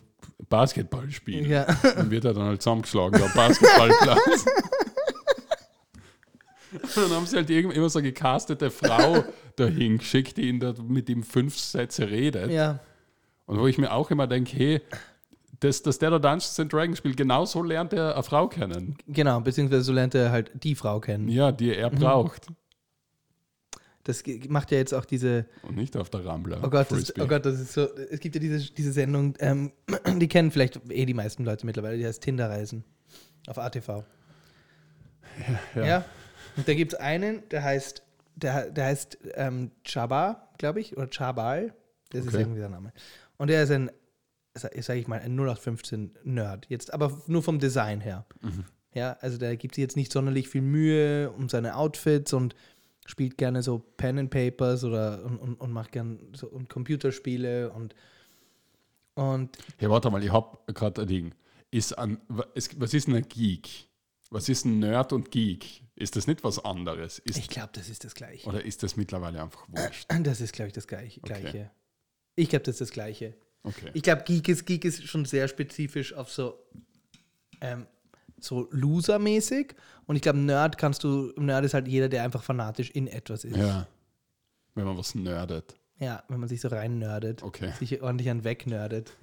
Basketball 0.49 1.09
spielen. 1.09 1.49
ja. 1.49 1.65
Dann 1.95 2.11
wird 2.11 2.25
er 2.25 2.33
dann 2.33 2.43
halt 2.45 2.61
zusammengeschlagen, 2.61 3.19
der 3.19 3.29
Basketballplatz. 3.29 4.45
Und 6.73 6.95
dann 6.97 7.11
haben 7.11 7.25
sie 7.25 7.35
halt 7.37 7.49
immer 7.49 7.89
so 7.89 7.99
eine 7.99 8.07
gecastete 8.11 8.71
Frau 8.71 9.23
dahin 9.55 9.97
geschickt, 9.97 10.37
die 10.37 10.49
ihn 10.49 10.59
da 10.59 10.73
mit 10.87 11.09
ihm 11.09 11.23
fünf 11.23 11.57
Sätze 11.57 12.09
redet. 12.09 12.51
Ja, 12.51 12.79
Und 13.45 13.59
wo 13.59 13.67
ich 13.67 13.77
mir 13.77 13.91
auch 13.91 14.11
immer 14.11 14.27
denke, 14.27 14.55
hey, 14.57 14.81
das, 15.59 15.81
dass 15.81 15.97
der 15.99 16.09
da 16.11 16.19
Dungeons 16.19 16.59
and 16.59 16.73
Dragons 16.73 16.97
spielt, 16.97 17.17
genauso 17.17 17.63
lernt 17.63 17.93
er 17.93 18.13
eine 18.13 18.23
Frau 18.23 18.47
kennen. 18.47 18.97
Genau, 19.07 19.39
beziehungsweise 19.39 19.83
so 19.83 19.93
lernt 19.93 20.13
er 20.15 20.31
halt 20.31 20.51
die 20.53 20.75
Frau 20.75 20.99
kennen. 20.99 21.29
Ja, 21.29 21.51
die 21.51 21.73
er 21.73 21.89
braucht. 21.89 22.47
Das 24.03 24.21
macht 24.49 24.71
ja 24.71 24.77
jetzt 24.79 24.93
auch 24.93 25.05
diese, 25.05 25.45
Und 25.61 25.77
nicht 25.77 25.95
auf 25.95 26.09
der 26.09 26.25
Rambler. 26.25 26.59
oh 26.61 26.69
Gott, 26.69 26.91
das, 26.91 27.17
oh 27.17 27.25
Gott, 27.25 27.45
das 27.45 27.61
ist 27.61 27.71
so, 27.71 27.87
es 27.95 28.19
gibt 28.19 28.35
ja 28.35 28.41
diese, 28.41 28.73
diese 28.73 28.91
Sendung, 28.91 29.35
ähm, 29.39 29.71
die 30.19 30.27
kennen 30.27 30.51
vielleicht 30.51 30.81
eh 30.89 31.05
die 31.05 31.13
meisten 31.13 31.45
Leute 31.45 31.65
mittlerweile, 31.65 31.97
die 31.97 32.05
heißt 32.05 32.21
Tinderreisen 32.21 32.83
auf 33.47 33.57
ATV. 33.57 34.03
ja. 35.75 35.85
Ja. 35.85 36.05
Und 36.55 36.67
da 36.67 36.73
gibt 36.73 36.93
es 36.93 36.99
einen, 36.99 37.47
der 37.49 37.63
heißt, 37.63 38.03
der, 38.35 38.69
der 38.69 38.85
heißt 38.85 39.17
ähm, 39.35 39.71
Chaba, 39.83 40.49
glaube 40.57 40.79
ich, 40.81 40.95
oder 40.97 41.07
Chabal. 41.09 41.73
Das 42.09 42.21
ist 42.25 42.33
Okay. 42.33 42.41
irgendwie 42.41 42.59
der 42.59 42.69
Name. 42.69 42.93
Und 43.37 43.47
der 43.49 43.63
ist 43.63 43.71
ein, 43.71 43.91
sag 44.53 44.71
sag 44.83 44.95
ich 44.97 45.07
mal, 45.07 45.19
ein 45.19 45.35
0815-Nerd. 45.39 46.67
Jetzt 46.69 46.93
aber 46.93 47.21
nur 47.27 47.41
vom 47.43 47.59
Design 47.59 48.01
her. 48.01 48.25
Ja, 48.93 49.17
also 49.21 49.37
der 49.37 49.57
gibt 49.57 49.75
sich 49.75 49.81
jetzt 49.81 49.95
nicht 49.95 50.11
sonderlich 50.11 50.47
viel 50.49 50.61
Mühe 50.61 51.31
um 51.31 51.49
seine 51.49 51.75
Outfits 51.75 52.33
und 52.33 52.55
spielt 53.05 53.37
gerne 53.37 53.63
so 53.63 53.79
Pen 53.97 54.19
and 54.19 54.29
Papers 54.29 54.83
oder 54.83 55.23
und, 55.25 55.37
und, 55.37 55.55
und 55.55 55.71
macht 55.71 55.91
gerne 55.91 56.19
so 56.33 56.47
und 56.47 56.69
Computerspiele 56.69 57.71
und 57.71 57.95
und 59.15 59.57
Hey, 59.77 59.89
warte 59.89 60.09
mal, 60.09 60.23
ich 60.23 60.31
habe 60.31 60.57
gerade 60.73 61.01
ein 61.01 61.07
Ding. 61.07 61.35
Ist 61.71 61.95
ist, 62.53 62.79
was 62.79 62.93
ist 62.93 63.07
ein 63.07 63.21
Geek? 63.27 63.87
Was 64.29 64.49
ist 64.49 64.65
ein 64.65 64.79
Nerd 64.79 65.13
und 65.13 65.29
Geek? 65.31 65.82
Ist 65.95 66.15
das 66.15 66.27
nicht 66.27 66.43
was 66.43 66.63
anderes? 66.63 67.19
Ist, 67.19 67.37
ich 67.37 67.49
glaube, 67.49 67.69
das 67.73 67.87
ist 67.89 68.03
das 68.03 68.15
Gleiche. 68.15 68.47
oder 68.47 68.63
ist 68.63 68.81
das 68.81 68.95
mittlerweile 68.97 69.41
einfach 69.41 69.67
wurscht? 69.69 70.07
Das 70.23 70.41
ist, 70.41 70.53
glaube 70.53 70.67
ich, 70.67 70.73
das 70.73 70.87
Gleiche. 70.87 71.21
Gleiche. 71.21 71.69
Ich 72.35 72.49
glaube, 72.49 72.63
das 72.63 72.75
ist 72.75 72.81
das 72.81 72.91
Gleiche. 72.91 73.35
Okay. 73.63 73.91
Ich 73.93 74.03
glaube, 74.03 74.23
Geek 74.23 74.47
ist, 74.49 74.65
Geek 74.65 74.85
ist 74.85 75.07
schon 75.07 75.25
sehr 75.25 75.47
spezifisch 75.47 76.13
auf 76.13 76.31
so, 76.31 76.57
ähm, 77.61 77.85
so 78.39 78.67
Loser-mäßig. 78.71 79.75
Und 80.05 80.15
ich 80.15 80.21
glaube, 80.21 80.39
Nerd 80.39 80.77
kannst 80.77 81.03
du, 81.03 81.31
Nerd 81.37 81.63
ist 81.65 81.73
halt 81.73 81.87
jeder, 81.87 82.09
der 82.09 82.23
einfach 82.23 82.43
fanatisch 82.43 82.89
in 82.91 83.07
etwas 83.07 83.45
ist. 83.45 83.55
Ja. 83.55 83.87
Wenn 84.75 84.85
man 84.85 84.97
was 84.97 85.15
nerdet. 85.15 85.75
Ja, 85.99 86.23
wenn 86.27 86.39
man 86.39 86.49
sich 86.49 86.59
so 86.59 86.67
rein 86.69 86.97
nerdet. 86.97 87.43
Okay. 87.43 87.71
Sich 87.79 88.01
ordentlich 88.01 88.29
an 88.29 88.43
wegnördet. 88.43 89.15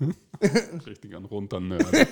Richtig 0.86 1.14
an 1.14 1.24
runter 1.26 1.60
Nerd. 1.60 1.84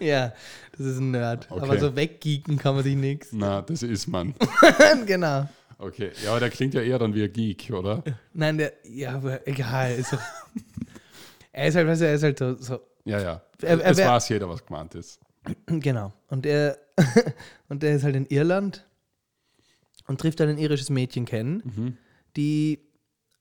Ja, 0.00 0.32
das 0.76 0.86
ist 0.86 0.98
ein 0.98 1.10
Nerd. 1.12 1.46
Okay. 1.50 1.60
Aber 1.62 1.78
so 1.78 1.94
weggeeken 1.94 2.58
kann 2.58 2.74
man 2.74 2.82
sich 2.84 2.96
nichts. 2.96 3.28
Na, 3.32 3.62
das 3.62 3.82
ist 3.82 4.06
man. 4.08 4.34
genau. 5.06 5.48
Okay. 5.78 6.10
Ja, 6.24 6.30
aber 6.30 6.40
der 6.40 6.50
klingt 6.50 6.74
ja 6.74 6.80
eher 6.82 6.98
dann 6.98 7.14
wie 7.14 7.24
ein 7.24 7.32
Geek, 7.32 7.70
oder? 7.72 8.02
Nein, 8.32 8.58
der, 8.58 8.72
ja, 8.84 9.14
aber 9.14 9.46
egal. 9.46 9.92
Ist 9.94 10.16
er 11.52 11.68
ist 11.68 11.76
halt, 11.76 11.86
weißt 11.86 12.00
du, 12.00 12.06
er 12.06 12.14
ist 12.14 12.22
halt 12.22 12.38
so, 12.38 12.54
so 12.56 12.80
Ja, 13.04 13.20
ja. 13.20 13.42
Er- 13.60 13.80
er 13.80 13.90
Es 13.90 13.98
weiß 13.98 14.28
jeder, 14.30 14.48
was 14.48 14.64
gemeint 14.64 14.94
ist. 14.94 15.20
Genau. 15.66 16.12
Und 16.28 16.46
er, 16.46 16.78
und 17.68 17.82
der 17.82 17.96
ist 17.96 18.04
halt 18.04 18.14
in 18.16 18.26
Irland 18.26 18.86
und 20.06 20.20
trifft 20.20 20.38
dann 20.40 20.48
ein 20.48 20.58
irisches 20.58 20.88
Mädchen 20.90 21.24
kennen, 21.26 21.98
die 22.36 22.78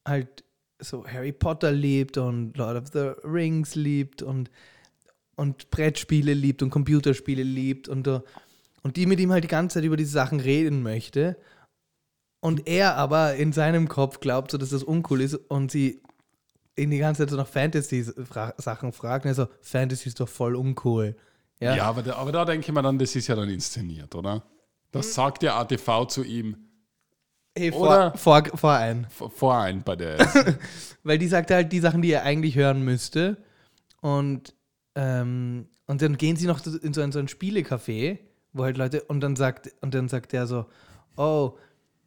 halt 0.05 0.43
so 0.81 1.05
Harry 1.07 1.31
Potter 1.31 1.71
liebt 1.71 2.17
und 2.17 2.57
Lord 2.57 2.77
of 2.77 2.89
the 2.93 3.11
Rings 3.23 3.75
liebt 3.75 4.21
und, 4.21 4.51
und 5.35 5.69
Brettspiele 5.69 6.33
liebt 6.33 6.61
und 6.61 6.69
Computerspiele 6.69 7.43
liebt 7.43 7.87
und, 7.87 8.07
und 8.07 8.97
die 8.97 9.05
mit 9.05 9.19
ihm 9.19 9.31
halt 9.31 9.43
die 9.43 9.49
ganze 9.49 9.75
Zeit 9.75 9.83
über 9.83 9.97
diese 9.97 10.11
Sachen 10.11 10.39
reden 10.39 10.83
möchte. 10.83 11.37
Und 12.39 12.67
er 12.67 12.95
aber 12.97 13.35
in 13.35 13.53
seinem 13.53 13.87
Kopf 13.87 14.19
glaubt, 14.19 14.51
so, 14.51 14.57
dass 14.57 14.71
das 14.71 14.83
uncool 14.83 15.21
ist 15.21 15.35
und 15.35 15.71
sie 15.71 16.01
ihn 16.75 16.89
die 16.89 16.97
ganze 16.97 17.21
Zeit 17.21 17.29
so 17.29 17.37
nach 17.37 17.47
Fantasy-Sachen 17.47 18.91
fragt. 18.91 19.25
Und 19.25 19.31
er 19.31 19.35
so, 19.35 19.47
Fantasy 19.61 20.09
ist 20.09 20.19
doch 20.19 20.29
voll 20.29 20.55
uncool. 20.55 21.15
Ja, 21.59 21.83
aber, 21.83 22.01
da, 22.01 22.15
aber 22.15 22.31
da 22.31 22.43
denke 22.43 22.65
ich 22.67 22.73
mir 22.73 22.81
dann, 22.81 22.97
das 22.97 23.15
ist 23.15 23.27
ja 23.27 23.35
dann 23.35 23.47
inszeniert, 23.47 24.15
oder? 24.15 24.43
Das 24.91 25.13
sagt 25.13 25.43
ja 25.43 25.59
ATV 25.59 26.07
zu 26.07 26.23
ihm 26.23 26.70
Hey, 27.57 27.71
Oder- 27.71 28.11
vor, 28.17 28.43
vor, 28.43 28.57
vor 28.57 28.73
ein. 28.73 29.07
v- 29.09 29.29
vorein 29.29 29.83
bei 29.83 29.95
der. 29.95 30.17
Weil 31.03 31.17
die 31.17 31.27
sagt 31.27 31.51
halt 31.51 31.71
die 31.71 31.79
Sachen, 31.79 32.01
die 32.01 32.11
er 32.11 32.23
eigentlich 32.23 32.55
hören 32.55 32.83
müsste. 32.83 33.37
Und, 34.01 34.53
ähm, 34.95 35.67
und 35.87 36.01
dann 36.01 36.17
gehen 36.17 36.37
sie 36.37 36.47
noch 36.47 36.65
in 36.65 36.93
so 36.93 37.01
ein, 37.01 37.11
so 37.11 37.19
ein 37.19 37.27
Spielecafé, 37.27 38.19
wo 38.53 38.63
halt 38.63 38.77
Leute, 38.77 39.03
und 39.03 39.19
dann 39.21 39.35
sagt, 39.35 39.69
und 39.81 39.93
dann 39.93 40.07
sagt 40.07 40.33
er 40.33 40.47
so, 40.47 40.65
oh, 41.17 41.57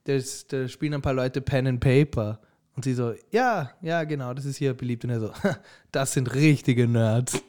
das, 0.05 0.47
da 0.47 0.67
spielen 0.69 0.95
ein 0.95 1.03
paar 1.03 1.13
Leute 1.15 1.41
Pen 1.41 1.67
and 1.67 1.81
Paper. 1.81 2.41
Und 2.77 2.85
sie 2.85 2.95
so, 2.95 3.15
ja, 3.31 3.71
ja, 3.83 4.05
genau, 4.05 4.33
das 4.35 4.45
ist 4.47 4.57
hier 4.57 4.75
beliebt. 4.75 5.05
Und 5.05 5.11
er 5.11 5.21
so, 5.21 5.31
das 5.93 6.13
sind 6.15 6.33
richtige 6.35 6.89
Nerds. 6.89 7.41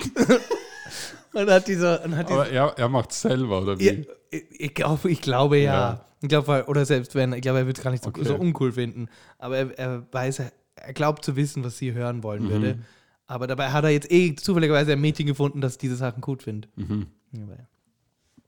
und 1.34 1.50
hat 1.50 1.68
die 1.68 1.76
so, 1.76 2.00
und 2.02 2.16
hat 2.16 2.30
die 2.30 2.34
aber 2.34 2.50
er, 2.50 2.74
er 2.78 2.90
macht 2.90 3.12
selber, 3.14 3.62
oder 3.62 3.80
wie? 3.80 3.86
Ja, 3.86 4.04
ich, 4.36 4.60
ich, 4.60 4.74
glaub, 4.74 5.06
ich 5.06 5.22
glaube 5.22 5.58
ja. 5.58 5.74
Ja. 5.74 6.06
Ich 6.22 6.30
glaube, 6.30 6.66
oder 6.68 6.86
selbst 6.86 7.14
wenn, 7.14 7.34
ich 7.34 7.42
glaube, 7.42 7.60
er 7.60 7.68
wird 7.68 7.78
es 7.78 7.84
gar 7.84 7.92
nicht 7.92 8.04
so, 8.04 8.10
Okay. 8.10 8.24
so 8.24 8.36
uncool 8.36 8.72
finden. 8.72 9.10
Aber 9.38 9.58
er, 9.58 9.78
er 9.78 10.08
weiß, 10.12 10.40
er 10.76 10.94
glaubt 10.94 11.24
zu 11.24 11.36
wissen, 11.36 11.64
was 11.64 11.78
sie 11.78 11.94
hören 11.94 12.24
wollen 12.24 12.44
Mhm. 12.46 12.50
würde. 12.50 12.80
Aber 13.28 13.48
dabei 13.48 13.70
hat 13.72 13.84
er 13.84 13.90
jetzt 13.92 14.12
eh 14.12 14.36
zufälligerweise 14.36 14.94
ein 14.94 15.02
Mädchen 15.02 15.26
gefunden, 15.28 15.62
das 15.62 15.78
diese 15.78 15.96
Sachen 15.96 16.22
gut 16.22 16.44
findet. 16.44 16.76
Mhm. 16.78 17.08
Ja. 17.34 17.42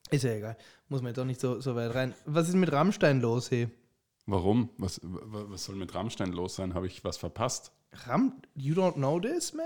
Ist 0.10 0.24
ja 0.24 0.32
egal. 0.32 0.58
Muss 0.90 1.02
man 1.02 1.10
jetzt 1.10 1.20
auch 1.20 1.26
nicht 1.26 1.42
so, 1.42 1.60
so 1.60 1.76
weit 1.76 1.94
rein. 1.94 2.14
Was 2.26 2.48
ist 2.48 2.56
mit 2.56 2.72
Rammstein 2.72 3.20
los, 3.22 3.52
hey? 3.52 3.68
Warum? 4.26 4.70
Was, 4.78 5.00
was 5.04 5.66
soll 5.66 5.76
mit 5.76 5.94
Rammstein 5.94 6.32
los 6.32 6.56
sein? 6.56 6.74
Habe 6.74 6.88
ich 6.88 7.04
was 7.04 7.18
verpasst? 7.18 7.72
Ram, 8.08 8.34
you 8.56 8.74
don't 8.74 8.94
know 8.94 9.20
this, 9.20 9.54
man? 9.54 9.66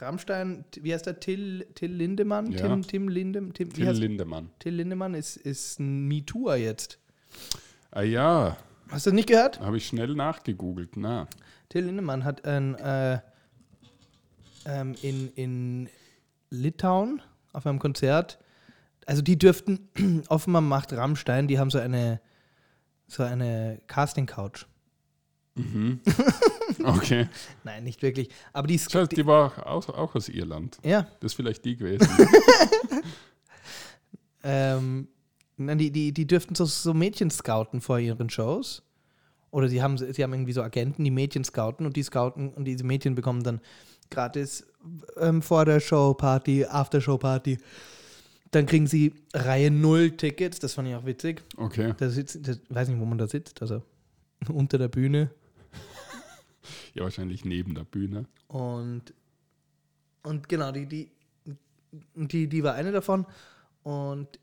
Rammstein, 0.00 0.64
wie 0.80 0.92
heißt 0.92 1.06
der? 1.06 1.20
Till, 1.20 1.66
Till 1.74 1.92
Lindemann? 1.92 2.50
Ja. 2.52 2.68
Tim, 2.68 2.82
Tim 2.82 3.08
Linde, 3.08 3.50
Tim, 3.52 3.72
Till 3.72 3.90
Lindemann. 3.90 4.50
Till 4.58 4.74
Lindemann 4.74 5.14
ist, 5.14 5.36
ist 5.36 5.80
ein 5.80 6.06
MeTooer 6.08 6.56
jetzt. 6.56 6.98
Ah 7.90 8.02
ja, 8.02 8.56
Hast 8.90 9.06
du 9.06 9.10
das 9.10 9.14
nicht 9.14 9.28
gehört? 9.28 9.60
habe 9.60 9.76
ich 9.76 9.86
schnell 9.86 10.14
nachgegoogelt. 10.14 10.96
Na, 10.96 11.28
Till 11.68 11.84
Lindemann 11.84 12.24
hat 12.24 12.44
ein, 12.44 12.74
äh, 12.76 13.20
ähm, 14.66 14.94
in, 15.02 15.28
in 15.34 15.88
Litauen 16.50 17.22
auf 17.52 17.66
einem 17.66 17.78
Konzert, 17.78 18.38
also 19.06 19.22
die 19.22 19.38
dürften, 19.38 19.88
offenbar 20.28 20.62
macht 20.62 20.92
Rammstein, 20.92 21.46
die 21.48 21.58
haben 21.58 21.70
so 21.70 21.78
eine, 21.78 22.20
so 23.06 23.22
eine 23.22 23.80
Casting-Couch. 23.86 24.66
okay. 26.84 27.28
Nein, 27.64 27.84
nicht 27.84 28.02
wirklich. 28.02 28.28
Aber 28.52 28.66
die, 28.68 28.74
ist- 28.76 28.90
Schau, 28.90 29.06
die 29.06 29.26
war 29.26 29.66
auch, 29.66 29.88
auch 29.88 30.14
aus 30.14 30.28
Irland. 30.28 30.78
ja, 30.84 31.02
Das 31.20 31.32
ist 31.32 31.34
vielleicht 31.36 31.64
die 31.64 31.76
gewesen. 31.76 32.08
ähm, 34.42 35.08
nein, 35.56 35.78
die, 35.78 35.90
die, 35.90 36.12
die 36.12 36.26
dürften 36.26 36.54
so, 36.54 36.64
so 36.64 36.94
Mädchen 36.94 37.30
scouten 37.30 37.80
vor 37.80 37.98
ihren 37.98 38.30
Shows. 38.30 38.82
Oder 39.50 39.68
sie 39.68 39.82
haben, 39.82 39.98
sie 39.98 40.22
haben 40.22 40.32
irgendwie 40.32 40.52
so 40.52 40.62
Agenten, 40.62 41.02
die 41.04 41.10
Mädchen 41.10 41.42
scouten 41.44 41.84
und 41.84 41.96
die 41.96 42.02
scouten 42.04 42.50
und 42.54 42.64
diese 42.66 42.84
Mädchen 42.84 43.16
bekommen 43.16 43.42
dann 43.42 43.60
gratis 44.10 44.64
ähm, 45.18 45.42
vor 45.42 45.64
der 45.64 45.80
Show-Party, 45.80 46.66
After-Show-Party. 46.66 47.58
Dann 48.52 48.66
kriegen 48.66 48.86
sie 48.86 49.12
Reihe 49.34 49.70
0 49.70 50.12
Tickets, 50.12 50.58
das 50.60 50.74
fand 50.74 50.88
ich 50.88 50.94
auch 50.94 51.04
witzig. 51.04 51.42
Okay. 51.56 51.94
Da 51.96 52.08
sitzt, 52.10 52.46
das, 52.46 52.60
weiß 52.68 52.88
nicht, 52.88 53.00
wo 53.00 53.04
man 53.04 53.18
da 53.18 53.26
sitzt, 53.26 53.60
also 53.60 53.82
unter 54.48 54.78
der 54.78 54.88
Bühne. 54.88 55.30
Ja, 56.94 57.04
wahrscheinlich 57.04 57.44
neben 57.44 57.74
der 57.74 57.84
Bühne. 57.84 58.26
Und, 58.48 59.14
und 60.22 60.48
genau, 60.48 60.72
die, 60.72 60.86
die, 60.86 61.10
die, 62.14 62.48
die 62.48 62.62
war 62.62 62.74
eine 62.74 62.92
davon 62.92 63.26
und, 63.82 64.38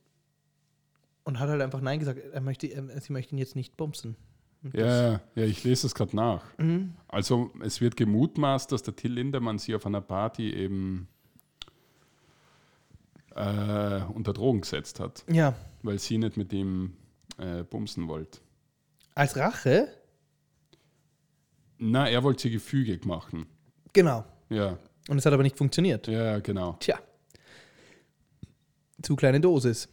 und 1.23 1.39
hat 1.39 1.49
halt 1.49 1.61
einfach 1.61 1.81
Nein 1.81 1.99
gesagt. 1.99 2.19
Er 2.19 2.41
möchte, 2.41 2.67
er, 2.67 2.99
sie 3.01 3.13
möchte 3.13 3.35
ihn 3.35 3.37
jetzt 3.37 3.55
nicht 3.55 3.77
bumsen. 3.77 4.15
Das- 4.63 4.73
Ja, 4.73 5.11
ja, 5.35 5.43
ich 5.47 5.63
lese 5.63 5.85
es 5.87 5.93
gerade 5.93 6.15
nach. 6.15 6.43
Mhm. 6.57 6.95
Also 7.07 7.51
es 7.61 7.79
wird 7.81 7.95
gemutmaßt, 7.95 8.71
dass 8.71 8.81
der 8.81 8.95
Till 8.95 9.13
Lindemann 9.13 9.59
sie 9.59 9.75
auf 9.75 9.85
einer 9.85 10.01
Party 10.01 10.51
eben 10.51 11.07
äh, 13.35 14.01
unter 14.13 14.33
Drogen 14.33 14.61
gesetzt 14.61 14.99
hat, 14.99 15.23
Ja, 15.31 15.53
weil 15.83 15.99
sie 15.99 16.17
nicht 16.17 16.37
mit 16.37 16.51
ihm 16.53 16.93
äh, 17.37 17.63
bumsen 17.63 18.07
wollte. 18.07 18.39
als 19.13 19.35
Rache, 19.37 19.87
Na, 21.77 22.09
er 22.09 22.23
wollte 22.23 22.43
sie 22.43 22.49
gefügig 22.51 23.05
machen. 23.05 23.45
genau. 23.93 24.25
Ja, 24.49 24.77
Und 25.09 25.17
es 25.17 25.25
hat 25.25 25.33
aber 25.33 25.43
nicht 25.43 25.57
funktioniert. 25.57 26.07
ja, 26.07 26.39
genau. 26.39 26.77
Tja. 26.79 26.99
Zu 29.01 29.15
kleine 29.17 29.41
Dosis. 29.41 29.89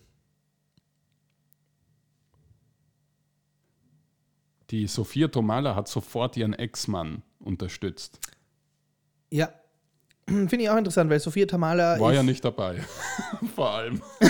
Die 4.70 4.86
Sophia 4.86 5.28
Tomala 5.28 5.74
hat 5.74 5.88
sofort 5.88 6.36
ihren 6.36 6.54
Ex-Mann 6.54 7.22
unterstützt. 7.38 8.18
Ja. 9.30 9.52
Finde 10.26 10.62
ich 10.62 10.70
auch 10.70 10.76
interessant, 10.76 11.10
weil 11.10 11.20
Sophia 11.20 11.46
Tamala 11.46 12.00
War 12.00 12.14
ja 12.14 12.22
nicht 12.22 12.44
dabei. 12.44 12.82
Vor 13.54 13.70
allem. 13.70 14.00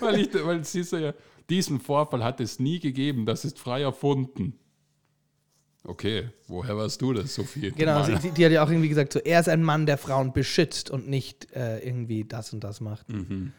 weil, 0.00 0.20
ich, 0.20 0.34
weil 0.44 0.64
sie 0.64 0.82
so 0.82 0.96
ja, 0.96 1.14
diesen 1.48 1.78
Vorfall 1.80 2.24
hat 2.24 2.40
es 2.40 2.58
nie 2.58 2.80
gegeben. 2.80 3.26
Das 3.26 3.44
ist 3.44 3.58
frei 3.58 3.82
erfunden. 3.82 4.58
Okay, 5.84 6.28
woher 6.48 6.76
weißt 6.76 7.00
du 7.00 7.12
das, 7.12 7.34
Sophie? 7.34 7.70
Genau, 7.70 8.02
sie, 8.04 8.30
die 8.30 8.44
hat 8.44 8.52
ja 8.52 8.62
auch 8.62 8.70
irgendwie 8.70 8.88
gesagt, 8.88 9.12
so, 9.12 9.20
er 9.20 9.40
ist 9.40 9.48
ein 9.48 9.62
Mann, 9.62 9.86
der 9.86 9.96
Frauen 9.96 10.32
beschützt 10.32 10.90
und 10.90 11.08
nicht 11.08 11.50
äh, 11.52 11.78
irgendwie 11.78 12.24
das 12.24 12.52
und 12.52 12.64
das 12.64 12.80
macht. 12.80 13.06
Mhm. 13.08 13.52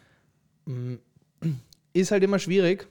Ist 1.92 2.12
halt 2.12 2.22
immer 2.22 2.38
schwierig. 2.38 2.86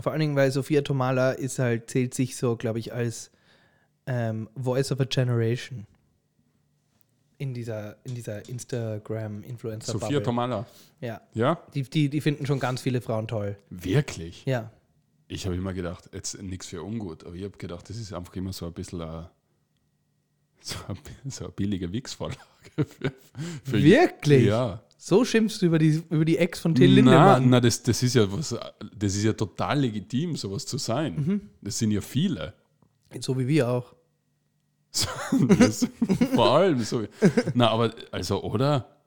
Vor 0.00 0.12
allen 0.12 0.20
Dingen, 0.20 0.36
weil 0.36 0.50
Sophia 0.50 0.80
Tomala 0.80 1.32
ist 1.32 1.58
halt, 1.58 1.90
zählt 1.90 2.14
sich 2.14 2.36
so, 2.36 2.56
glaube 2.56 2.78
ich, 2.78 2.94
als 2.94 3.30
ähm, 4.06 4.48
Voice 4.56 4.90
of 4.90 5.00
a 5.00 5.04
Generation. 5.04 5.86
In 7.36 7.52
dieser, 7.52 7.96
in 8.04 8.14
dieser 8.14 8.48
Instagram-Influencer. 8.48 9.92
Sophia 9.92 10.20
Tomala. 10.20 10.64
Ja. 11.00 11.20
Ja? 11.34 11.60
Die, 11.74 11.82
die, 11.82 12.08
die 12.08 12.20
finden 12.22 12.46
schon 12.46 12.58
ganz 12.58 12.80
viele 12.80 13.02
Frauen 13.02 13.28
toll. 13.28 13.56
Wirklich? 13.68 14.46
Ja. 14.46 14.70
Ich 15.32 15.46
habe 15.46 15.56
immer 15.56 15.72
gedacht, 15.72 16.10
jetzt 16.12 16.40
nichts 16.42 16.66
für 16.66 16.82
ungut, 16.82 17.24
aber 17.24 17.34
ich 17.34 17.44
habe 17.44 17.56
gedacht, 17.56 17.88
das 17.88 17.96
ist 17.96 18.12
einfach 18.12 18.36
immer 18.36 18.52
so 18.52 18.66
ein 18.66 18.72
bisschen 18.74 19.00
ein, 19.00 19.28
so 20.60 20.76
eine, 20.86 20.98
so 21.30 21.44
eine 21.44 21.52
billige 21.54 21.90
Wix-Vorlage. 21.90 22.38
Für, 22.76 23.12
für 23.64 23.82
Wirklich? 23.82 24.44
Ja. 24.44 24.82
So 24.98 25.24
schimpfst 25.24 25.62
du 25.62 25.66
über 25.66 25.78
die, 25.78 26.02
über 26.10 26.26
die 26.26 26.36
Ex 26.36 26.60
von 26.60 26.74
Till 26.74 26.92
Lindemann. 26.92 27.48
na 27.48 27.60
das, 27.60 27.82
das 27.82 28.02
ist 28.02 28.14
ja 28.14 28.30
was, 28.30 28.54
das 28.94 29.16
ist 29.16 29.24
ja 29.24 29.32
total 29.32 29.80
legitim, 29.80 30.36
sowas 30.36 30.66
zu 30.66 30.76
sein. 30.76 31.14
Mhm. 31.14 31.40
Das 31.62 31.78
sind 31.78 31.92
ja 31.92 32.02
viele. 32.02 32.52
So 33.18 33.38
wie 33.38 33.48
wir 33.48 33.70
auch. 33.70 33.94
Das, 35.58 35.88
vor 36.34 36.50
allem 36.50 36.80
so. 36.84 37.06
Na, 37.54 37.70
aber, 37.70 37.94
also, 38.10 38.42
oder? 38.42 38.98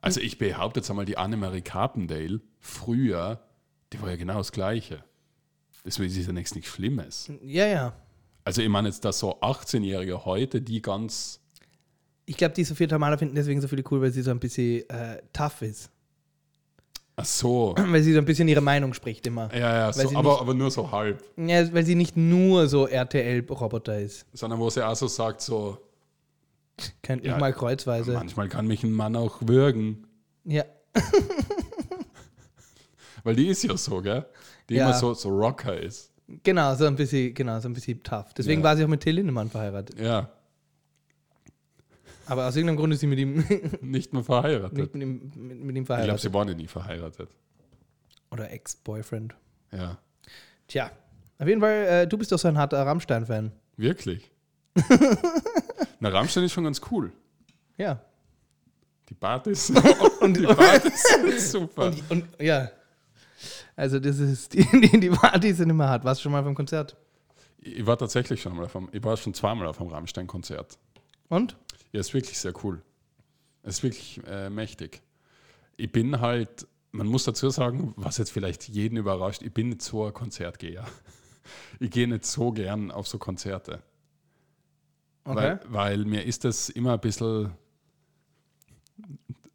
Also, 0.00 0.20
ich 0.20 0.36
behaupte 0.36 0.80
jetzt 0.80 0.90
einmal, 0.90 1.04
die 1.04 1.16
Annemarie 1.16 1.62
Carpendale 1.62 2.40
früher, 2.58 3.40
die 3.92 4.02
war 4.02 4.10
ja 4.10 4.16
genau 4.16 4.38
das 4.38 4.50
Gleiche. 4.50 5.04
Deswegen 5.84 6.10
ist 6.14 6.26
ja 6.26 6.32
nichts, 6.32 6.54
nichts 6.54 6.70
Schlimmes. 6.70 7.30
Ja, 7.42 7.66
ja. 7.66 7.92
Also, 8.44 8.62
ich 8.62 8.68
meine 8.68 8.88
jetzt, 8.88 9.04
dass 9.04 9.18
so 9.18 9.40
18-Jährige 9.40 10.24
heute, 10.24 10.60
die 10.60 10.80
ganz. 10.82 11.40
Ich 12.26 12.36
glaube, 12.36 12.54
die 12.54 12.64
Sophia 12.64 12.86
Tomala 12.86 13.16
finden 13.16 13.34
deswegen 13.34 13.60
so 13.60 13.68
viele 13.68 13.82
cool, 13.90 14.00
weil 14.02 14.12
sie 14.12 14.22
so 14.22 14.30
ein 14.30 14.38
bisschen 14.38 14.88
äh, 14.90 15.20
tough 15.32 15.62
ist. 15.62 15.90
Ach 17.16 17.24
so. 17.24 17.74
Weil 17.88 18.02
sie 18.02 18.12
so 18.14 18.18
ein 18.18 18.24
bisschen 18.24 18.48
ihre 18.48 18.60
Meinung 18.62 18.94
spricht 18.94 19.26
immer. 19.26 19.52
Ja, 19.54 19.58
ja, 19.74 19.92
so, 19.92 20.08
aber, 20.16 20.30
nicht- 20.30 20.40
aber 20.40 20.54
nur 20.54 20.70
so 20.70 20.90
halb. 20.90 21.22
Ja, 21.36 21.70
weil 21.74 21.84
sie 21.84 21.94
nicht 21.94 22.16
nur 22.16 22.66
so 22.66 22.86
RTL-Roboter 22.86 23.98
ist. 24.00 24.24
Sondern 24.32 24.58
wo 24.58 24.70
sie 24.70 24.86
auch 24.86 24.96
so 24.96 25.06
sagt, 25.06 25.42
so, 25.42 25.76
Kennt 27.02 27.24
Ja, 27.26 27.32
mich 27.32 27.40
mal 27.40 27.52
kreuzweise. 27.52 28.12
manchmal 28.14 28.48
kann 28.48 28.66
mich 28.66 28.84
ein 28.84 28.92
Mann 28.92 29.16
auch 29.16 29.36
würgen. 29.42 30.06
Ja. 30.44 30.64
Weil 33.24 33.36
die 33.36 33.48
ist 33.48 33.62
ja 33.64 33.76
so, 33.76 34.00
gell? 34.00 34.26
Die 34.68 34.74
Ja. 34.74 34.86
immer 34.86 34.94
so, 34.98 35.14
so 35.14 35.28
Rocker 35.30 35.76
ist. 35.76 36.12
Genau, 36.44 36.74
so 36.76 36.86
ein 36.86 36.94
bisschen, 36.96 37.34
genau, 37.34 37.58
so 37.60 37.68
ein 37.68 37.72
bisschen 37.74 38.02
tough. 38.02 38.32
Deswegen 38.34 38.60
Ja. 38.60 38.64
war 38.68 38.76
sie 38.76 38.84
auch 38.84 38.88
mit 38.88 39.00
Till 39.00 39.14
Lindemann 39.16 39.50
verheiratet. 39.50 39.98
Ja, 39.98 40.30
Aber 42.26 42.46
aus 42.46 42.54
irgendeinem 42.54 42.76
Grund 42.76 42.92
ist 42.94 43.00
sie 43.00 43.08
mit 43.08 43.18
ihm 43.18 43.44
nicht 43.80 44.12
mehr 44.12 44.22
verheiratet. 44.22 44.78
nicht 44.78 44.94
mit 44.94 45.02
ihm, 45.02 45.32
mit, 45.34 45.34
mit 45.36 45.46
ihm 45.50 45.68
ich 45.68 45.74
glaube, 45.74 45.86
verheiratet. 45.86 46.20
sie 46.20 46.32
waren 46.32 46.48
ja 46.48 46.54
nie 46.54 46.68
verheiratet. 46.68 47.28
Oder 48.30 48.50
Ex-Boyfriend. 48.52 49.34
Ja. 49.72 49.98
Tja. 50.68 50.92
Auf 51.38 51.48
jeden 51.48 51.60
Fall, 51.60 51.86
äh, 51.86 52.06
du 52.06 52.16
bist 52.16 52.30
doch 52.30 52.38
so 52.38 52.46
ein 52.46 52.56
harter 52.56 52.84
Rammstein-Fan. 52.86 53.50
Wirklich? 53.76 54.30
Na, 56.00 56.10
Rammstein 56.10 56.44
ist 56.44 56.52
schon 56.52 56.64
ganz 56.64 56.80
cool. 56.92 57.12
Ja. 57.76 58.00
Die 59.08 59.14
Partys. 59.14 59.70
Und, 60.20 60.36
die 60.36 60.44
Partys 60.46 61.02
sind 61.02 61.40
super. 61.40 61.86
und, 61.86 62.10
und 62.10 62.24
ja. 62.40 62.70
Also 63.80 63.98
das 63.98 64.18
ist, 64.18 64.52
die, 64.52 64.64
die, 64.80 65.00
die 65.00 65.08
Partys 65.08 65.56
sind 65.56 65.70
immer 65.70 65.88
hart. 65.88 66.04
Warst 66.04 66.20
du 66.20 66.24
schon 66.24 66.32
mal 66.32 66.42
beim 66.42 66.54
Konzert? 66.54 66.96
ich 67.62 67.86
war 67.86 67.96
tatsächlich 67.98 68.40
schon 68.42 68.56
mal 68.56 68.64
auf 68.64 68.76
einem, 68.76 68.88
ich 68.92 69.02
war 69.02 69.16
schon 69.16 69.34
zweimal 69.34 69.66
auf 69.66 69.80
einem 69.80 69.90
Rammstein-Konzert. 69.90 70.78
Und? 71.28 71.56
Ja, 71.92 72.00
ist 72.00 72.14
wirklich 72.14 72.38
sehr 72.38 72.52
cool. 72.64 72.82
Es 73.62 73.76
ist 73.76 73.82
wirklich 73.82 74.20
äh, 74.26 74.50
mächtig. 74.50 75.02
Ich 75.76 75.90
bin 75.92 76.20
halt, 76.20 76.66
man 76.92 77.06
muss 77.06 77.24
dazu 77.24 77.50
sagen, 77.50 77.92
was 77.96 78.18
jetzt 78.18 78.32
vielleicht 78.32 78.68
jeden 78.68 78.96
überrascht, 78.96 79.42
ich 79.42 79.52
bin 79.52 79.70
nicht 79.70 79.82
so 79.82 80.06
ein 80.06 80.12
Konzertgeher. 80.14 80.84
Ich 81.80 81.90
gehe 81.90 82.06
nicht 82.06 82.26
so 82.26 82.52
gern 82.52 82.92
auf 82.92 83.08
so 83.08 83.18
Konzerte. 83.18 83.82
Okay. 85.24 85.36
Weil, 85.36 85.60
weil 85.68 86.04
mir 86.04 86.24
ist 86.24 86.44
das 86.44 86.68
immer 86.68 86.92
ein 86.92 87.00
bisschen 87.00 87.50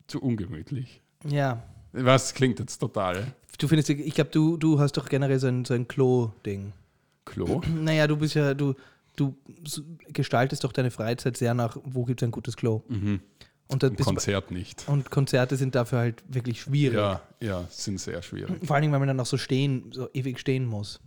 zu 0.07 0.21
ungemütlich. 0.21 1.01
ja. 1.23 1.63
Was 1.97 2.33
klingt 2.33 2.59
jetzt 2.59 2.77
total 2.77 3.33
Du 3.57 3.67
findest, 3.67 3.89
ich 3.89 4.13
glaube, 4.13 4.31
du, 4.31 4.57
du 4.57 4.79
hast 4.79 4.93
doch 4.93 5.07
generell 5.07 5.39
so 5.39 5.47
ein, 5.47 5.65
so 5.65 5.73
ein 5.73 5.87
Klo-Ding. 5.87 6.73
Klo. 7.25 7.61
Naja, 7.73 8.07
du 8.07 8.17
bist 8.17 8.35
ja, 8.35 8.53
du, 8.53 8.75
du 9.15 9.35
gestaltest 10.09 10.63
doch 10.63 10.73
deine 10.73 10.91
Freizeit 10.91 11.37
sehr 11.37 11.53
nach, 11.53 11.77
wo 11.83 12.03
gibt 12.05 12.21
es 12.21 12.27
ein 12.27 12.31
gutes 12.31 12.57
Klo. 12.57 12.83
Mhm. 12.87 13.21
Und, 13.67 13.81
das 13.81 13.93
Konzert 13.95 14.51
nicht. 14.51 14.87
und 14.87 15.09
Konzerte 15.09 15.55
sind 15.55 15.73
dafür 15.73 15.97
halt 15.97 16.23
wirklich 16.27 16.61
schwierig. 16.61 16.97
Ja, 16.97 17.21
ja, 17.39 17.65
sind 17.69 17.99
sehr 17.99 18.21
schwierig. 18.21 18.63
Vor 18.63 18.75
allen 18.75 18.83
Dingen, 18.83 18.93
weil 18.93 18.99
man 18.99 19.07
dann 19.07 19.19
auch 19.19 19.25
so 19.25 19.37
stehen, 19.37 19.91
so 19.91 20.07
ewig 20.13 20.39
stehen 20.39 20.65
muss. 20.65 20.99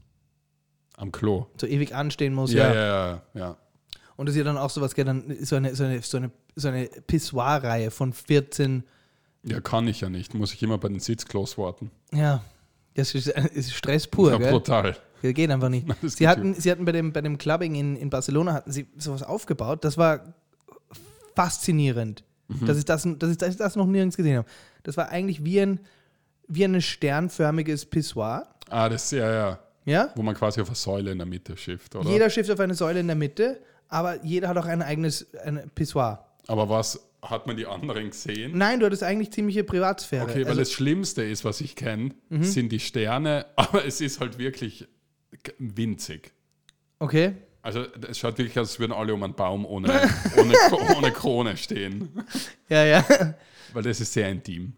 Am 0.96 1.12
Klo. 1.12 1.46
So 1.60 1.68
ewig 1.68 1.94
anstehen 1.94 2.34
muss, 2.34 2.52
Ja, 2.52 2.74
ja. 2.74 2.74
ja, 2.74 3.06
ja. 3.06 3.22
ja. 3.34 3.56
Und 4.16 4.26
das 4.26 4.34
ist 4.34 4.38
ja 4.38 4.44
dann 4.44 4.56
auch 4.56 4.70
sowas, 4.70 4.96
gell, 4.96 5.04
dann 5.04 5.36
so 5.40 5.54
eine, 5.54 5.76
so 5.76 5.84
eine, 5.84 6.02
so 6.02 6.16
eine, 6.16 6.32
so 6.56 6.66
eine 6.66 6.86
Pissoir-Reihe 6.86 7.92
von 7.92 8.12
14, 8.12 8.82
Ja, 9.50 9.60
kann 9.60 9.86
ich 9.88 10.00
ja 10.00 10.08
nicht. 10.10 10.34
Muss 10.34 10.52
ich 10.52 10.62
immer 10.62 10.78
bei 10.78 10.88
den 10.88 11.00
Sitzklos 11.00 11.56
warten. 11.58 11.90
ja. 12.12 12.42
Das 12.94 13.14
ist, 13.14 13.28
ist 13.54 13.72
Stress 13.74 14.08
pur, 14.08 14.32
ja, 14.32 14.38
gell? 14.38 14.50
brutal. 14.50 14.96
Das 15.22 15.32
geht 15.34 15.48
einfach 15.52 15.68
nicht. 15.68 15.86
das 16.02 16.16
Sie 16.16 16.26
hatten, 16.26 16.54
sie 16.54 16.68
hatten 16.68 16.84
bei 16.84 16.90
dem, 16.90 17.12
bei 17.12 17.20
dem 17.20 17.38
Clubbing 17.38 17.76
in, 17.76 17.94
in 17.94 18.10
Barcelona 18.10 18.52
hatten 18.54 18.72
sie 18.72 18.88
sowas 18.96 19.22
aufgebaut. 19.22 19.84
Das 19.84 19.96
war 19.96 20.34
faszinierend, 21.34 22.24
Mhm. 22.48 22.66
dass, 22.66 22.78
ich 22.78 22.84
das, 22.86 23.06
dass, 23.18 23.30
ich, 23.30 23.36
dass 23.36 23.50
ich 23.50 23.56
das 23.56 23.76
noch 23.76 23.86
nirgends 23.86 24.16
gesehen 24.16 24.38
habe. 24.38 24.48
Das 24.82 24.96
war 24.96 25.10
eigentlich 25.10 25.44
wie 25.44 25.60
ein, 25.60 25.80
wie 26.48 26.64
ein 26.64 26.80
sternförmiges 26.80 27.84
Pissoir. 27.86 28.48
Ah, 28.70 28.88
das 28.88 29.10
ja, 29.10 29.30
ja. 29.30 29.58
Ja? 29.84 30.10
Wo 30.16 30.22
man 30.22 30.34
quasi 30.34 30.60
auf 30.60 30.68
eine 30.68 30.74
Säule 30.76 31.12
in 31.12 31.18
der 31.18 31.26
Mitte 31.26 31.56
schifft, 31.56 31.94
oder? 31.94 32.08
Jeder 32.08 32.30
schifft 32.30 32.50
auf 32.50 32.58
eine 32.60 32.74
Säule 32.74 33.00
in 33.00 33.06
der 33.06 33.16
Mitte, 33.16 33.60
aber 33.88 34.24
jeder 34.24 34.48
hat 34.48 34.56
auch 34.56 34.66
ein 34.66 34.82
eigenes 34.82 35.26
ein 35.44 35.70
Pissoir. 35.74 36.26
Aber 36.46 36.68
was 36.68 36.98
hat 37.22 37.46
man 37.46 37.56
die 37.56 37.66
anderen 37.66 38.10
gesehen? 38.10 38.56
Nein, 38.56 38.80
du 38.80 38.86
hattest 38.86 39.02
eigentlich 39.02 39.32
ziemliche 39.32 39.64
Privatsphäre. 39.64 40.24
Okay, 40.24 40.42
weil 40.42 40.48
also, 40.48 40.60
das 40.60 40.72
Schlimmste 40.72 41.22
ist, 41.22 41.44
was 41.44 41.60
ich 41.60 41.76
kenne, 41.76 42.14
sind 42.30 42.70
die 42.70 42.80
Sterne, 42.80 43.46
aber 43.56 43.84
es 43.84 44.00
ist 44.00 44.20
halt 44.20 44.38
wirklich 44.38 44.86
winzig. 45.58 46.32
okay. 46.98 47.34
Also 47.60 47.84
es 48.08 48.18
schaut 48.18 48.38
wirklich 48.38 48.58
aus, 48.58 48.70
als 48.70 48.78
würden 48.78 48.92
alle 48.92 49.12
um 49.12 49.22
einen 49.22 49.34
Baum 49.34 49.66
ohne, 49.66 49.88
ohne, 50.38 50.54
ohne 50.96 51.12
Krone 51.12 51.56
stehen. 51.56 52.08
Ja, 52.68 52.84
ja. 52.84 53.04
Weil 53.72 53.82
das 53.82 54.00
ist 54.00 54.12
sehr 54.12 54.28
intim. 54.28 54.74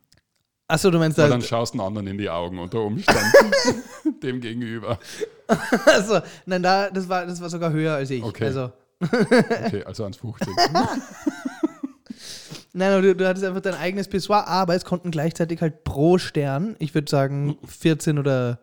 Achso, 0.67 0.91
du 0.91 0.99
meinst 0.99 1.19
da. 1.19 1.29
dann 1.29 1.43
schaust 1.43 1.75
du 1.75 1.79
den 1.79 1.87
anderen 1.87 2.07
in 2.07 2.19
die 2.19 2.31
Augen 2.31 2.59
unter 2.59 2.81
Umständen 2.81 3.23
dem 4.23 4.41
gegenüber. 4.41 4.99
Achso, 5.47 6.21
nein, 6.47 6.63
da, 6.63 6.91
das, 6.91 7.09
war, 7.09 7.27
das 7.27 7.41
war 7.41 7.51
sogar 7.51 7.71
höher 7.71 7.95
als 7.95 8.11
ich. 8.11 8.25
Okay. 8.25 8.47
Also, 8.47 8.73
Okay, 9.03 9.83
also 9.85 10.05
1,50. 10.05 11.50
Nein, 12.73 12.93
aber 12.93 13.03
du, 13.03 13.15
du 13.15 13.29
hattest 13.29 13.45
einfach 13.45 13.61
dein 13.61 13.75
eigenes 13.75 14.09
Pissoir, 14.09 14.47
aber 14.47 14.75
es 14.75 14.85
konnten 14.85 15.11
gleichzeitig 15.11 15.61
halt 15.61 15.85
pro 15.85 16.19
Stern, 16.19 16.77
ich 16.79 16.95
würde 16.95 17.11
sagen 17.11 17.59
14 17.67 18.19
oder 18.19 18.61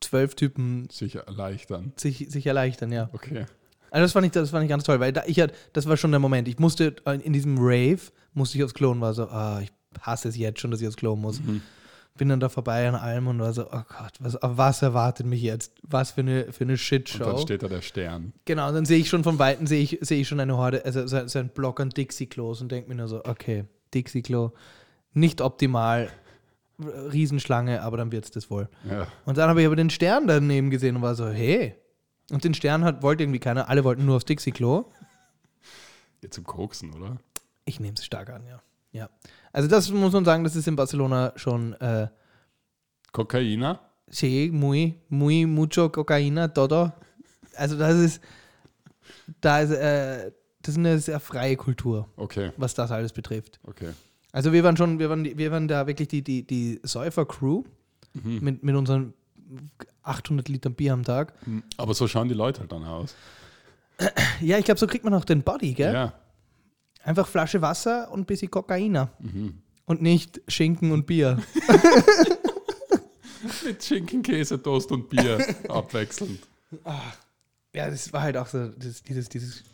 12 0.00 0.34
Typen 0.34 0.88
Sicher 0.90 1.20
erleichtern. 1.26 1.92
sich, 1.96 2.26
sich 2.30 2.46
erleichtern, 2.46 2.92
ja. 2.92 3.10
Okay. 3.12 3.46
Also 3.90 4.04
das 4.04 4.12
fand 4.12 4.26
ich, 4.26 4.32
das 4.32 4.50
fand 4.50 4.64
ich 4.64 4.70
ganz 4.70 4.84
toll, 4.84 5.00
weil 5.00 5.12
da, 5.12 5.24
ich 5.26 5.40
hat, 5.40 5.52
das 5.72 5.86
war 5.86 5.96
schon 5.96 6.12
der 6.12 6.20
Moment. 6.20 6.48
Ich 6.48 6.58
musste 6.58 6.94
äh, 7.06 7.16
in 7.16 7.32
diesem 7.32 7.58
Rave, 7.58 8.00
musste 8.34 8.56
ich 8.56 8.64
aufs 8.64 8.74
Klo 8.74 8.92
und 8.92 9.00
war 9.00 9.14
so, 9.14 9.24
ah, 9.24 9.60
ich 9.62 9.72
hasse 10.00 10.28
es 10.28 10.36
jetzt 10.36 10.60
schon, 10.60 10.70
dass 10.70 10.80
ich 10.80 10.86
aufs 10.86 10.96
Klo 10.96 11.16
muss. 11.16 11.40
Mhm. 11.40 11.60
Bin 12.20 12.28
dann 12.28 12.38
da 12.38 12.50
vorbei 12.50 12.86
an 12.86 12.96
allem 12.96 13.28
und 13.28 13.38
war 13.38 13.54
so, 13.54 13.64
oh 13.72 13.82
Gott, 13.88 14.12
was, 14.18 14.36
was 14.42 14.82
erwartet 14.82 15.24
mich 15.24 15.40
jetzt? 15.40 15.72
Was 15.80 16.10
für 16.10 16.20
eine, 16.20 16.52
für 16.52 16.64
eine 16.64 16.72
Und 16.74 16.76
dann 16.76 16.76
Shitshow. 16.76 17.38
steht 17.38 17.62
da 17.62 17.68
der 17.68 17.80
Stern. 17.80 18.34
Genau, 18.44 18.68
und 18.68 18.74
dann 18.74 18.84
sehe 18.84 18.98
ich 18.98 19.08
schon 19.08 19.24
von 19.24 19.38
Weitem, 19.38 19.66
sehe 19.66 19.82
ich, 19.82 19.96
sehe 20.02 20.20
ich 20.20 20.28
schon 20.28 20.38
eine 20.38 20.54
Horde, 20.58 20.84
also 20.84 21.06
so, 21.06 21.26
so 21.26 21.38
ein 21.38 21.48
Block 21.48 21.80
an 21.80 21.88
Dixie-Klos 21.88 22.60
und 22.60 22.70
denke 22.70 22.90
mir 22.90 22.96
nur 22.96 23.08
so, 23.08 23.24
okay, 23.24 23.64
Dixie-Klo, 23.94 24.52
nicht 25.14 25.40
optimal, 25.40 26.10
Riesenschlange, 26.78 27.80
aber 27.80 27.96
dann 27.96 28.12
wird 28.12 28.26
es 28.26 28.32
das 28.32 28.50
wohl. 28.50 28.68
Ja. 28.86 29.06
Und 29.24 29.38
dann 29.38 29.48
habe 29.48 29.62
ich 29.62 29.66
aber 29.66 29.76
den 29.76 29.88
Stern 29.88 30.26
daneben 30.26 30.68
gesehen 30.68 30.96
und 30.96 31.00
war 31.02 31.14
so, 31.14 31.26
hey. 31.26 31.74
Und 32.30 32.44
den 32.44 32.52
Stern 32.52 32.84
hat, 32.84 33.02
wollte 33.02 33.22
irgendwie 33.22 33.40
keiner, 33.40 33.70
alle 33.70 33.82
wollten 33.82 34.04
nur 34.04 34.16
aufs 34.16 34.26
Dixie-Klo. 34.26 34.92
Jetzt 36.20 36.34
zum 36.34 36.44
Koksen, 36.44 36.92
oder? 36.92 37.16
Ich 37.64 37.80
nehme 37.80 37.94
es 37.94 38.04
stark 38.04 38.28
an, 38.28 38.44
ja. 38.46 38.60
Ja. 38.92 39.08
Also 39.52 39.68
das 39.68 39.90
muss 39.90 40.12
man 40.12 40.24
sagen, 40.24 40.44
das 40.44 40.54
ist 40.56 40.68
in 40.68 40.76
Barcelona 40.76 41.32
schon 41.36 41.72
äh, 41.74 42.08
Kokaina? 43.12 43.80
sí, 44.10 44.50
muy, 44.52 44.94
muy, 45.08 45.46
mucho 45.46 45.88
Cocaína, 45.90 46.48
todo. 46.48 46.92
Also 47.56 47.76
das 47.78 47.94
ist, 47.96 48.20
da 49.40 49.60
ist, 49.60 49.70
äh, 49.70 50.32
das 50.62 50.72
ist 50.74 50.78
eine 50.78 50.98
sehr 50.98 51.20
freie 51.20 51.56
Kultur, 51.56 52.08
Okay, 52.16 52.52
was 52.56 52.74
das 52.74 52.90
alles 52.90 53.12
betrifft. 53.12 53.58
okay. 53.66 53.90
Also 54.32 54.52
wir 54.52 54.62
waren 54.62 54.76
schon, 54.76 54.98
wir 55.00 55.10
waren, 55.10 55.24
die- 55.24 55.36
wir 55.36 55.50
waren 55.50 55.66
da 55.66 55.86
wirklich 55.88 56.06
die, 56.08 56.22
die, 56.22 56.46
die 56.46 56.80
Säufer-Crew 56.82 57.64
Mhm. 58.12 58.38
mit, 58.42 58.62
mit 58.64 58.74
unseren 58.74 59.14
800 60.02 60.48
Liter 60.48 60.68
Bier 60.70 60.92
am 60.94 61.04
Tag. 61.04 61.32
Aber 61.76 61.94
so 61.94 62.08
schauen 62.08 62.28
die 62.28 62.34
Leute 62.34 62.60
halt 62.60 62.72
dann 62.72 62.84
aus. 62.84 63.14
Ja, 64.40 64.58
ich 64.58 64.64
glaube, 64.64 64.80
so 64.80 64.86
kriegt 64.88 65.04
man 65.04 65.14
auch 65.14 65.24
den 65.24 65.42
Body, 65.42 65.74
gell? 65.74 65.92
Ja. 65.94 66.12
Einfach 67.02 67.26
Flasche 67.26 67.62
Wasser 67.62 68.10
und 68.10 68.20
ein 68.20 68.26
bisschen 68.26 68.50
Kokainer. 68.50 69.10
Mhm. 69.18 69.62
Und 69.86 70.02
nicht 70.02 70.40
Schinken 70.48 70.92
und 70.92 71.06
Bier. 71.06 71.42
Mit 73.64 73.82
Schinken, 73.82 74.22
Käse, 74.22 74.62
Toast 74.62 74.92
und 74.92 75.08
Bier 75.08 75.44
abwechselnd. 75.68 76.40
Ja, 77.72 77.90
das 77.90 78.12
war 78.12 78.22
halt 78.22 78.36
auch 78.36 78.46
so, 78.46 78.68
das, 78.68 79.02
dieses, 79.02 79.28
dieses, 79.28 79.64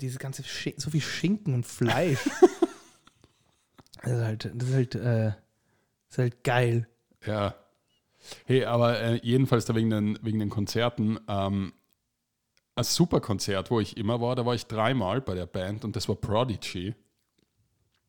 dieses 0.00 0.18
ganze, 0.18 0.44
Sch 0.44 0.70
so 0.76 0.90
viel 0.90 1.00
Schinken 1.00 1.54
und 1.54 1.66
Fleisch. 1.66 2.18
das 4.02 4.12
ist 4.12 4.22
halt, 4.22 4.50
das 4.54 4.68
ist 4.68 4.74
halt, 4.74 4.94
äh, 4.94 5.24
das 5.24 5.36
ist 6.10 6.18
halt 6.18 6.44
geil. 6.44 6.88
Ja. 7.24 7.54
Hey, 8.44 8.64
aber 8.64 9.00
äh, 9.00 9.20
jedenfalls 9.22 9.64
da 9.64 9.74
wegen 9.74 9.90
den, 9.90 10.18
wegen 10.22 10.38
den 10.38 10.50
Konzerten, 10.50 11.18
ähm, 11.28 11.72
ein 12.78 12.84
super 12.84 13.20
Konzert, 13.20 13.70
wo 13.70 13.80
ich 13.80 13.96
immer 13.96 14.20
war, 14.20 14.34
da 14.36 14.46
war 14.46 14.54
ich 14.54 14.66
dreimal 14.66 15.20
bei 15.20 15.34
der 15.34 15.46
Band 15.46 15.84
und 15.84 15.96
das 15.96 16.08
war 16.08 16.16
Prodigy. 16.16 16.94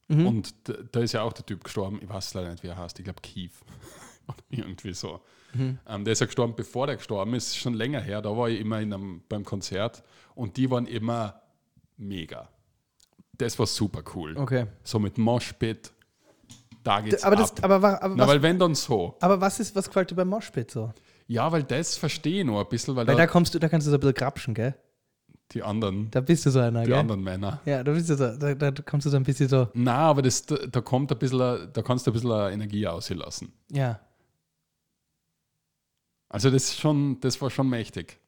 Und 0.08 0.68
d- 0.68 0.76
da 0.92 1.02
ist 1.02 1.12
ja 1.12 1.22
auch 1.22 1.34
der 1.34 1.46
Typ 1.46 1.64
gestorben, 1.64 2.00
ich 2.02 2.10
weiß 2.10 2.34
leider 2.34 2.50
nicht, 2.50 2.64
wie 2.64 2.68
er 2.68 2.78
heißt, 2.78 2.98
ich 2.98 3.06
glaube 3.06 3.22
Keith. 3.22 3.52
Irgendwie 4.50 4.94
so. 4.96 5.20
Ähm, 5.56 6.04
der 6.04 6.14
ist 6.14 6.20
ja 6.20 6.26
gestorben, 6.26 6.56
bevor 6.56 6.88
der 6.88 6.96
gestorben 6.96 7.34
ist, 7.36 7.56
schon 7.58 7.74
länger 7.76 8.00
her, 8.02 8.22
da 8.22 8.36
war 8.36 8.50
ich 8.50 8.60
immer 8.60 8.80
in 8.82 8.92
einem, 8.94 9.22
beim 9.30 9.44
Konzert 9.46 10.04
und 10.34 10.58
die 10.58 10.70
waren 10.72 10.88
immer 10.88 11.42
mega. 11.98 12.50
Das 13.38 13.58
war 13.60 13.68
super 13.68 14.04
cool. 14.16 14.36
Okay. 14.38 14.66
So 14.84 14.98
mit 15.00 15.18
Moshpit, 15.20 15.92
da 16.84 17.02
geht's 17.02 17.24
Aber, 17.24 17.36
das, 17.36 17.52
ab. 17.52 17.64
aber, 17.66 17.82
wa- 17.84 18.00
aber, 18.02 18.16
Na, 18.16 18.24
was, 18.24 18.30
weil 18.30 18.42
wenn 18.42 18.58
dann 18.58 18.74
so. 18.76 19.16
aber 19.22 19.40
was 19.42 19.60
ist, 19.60 19.76
was 19.76 19.88
gefällt 19.88 20.10
dir 20.10 20.16
beim 20.16 20.28
Moshpit 20.30 20.72
so? 20.72 20.92
Ja, 21.32 21.52
weil 21.52 21.62
das 21.64 21.96
verstehe 21.96 22.40
ich 22.40 22.46
noch 22.46 22.60
ein 22.60 22.68
bisschen, 22.70 22.96
weil, 22.96 23.06
Weil 23.06 23.16
da, 23.16 23.22
da 23.22 23.28
kommst 23.28 23.54
du, 23.54 23.60
da 23.60 23.70
kannst 23.70 23.86
du 23.86 23.92
so 23.92 23.98
ein 23.98 24.00
bisschen 24.00 24.16
krapschen, 24.16 24.54
gell? 24.56 24.74
die 25.52 25.64
anderen, 25.64 26.10
Da 26.12 26.22
bist 26.22 26.46
du 26.46 26.50
so 26.52 26.60
einer, 26.60 26.82
die 26.84 26.90
gell? 26.90 27.00
anderen 27.00 27.22
Männer. 27.24 27.60
Ja, 27.66 27.84
da 27.84 27.92
bist 27.92 28.10
du 28.10 28.16
so, 28.16 28.36
da, 28.36 28.54
da 28.56 28.72
kommst 28.84 29.06
du 29.06 29.10
so 29.12 29.16
ein 29.18 29.24
bisschen 29.24 29.48
so, 29.48 29.68
Na, 29.74 29.96
aber 29.96 30.22
das, 30.24 30.46
da, 30.46 30.82
kommt 30.82 31.12
ein 31.12 31.18
bisschen, 31.20 31.40
da 31.72 31.82
kannst 31.84 32.06
du 32.08 32.12
ein 32.12 32.14
bisschen 32.14 32.52
Energie 32.52 32.86
auslassen. 32.88 33.54
ja. 33.72 34.00
Also 36.32 36.52
das 36.52 36.66
ist 36.66 36.80
schon, 36.80 37.20
das 37.22 37.42
war 37.42 37.50
schon 37.50 37.68
mächtig. 37.70 38.20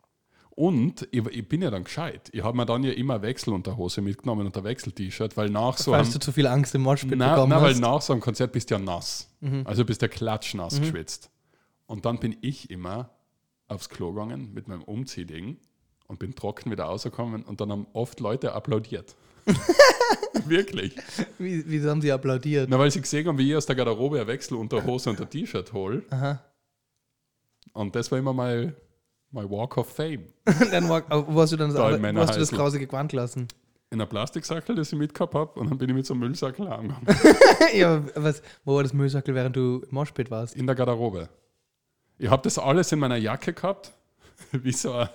Und 0.50 1.08
ich, 1.12 1.24
ich 1.28 1.48
bin 1.48 1.62
ja 1.62 1.70
dann 1.70 1.84
gescheit. 1.84 2.30
Ich 2.34 2.44
habe 2.44 2.58
mir 2.58 2.66
dann 2.66 2.84
ja 2.84 2.92
immer 2.94 3.22
Wechselunterhose 3.22 4.02
mitgenommen 4.02 4.48
und 4.48 4.58
ein 4.58 4.64
Wechsel-T-Shirt, 4.64 5.38
weil 5.38 5.50
nach 5.52 5.78
so 5.78 5.92
Falls 5.92 6.08
einem, 6.08 6.14
du 6.14 6.20
zu 6.20 6.32
viel 6.32 6.48
Angst 6.48 6.74
im 6.74 6.82
Moshpit 6.82 7.18
na, 7.18 7.36
bekommen 7.36 7.52
na, 7.52 7.62
weil 7.62 7.70
hast. 7.72 7.76
Mhm. 7.78 7.82
nach 7.82 8.02
so 8.02 8.14
einem 8.14 8.22
Konzert 8.22 8.52
bist 8.54 8.70
du 8.72 8.76
ja 8.76 8.80
nass. 8.80 9.30
Also 9.66 9.86
bist 9.86 10.02
du 10.02 10.06
ja 10.08 10.10
klatschnass 10.12 10.80
geschwitzt. 10.80 11.30
Und 11.92 12.06
dann 12.06 12.20
bin 12.20 12.38
ich 12.40 12.70
immer 12.70 13.10
aufs 13.68 13.90
Klo 13.90 14.14
gegangen 14.14 14.54
mit 14.54 14.70
meinem 14.70 14.82
Umziehding 14.82 15.58
und 16.08 16.20
bin 16.20 16.34
trocken 16.34 16.72
wieder 16.72 16.86
rausgekommen 16.86 17.44
und 17.44 17.60
dann 17.60 17.70
haben 17.70 17.86
oft 17.92 18.22
Leute 18.22 18.54
applaudiert. 18.54 19.14
Wirklich. 20.46 20.96
Wie, 21.38 21.70
wie 21.70 21.86
haben 21.86 22.00
sie 22.00 22.14
applaudiert? 22.14 22.70
Na, 22.70 22.80
weil 22.80 22.92
sie 22.92 23.02
gesehen 23.02 23.28
haben, 23.28 23.38
wie 23.38 23.50
ich 23.50 23.58
aus 23.58 23.66
der 23.66 23.76
Garderobe 23.76 24.20
eine 24.20 24.28
Wechselunterhose 24.28 25.10
und 25.10 25.20
ein 25.20 25.30
T-Shirt 25.30 25.74
hole. 25.74 26.04
Aha. 26.12 26.42
Und 27.74 27.94
das 27.94 28.10
war 28.10 28.20
immer 28.20 28.32
mein, 28.32 28.74
mein 29.30 29.50
Walk 29.50 29.76
of 29.76 29.90
Fame. 29.90 30.28
dann 30.72 30.88
war, 30.88 31.04
wo 31.10 31.42
hast 31.42 31.52
du 31.52 31.58
dann 31.58 31.74
Da 31.74 31.92
das, 31.92 32.02
wo 32.02 32.20
hast 32.22 32.36
du 32.36 32.40
das 32.40 32.52
grausige 32.52 32.88
Gewand 32.88 33.12
gelassen? 33.12 33.50
In 33.90 34.00
einer 34.00 34.06
Plastiksackel, 34.06 34.78
das 34.78 34.94
ich 34.94 34.98
mitgehabt 34.98 35.36
habe, 35.36 35.60
und 35.60 35.70
dann 35.70 35.78
bin 35.78 35.90
ich 35.90 35.96
mit 35.96 36.06
so 36.06 36.14
einem 36.14 36.22
Müllsackel 36.22 36.70
heimgegangen. 36.70 37.06
ja, 37.76 38.02
was, 38.16 38.42
wo 38.64 38.76
war 38.76 38.84
das 38.84 38.94
Müllsackel, 38.94 39.36
während 39.36 39.58
du 39.58 39.84
im 39.86 39.94
Moshpit 39.94 40.32
warst? 40.32 40.56
In 40.56 40.66
der 40.66 40.76
Garderobe. 40.78 41.28
Ich 42.22 42.30
habe 42.30 42.44
das 42.44 42.60
alles 42.60 42.92
in 42.92 43.00
meiner 43.00 43.16
Jacke 43.18 43.52
gehabt, 43.52 43.94
wie 44.52 44.72
so 44.72 44.94
ein, 44.94 45.10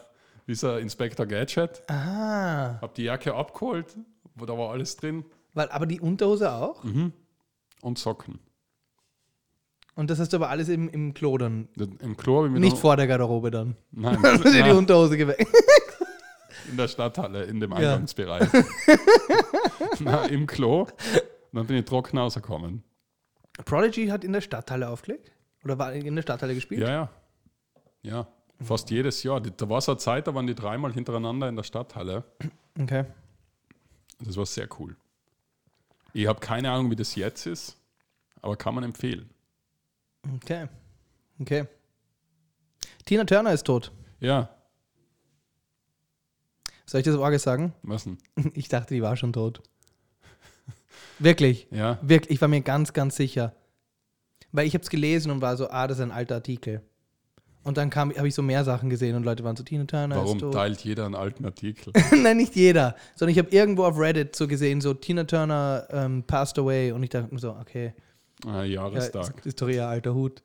wie 0.47 0.57
so 0.57 0.71
ein 0.73 0.81
Inspector 0.81 1.25
Gadget. 1.25 1.89
Ah. 1.89 2.81
Habe 2.81 2.93
die 2.97 3.05
Jacke 3.05 3.33
abgeholt, 3.33 3.97
wo 4.35 4.45
da 4.45 4.59
war 4.59 4.73
alles 4.73 4.97
drin. 4.97 5.25
Weil, 5.55 5.69
aber 5.69 5.87
die 5.87 6.01
Unterhose 6.01 6.51
auch? 6.51 6.83
Und 6.83 7.99
Socken. 7.99 8.41
Und 9.95 10.11
das 10.11 10.19
hast 10.19 10.33
du 10.33 10.39
aber 10.39 10.51
alles 10.51 10.69
im, 10.69 10.89
im 10.89 11.15
Klo 11.15 11.39
dann. 11.39 11.69
Im 11.77 12.17
Klo 12.17 12.39
habe 12.39 12.49
ich 12.49 12.53
mir 12.53 12.59
Nicht 12.59 12.77
vor 12.77 12.97
der 12.97 13.07
Garderobe 13.07 13.53
dann. 13.53 13.77
Nein, 13.93 14.19
Hast 14.21 14.45
du 14.45 14.51
dir 14.51 14.65
die 14.65 14.71
Unterhose 14.73 15.17
geweckt? 15.17 15.47
in 16.69 16.77
der 16.77 16.89
Stadthalle, 16.89 17.45
in 17.45 17.61
dem 17.61 17.71
Ja. 17.71 17.77
Eingangsbereich. 17.77 18.49
Na, 20.01 20.27
Im 20.27 20.49
Klo. 20.49 20.81
Und 20.83 20.91
dann 21.53 21.67
bin 21.69 21.77
ich 21.77 21.85
trocken 21.85 22.19
rausgekommen. 22.19 22.83
Prodigy 23.65 24.09
hat 24.09 24.25
in 24.25 24.33
der 24.33 24.41
Stadthalle 24.41 24.91
aufgelegt? 24.91 25.31
Oder 25.67 25.79
war 25.81 25.93
in 25.93 26.15
der 26.15 26.23
Stadthalle 26.23 26.55
gespielt? 26.55 26.81
Ja, 26.81 26.89
ja. 26.89 27.09
Ja, 28.03 28.29
fast 28.63 28.89
jedes 28.91 29.25
Jahr. 29.25 29.41
Da 29.41 29.69
war 29.69 29.81
so 29.81 29.91
eine 29.91 29.99
Zeit, 29.99 30.29
da 30.29 30.33
waren 30.33 30.47
die 30.47 30.55
dreimal 30.55 30.93
hintereinander 30.93 31.49
in 31.49 31.57
der 31.57 31.65
Stadthalle. 31.65 32.23
Okay. 32.79 33.05
Das 34.21 34.37
war 34.37 34.47
sehr 34.47 34.69
cool. 34.79 34.95
Ich 36.13 36.29
habe 36.29 36.39
keine 36.39 36.71
Ahnung, 36.71 36.89
wie 36.93 36.95
das 36.95 37.17
jetzt 37.17 37.47
ist, 37.47 37.77
aber 38.43 38.55
kann 38.55 38.77
man 38.77 38.85
empfehlen. 38.85 39.29
Okay. 40.37 40.69
Okay. 41.41 41.65
Tina 43.05 43.25
Turner 43.25 43.53
ist 43.53 43.65
tot. 43.65 43.91
Ja, 44.21 44.49
Soll 46.87 47.01
ich 47.01 47.07
das 47.07 47.17
Orgel 47.17 47.41
sagen? 47.41 47.75
was 47.83 48.05
denn? 48.05 48.19
Ich 48.55 48.69
dachte, 48.69 48.95
die 48.95 49.03
war 49.03 49.17
schon 49.17 49.33
tot. 49.33 49.63
Wirklich. 51.19 51.67
Ja, 51.73 51.99
Wirklich. 52.03 52.37
Ich 52.37 52.41
war 52.41 52.47
mir 52.47 52.61
ganz, 52.61 52.93
ganz 52.93 53.17
sicher. 53.17 53.53
Weil 54.57 54.67
ich 54.67 54.75
habe 54.75 54.83
es 54.83 54.91
gelesen 54.91 55.31
und 55.31 55.41
war 55.41 55.57
so, 55.57 55.69
ah, 55.71 55.87
das 55.87 55.99
ist 55.99 56.03
ein 56.03 56.11
alter 56.11 56.37
Artikel. 56.37 56.83
Und 57.63 57.77
dann 57.79 57.91
kam, 57.91 58.13
habe 58.15 58.29
ich 58.29 58.35
so 58.35 58.43
mehr 58.43 58.63
Sachen 58.65 58.91
gesehen 58.91 59.17
und 59.17 59.25
Leute 59.25 59.43
waren 59.43 59.57
so, 59.57 59.65
Tina 59.65 59.85
Turner 59.85 60.17
warum 60.17 60.37
ist 60.37 60.41
tot. 60.41 60.55
teilt 60.55 60.81
jeder 60.85 61.05
einen 61.05 61.17
alten 61.17 61.45
Artikel? 61.45 61.93
Nein, 62.23 62.37
nicht 62.37 62.55
jeder. 62.55 62.95
Sondern 63.17 63.33
ich 63.33 63.39
habe 63.39 63.51
irgendwo 63.51 63.85
auf 63.85 63.99
Reddit 63.99 64.37
so 64.37 64.47
gesehen, 64.47 64.81
so 64.81 64.95
Tina 64.95 65.25
Turner 65.25 65.87
ähm, 65.91 66.23
passed 66.23 66.59
away. 66.59 66.93
Und 66.93 67.03
ich 67.03 67.11
dachte 67.11 67.33
mir 67.35 67.41
so, 67.41 67.51
okay, 67.51 67.93
Ah, 68.47 68.63
ja, 68.63 68.83
Jahrestag. 68.89 69.39
ist, 69.39 69.47
ist 69.47 69.63
doch 69.63 69.69
eher 69.69 69.89
alter 69.89 70.15
Hut. 70.15 70.43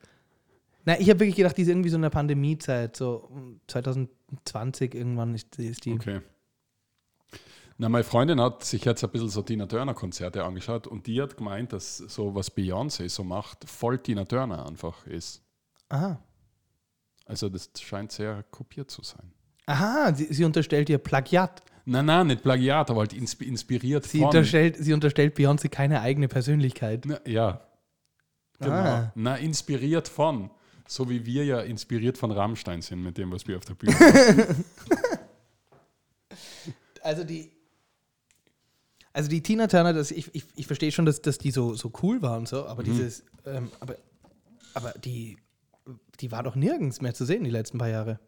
Nein, 0.86 0.98
ich 1.00 1.10
habe 1.10 1.20
wirklich 1.20 1.36
gedacht, 1.36 1.58
die 1.58 1.62
ist 1.62 1.68
irgendwie 1.68 1.90
so 1.90 1.98
in 1.98 2.02
der 2.02 2.10
Pandemiezeit, 2.10 2.96
so 2.96 3.30
2020 3.68 4.96
irgendwann 4.96 5.36
ist, 5.36 5.58
ist 5.60 5.86
die. 5.86 5.94
Okay. 5.94 6.22
Na, 7.82 7.90
meine 7.90 8.04
Freundin 8.04 8.40
hat 8.40 8.64
sich 8.64 8.86
jetzt 8.86 9.04
ein 9.04 9.10
bisschen 9.10 9.30
so 9.30 9.42
Tina 9.42 9.66
Turner-Konzerte 9.66 10.44
angeschaut 10.44 10.86
und 10.86 11.08
die 11.08 11.20
hat 11.20 11.36
gemeint, 11.36 11.74
dass 11.74 11.98
so 11.98 12.36
was 12.36 12.56
Beyoncé 12.56 13.10
so 13.10 13.24
macht, 13.24 13.68
voll 13.68 13.98
Tina 13.98 14.24
Turner 14.24 14.68
einfach 14.68 15.08
ist. 15.08 15.42
Aha. 15.90 16.20
Also 17.26 17.50
das 17.50 17.72
scheint 17.80 18.12
sehr 18.12 18.44
kopiert 18.52 18.92
zu 18.92 19.02
sein. 19.02 19.34
Aha, 19.66 20.14
sie, 20.14 20.32
sie 20.32 20.44
unterstellt 20.46 20.90
ihr 20.92 21.00
Plagiat. 21.00 21.64
Nein, 21.86 22.06
nein, 22.06 22.28
nicht 22.28 22.44
Plagiat, 22.44 22.92
aber 22.92 23.00
halt 23.00 23.14
insp 23.14 23.42
inspiriert 23.42 24.06
Sie 24.06 24.20
von. 24.20 24.28
unterstellt, 24.28 24.78
sie 24.78 24.94
unterstellt 24.94 25.36
Beyoncé 25.36 25.68
keine 25.68 26.02
eigene 26.02 26.28
Persönlichkeit. 26.28 27.06
Na, 27.08 27.20
ja, 27.26 27.62
genau. 28.60 28.76
Ah. 28.76 29.12
Na, 29.16 29.38
inspiriert 29.38 30.08
von. 30.08 30.52
So 30.88 31.10
wie 31.10 31.26
wir 31.26 31.46
ja 31.46 31.62
inspiriert 31.62 32.20
von 32.20 32.30
Rammstein 32.30 32.84
sind 32.84 33.02
mit 33.02 33.18
dem, 33.18 33.32
was 33.32 33.48
wir 33.48 33.58
auf 33.58 33.66
der 33.66 33.74
Bühne 33.74 33.94
machen. 34.00 34.66
Also 37.02 37.24
die. 37.24 37.52
Also 39.14 39.30
die 39.30 39.42
Tina 39.42 39.68
Turner, 39.68 39.94
das, 39.94 40.12
ich, 40.12 40.34
ich, 40.34 40.46
ich 40.56 40.68
verstehe 40.68 40.92
schon, 40.92 41.06
dass, 41.06 41.22
dass 41.22 41.38
die 41.38 41.52
so, 41.52 41.74
so 41.74 41.92
cool 42.02 42.22
war 42.22 42.38
und 42.38 42.48
so, 42.48 42.66
aber 42.66 42.84
dieses, 42.84 43.26
ähm, 43.46 43.70
aber, 43.80 43.96
aber 44.74 44.92
die, 45.00 45.38
die 46.20 46.32
war 46.32 46.44
doch 46.44 46.56
nirgends 46.56 47.02
mehr 47.02 47.14
zu 47.14 47.26
sehen 47.26 47.44
die 47.44 47.50
letzten 47.50 47.78
paar 47.78 47.90
Jahre. 47.90 48.20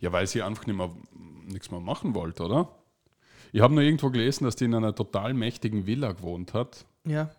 Ja, 0.00 0.10
weil 0.12 0.26
sie 0.26 0.42
einfach 0.42 0.66
nicht 0.66 0.76
mehr, 0.76 0.90
nichts 1.46 1.70
mehr 1.70 1.80
machen 1.80 2.14
wollte, 2.14 2.42
oder? 2.42 2.74
Ich 3.52 3.60
habe 3.60 3.74
nur 3.74 3.82
irgendwo 3.84 4.10
gelesen, 4.10 4.44
dass 4.44 4.56
die 4.56 4.64
in 4.64 4.74
einer 4.74 4.94
total 4.94 5.34
mächtigen 5.34 5.86
Villa 5.86 6.12
gewohnt 6.12 6.54
hat. 6.54 6.86
Ja. 7.04 7.30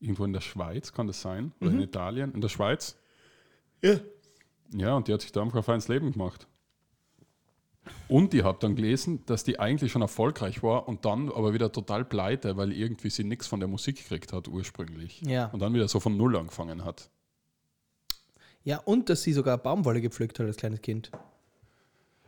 Irgendwo 0.00 0.24
in 0.24 0.32
der 0.32 0.40
Schweiz, 0.40 0.92
kann 0.92 1.06
das 1.06 1.20
sein? 1.20 1.52
Oder 1.60 1.70
in 1.70 1.80
Italien? 1.80 2.32
In 2.32 2.40
der 2.40 2.48
Schweiz? 2.48 2.96
Ja. 3.82 4.00
Ja, 4.72 4.94
und 4.94 5.06
die 5.06 5.12
hat 5.12 5.20
sich 5.20 5.32
da 5.32 5.42
einfach 5.42 5.58
ein 5.58 5.62
feines 5.62 5.88
Leben 5.88 6.12
gemacht. 6.12 6.48
Und 8.08 8.34
ich 8.34 8.44
habe 8.44 8.58
dann 8.60 8.76
gelesen, 8.76 9.24
dass 9.26 9.44
die 9.44 9.58
eigentlich 9.58 9.92
schon 9.92 10.02
erfolgreich 10.02 10.62
war 10.62 10.88
und 10.88 11.04
dann 11.04 11.28
aber 11.28 11.52
wieder 11.52 11.72
total 11.72 12.04
pleite, 12.04 12.56
weil 12.56 12.72
irgendwie 12.72 13.10
sie 13.10 13.24
nichts 13.24 13.46
von 13.46 13.60
der 13.60 13.68
Musik 13.68 13.96
gekriegt 13.96 14.32
hat 14.32 14.48
ursprünglich. 14.48 15.20
Ja. 15.22 15.46
Und 15.46 15.60
dann 15.60 15.74
wieder 15.74 15.88
so 15.88 16.00
von 16.00 16.16
Null 16.16 16.36
angefangen 16.36 16.84
hat. 16.84 17.10
Ja, 18.64 18.78
und 18.78 19.08
dass 19.08 19.22
sie 19.22 19.32
sogar 19.32 19.58
Baumwolle 19.58 20.00
gepflückt 20.00 20.38
hat 20.38 20.46
als 20.46 20.56
kleines 20.56 20.82
Kind. 20.82 21.10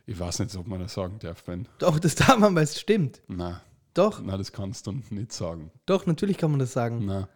Ich 0.05 0.19
weiß 0.19 0.39
nicht, 0.39 0.55
ob 0.55 0.67
man 0.67 0.79
das 0.79 0.93
sagen 0.93 1.19
darf, 1.19 1.43
wenn. 1.47 1.67
Doch, 1.77 1.99
das 1.99 2.15
darf 2.15 2.37
man, 2.37 2.55
weil 2.55 2.63
es 2.63 2.79
stimmt. 2.79 3.21
Na, 3.27 3.61
Doch, 3.93 4.21
na, 4.23 4.37
das 4.37 4.51
kannst 4.51 4.87
du 4.87 4.93
nicht 5.09 5.31
sagen. 5.31 5.71
doch, 5.85 6.05
natürlich 6.05 6.37
kann 6.37 6.51
man 6.51 6.59
das 6.59 6.73
sagen. 6.73 7.05
Na, 7.05 7.29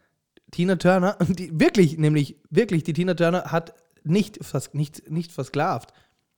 Tina 0.51 0.75
Turner, 0.75 1.17
die, 1.27 1.57
wirklich, 1.59 1.97
nämlich, 1.97 2.37
wirklich, 2.49 2.83
die 2.83 2.93
Tina 2.93 3.13
Turner 3.13 3.51
hat 3.51 3.73
nicht, 4.03 4.43
vers, 4.43 4.73
nicht, 4.73 5.09
nicht 5.09 5.31
versklavt. 5.31 5.91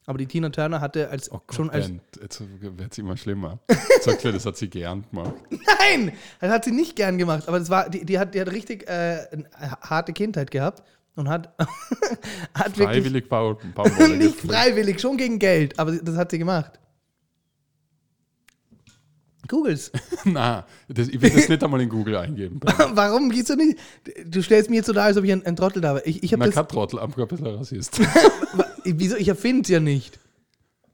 Aber 0.08 0.18
die 0.18 0.26
Tina 0.26 0.49
Turner 0.49 0.80
hatte 0.80 1.10
als 1.10 1.30
oh 1.30 1.41
Gott, 1.45 1.53
schon 1.53 1.70
als. 1.70 1.88
Bernd, 1.88 2.01
jetzt 2.22 2.41
wird 2.62 2.91
es 2.93 2.97
immer 2.97 3.18
schlimmer. 3.18 3.60
Sagt 4.01 4.24
mir, 4.24 4.32
das 4.32 4.45
hat 4.45 4.55
sie 4.55 4.70
gern 4.70 5.03
gemacht. 5.10 5.34
Nein! 5.49 6.14
Das 6.39 6.49
hat 6.49 6.64
sie 6.64 6.72
nicht 6.72 6.95
gern 6.95 7.18
gemacht. 7.18 7.49
Aber 7.49 7.60
das 7.60 7.70
war, 7.70 7.89
die, 7.89 8.05
die, 8.05 8.18
hat, 8.18 8.34
die 8.34 8.39
hat 8.39 8.49
richtig 8.49 8.88
äh, 8.89 9.28
eine 9.32 9.49
harte 9.82 10.14
Kindheit 10.14 10.49
gehabt. 10.49 10.82
und 11.18 11.28
hat, 11.28 11.53
hat 12.53 12.78
wirklich 12.78 13.03
Freiwillig 13.03 13.28
Baum, 13.28 13.58
Baumwolle 13.76 14.16
nicht 14.16 14.36
gepflückt. 14.36 14.55
freiwillig, 14.55 15.01
schon 15.01 15.18
gegen 15.18 15.39
Geld, 15.39 15.78
aber 15.78 15.91
das 15.91 16.16
hat 16.16 16.32
sie 16.32 16.38
gemacht. 16.39 16.80
Googles. 19.49 19.91
Nein, 20.24 20.64
das, 20.88 21.10
ich 21.10 21.22
will 21.22 21.30
das 21.32 21.49
nicht 21.49 21.64
einmal 21.64 21.82
in 21.82 21.89
Google 21.89 22.16
eingeben. 22.16 22.60
Warum 22.93 23.30
gehst 23.30 23.49
du 23.49 23.55
nicht? 23.55 23.78
Du 24.26 24.41
stellst 24.41 24.70
mir 24.70 24.78
jetzt 24.78 24.88
so 24.88 24.93
dar, 24.93 25.05
als 25.05 25.18
ob 25.18 25.26
ich 25.26 25.32
ein, 25.34 25.45
ein 25.45 25.55
Trottel 25.58 25.82
da 25.82 25.95
war. 25.95 26.08
Ich, 26.08 26.24
ich 26.24 26.32
habe 26.32 26.41
Na, 26.41 26.45
das. 26.45 26.55
kein 26.55 26.68
Trottel, 26.68 26.99
einfach 26.99 27.22
ein 27.22 27.28
bisschen 27.28 27.47
Rassist. 27.47 27.99
Wieso? 28.95 29.15
Ich 29.17 29.27
erfinde 29.27 29.61
es 29.63 29.69
ja 29.69 29.79
nicht. 29.79 30.19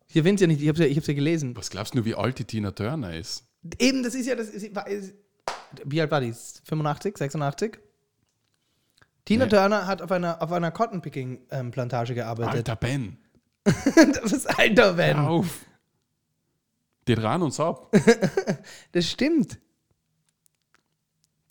Ich 0.08 0.16
erfinde 0.16 0.36
es 0.36 0.42
ja 0.42 0.48
nicht. 0.48 0.62
Ich 0.62 0.68
habe 0.68 0.78
es 0.80 0.86
ja, 0.86 0.92
ich 0.92 0.98
hab's 0.98 1.08
ja 1.08 1.14
gelesen. 1.14 1.56
Was 1.56 1.70
glaubst 1.70 1.96
du 1.96 2.06
wie 2.06 2.16
alt 2.16 2.40
die 2.40 2.46
Tina 2.46 2.72
Turner 2.72 3.16
ist? 3.16 3.46
Eben, 3.80 4.04
das 4.04 4.16
ist 4.16 4.26
ja 4.28 4.36
das. 4.36 4.50
Ist, 4.50 4.76
war- 4.76 4.88
ist, 4.88 5.14
wie 5.86 6.02
alt 6.02 6.12
war 6.12 6.22
die? 6.22 6.34
85, 6.66 7.18
86? 7.18 7.80
Tina 9.26 9.46
Nee. 9.46 9.50
Turner 9.52 9.88
hat 9.88 10.02
auf 10.02 10.12
einer, 10.12 10.42
auf 10.42 10.52
einer 10.52 10.72
Cotton-Picking-Plantage 10.72 12.14
gearbeitet. 12.14 12.54
Alter 12.56 12.76
Ben, 12.76 13.18
Das 13.64 14.32
ist 14.34 14.48
alter 14.60 14.98
Van. 14.98 15.16
hör 15.18 15.30
auf. 15.30 15.66
Die 17.08 17.16
dran 17.16 17.42
uns 17.42 17.60
ab. 17.60 17.92
Das 18.92 19.10
stimmt. 19.10 19.60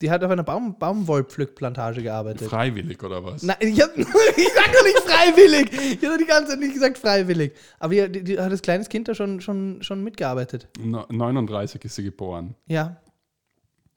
Die 0.02 0.10
hat 0.10 0.24
auf 0.24 0.30
einer 0.32 0.42
Baum, 0.42 0.76
Baumwollpflückplantage 0.78 2.02
gearbeitet. 2.02 2.48
Freiwillig 2.48 3.00
oder 3.04 3.22
was? 3.24 3.42
Nein, 3.44 3.56
ich, 3.60 3.80
hab, 3.80 3.96
ich 3.96 4.04
sag 4.06 4.72
doch 4.72 4.84
nicht 4.84 4.98
freiwillig. 4.98 5.70
Ich 6.02 6.04
habe 6.08 6.18
die 6.18 6.26
ganze 6.26 6.50
Zeit 6.50 6.58
nicht 6.60 6.74
gesagt 6.74 6.98
freiwillig. 6.98 7.52
Aber 7.78 7.94
die, 7.94 8.10
die, 8.10 8.24
die 8.24 8.38
hat 8.40 8.50
als 8.50 8.62
kleines 8.62 8.88
Kind 8.88 9.06
da 9.06 9.14
schon, 9.14 9.40
schon, 9.40 9.80
schon 9.82 10.02
mitgearbeitet. 10.02 10.68
No- 10.78 11.06
39 11.08 11.84
ist 11.84 11.94
sie 11.94 12.02
geboren. 12.02 12.56
Ja. 12.66 12.96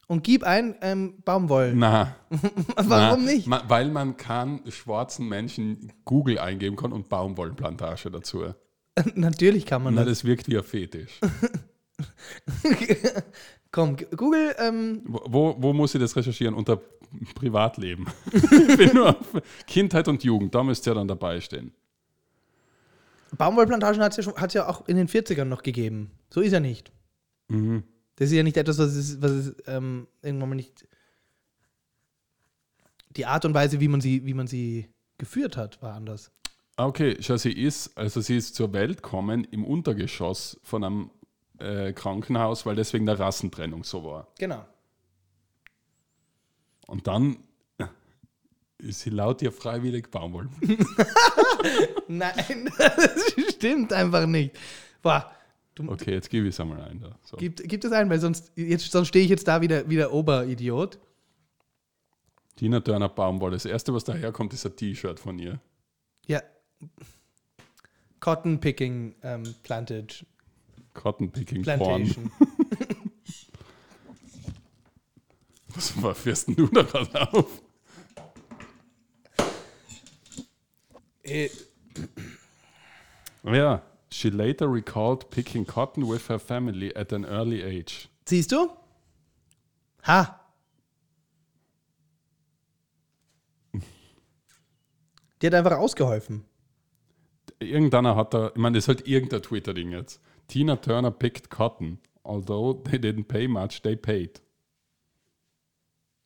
Und 0.07 0.23
gib 0.23 0.43
ein 0.43 0.75
ähm, 0.81 1.15
Baumwoll. 1.25 1.73
Na, 1.75 2.15
Warum 2.75 3.25
na, 3.25 3.31
nicht? 3.31 3.47
ma- 3.47 3.63
weil 3.67 3.89
man 3.89 4.15
kann 4.15 4.61
schwarzen 4.69 5.27
Menschen 5.27 5.91
Google 6.05 6.37
eingeben 6.37 6.75
kann 6.75 6.93
und 6.93 7.09
Baumwollenplantage 7.09 8.11
dazu. 8.11 8.53
Natürlich 9.15 9.65
kann 9.65 9.81
man 9.81 9.95
Na, 9.95 10.03
das. 10.03 10.19
das 10.19 10.25
wirkt 10.25 10.47
wie 10.47 10.57
ein 10.57 10.63
Fetisch. 10.63 11.19
Komm, 13.75 13.97
Google, 14.15 14.55
ähm, 14.57 15.01
Wo, 15.03 15.53
wo, 15.59 15.73
muss 15.73 15.93
ich 15.93 15.99
das 15.99 16.15
recherchieren? 16.15 16.55
Unter 16.55 16.79
Privatleben. 17.35 18.07
ich 18.31 18.77
bin 18.77 18.93
nur 18.93 19.09
auf 19.09 19.41
Kindheit 19.67 20.07
und 20.07 20.23
Jugend, 20.23 20.55
da 20.55 20.63
müsst 20.63 20.87
ihr 20.87 20.93
dann 20.93 21.09
dabei 21.09 21.41
stehen. 21.41 21.73
Baumwollplantagen 23.37 24.01
hat 24.01 24.17
es 24.17 24.25
ja, 24.25 24.33
hat's 24.37 24.53
ja 24.53 24.69
auch 24.69 24.87
in 24.87 24.95
den 24.95 25.09
40ern 25.09 25.43
noch 25.43 25.61
gegeben. 25.61 26.11
So 26.29 26.39
ist 26.39 26.53
ja 26.53 26.61
nicht. 26.61 26.93
Mhm. 27.49 27.83
Das 28.15 28.29
ist 28.29 28.35
ja 28.35 28.43
nicht 28.43 28.55
etwas, 28.55 28.77
was 28.77 28.95
es, 28.95 29.21
was 29.21 29.31
es 29.31 29.55
ähm, 29.67 30.07
irgendwann 30.21 30.47
mal 30.47 30.55
nicht. 30.55 30.87
Die 33.09 33.25
Art 33.25 33.43
und 33.43 33.53
Weise, 33.53 33.81
wie 33.81 33.89
man 33.89 33.99
sie, 33.99 34.25
wie 34.25 34.33
man 34.33 34.47
sie 34.47 34.87
geführt 35.17 35.57
hat, 35.57 35.81
war 35.81 35.95
anders. 35.95 36.31
Ah, 36.77 36.87
Okay, 36.87 37.17
schau, 37.19 37.37
sie 37.37 37.51
ist, 37.51 37.97
also 37.97 38.21
sie 38.21 38.37
ist 38.37 38.55
zur 38.55 38.73
Welt 38.73 39.03
gekommen 39.03 39.45
im 39.45 39.63
Untergeschoss 39.63 40.59
von 40.63 40.83
einem 40.83 41.09
äh, 41.59 41.93
Krankenhaus, 41.93 42.65
weil 42.65 42.75
deswegen 42.75 43.05
der 43.05 43.19
Rassentrennung 43.19 43.83
so 43.83 44.03
war. 44.03 44.27
Genau. 44.37 44.65
Und 46.87 47.07
dann 47.07 47.37
ist 48.77 49.01
sie 49.01 49.09
laut 49.09 49.41
ihr 49.41 49.51
freiwillig 49.51 50.11
Baumwoll. 50.11 50.49
Nein, 52.07 52.71
das 52.77 53.33
stimmt 53.53 53.93
einfach 53.93 54.25
nicht. 54.25 54.55
Boah, 55.01 55.31
du, 55.75 55.89
Okay, 55.89 56.13
jetzt 56.13 56.29
gebe 56.29 56.47
ich 56.47 56.55
es 56.55 56.59
einmal 56.59 56.81
ein. 56.81 56.99
Da. 56.99 57.17
So. 57.23 57.37
gib, 57.37 57.57
gib 57.67 57.81
das 57.81 57.91
ein, 57.91 58.09
weil 58.09 58.19
sonst, 58.19 58.51
jetzt, 58.55 58.91
sonst 58.91 59.07
stehe 59.07 59.23
ich 59.23 59.29
jetzt 59.29 59.47
da 59.47 59.61
wie 59.61 59.67
der, 59.67 59.89
wie 59.89 59.95
der 59.95 60.13
Oberidiot. 60.13 60.99
Tina 62.55 62.79
Turner 62.79 63.09
Baumwolle. 63.09 63.55
Das 63.55 63.65
erste, 63.65 63.93
was 63.93 64.03
daherkommt, 64.05 64.53
ist 64.53 64.65
ein 64.65 64.75
T-Shirt 64.75 65.19
von 65.19 65.37
ihr. 65.39 65.59
Ja. 66.25 66.41
Cotton 68.21 68.59
Picking 68.59 69.15
ähm, 69.23 69.55
Plantage. 69.63 70.25
Cotton 70.95 71.31
Picking 71.31 71.61
Porn. 71.63 71.77
Plantation. 71.79 72.31
Was 75.75 76.01
war 76.01 76.15
fährst 76.15 76.47
denn 76.47 76.55
du 76.55 76.67
da 76.67 76.81
gerade 76.83 77.33
auf? 77.33 77.61
Äh, 81.23 81.49
Ja. 83.43 83.83
She 84.11 84.29
later 84.29 84.71
recalled 84.71 85.29
picking 85.29 85.65
cotton 85.65 86.07
with 86.09 86.29
her 86.29 86.39
family 86.39 86.95
at 86.95 87.11
an 87.11 87.25
early 87.25 87.61
age. 87.61 88.07
siehst 88.25 88.51
du? 88.53 88.69
Ha! 90.07 90.39
Die 95.41 95.47
hat 95.47 95.53
einfach 95.53 95.77
ausgeholfen. 95.77 96.45
Irgendeiner 97.59 98.15
hat 98.15 98.33
da, 98.33 98.47
ich 98.49 98.55
meine, 98.55 98.77
das 98.77 98.85
ist 98.85 98.87
halt 98.87 99.07
irgendein 99.07 99.41
Twitter-Ding 99.41 99.91
jetzt. 99.91 100.21
Tina 100.47 100.75
Turner 100.75 101.11
picked 101.11 101.49
cotton. 101.49 101.99
Although 102.23 102.73
they 102.73 102.97
didn't 102.97 103.27
pay 103.27 103.47
much, 103.47 103.81
they 103.81 103.95
paid. 103.95 104.41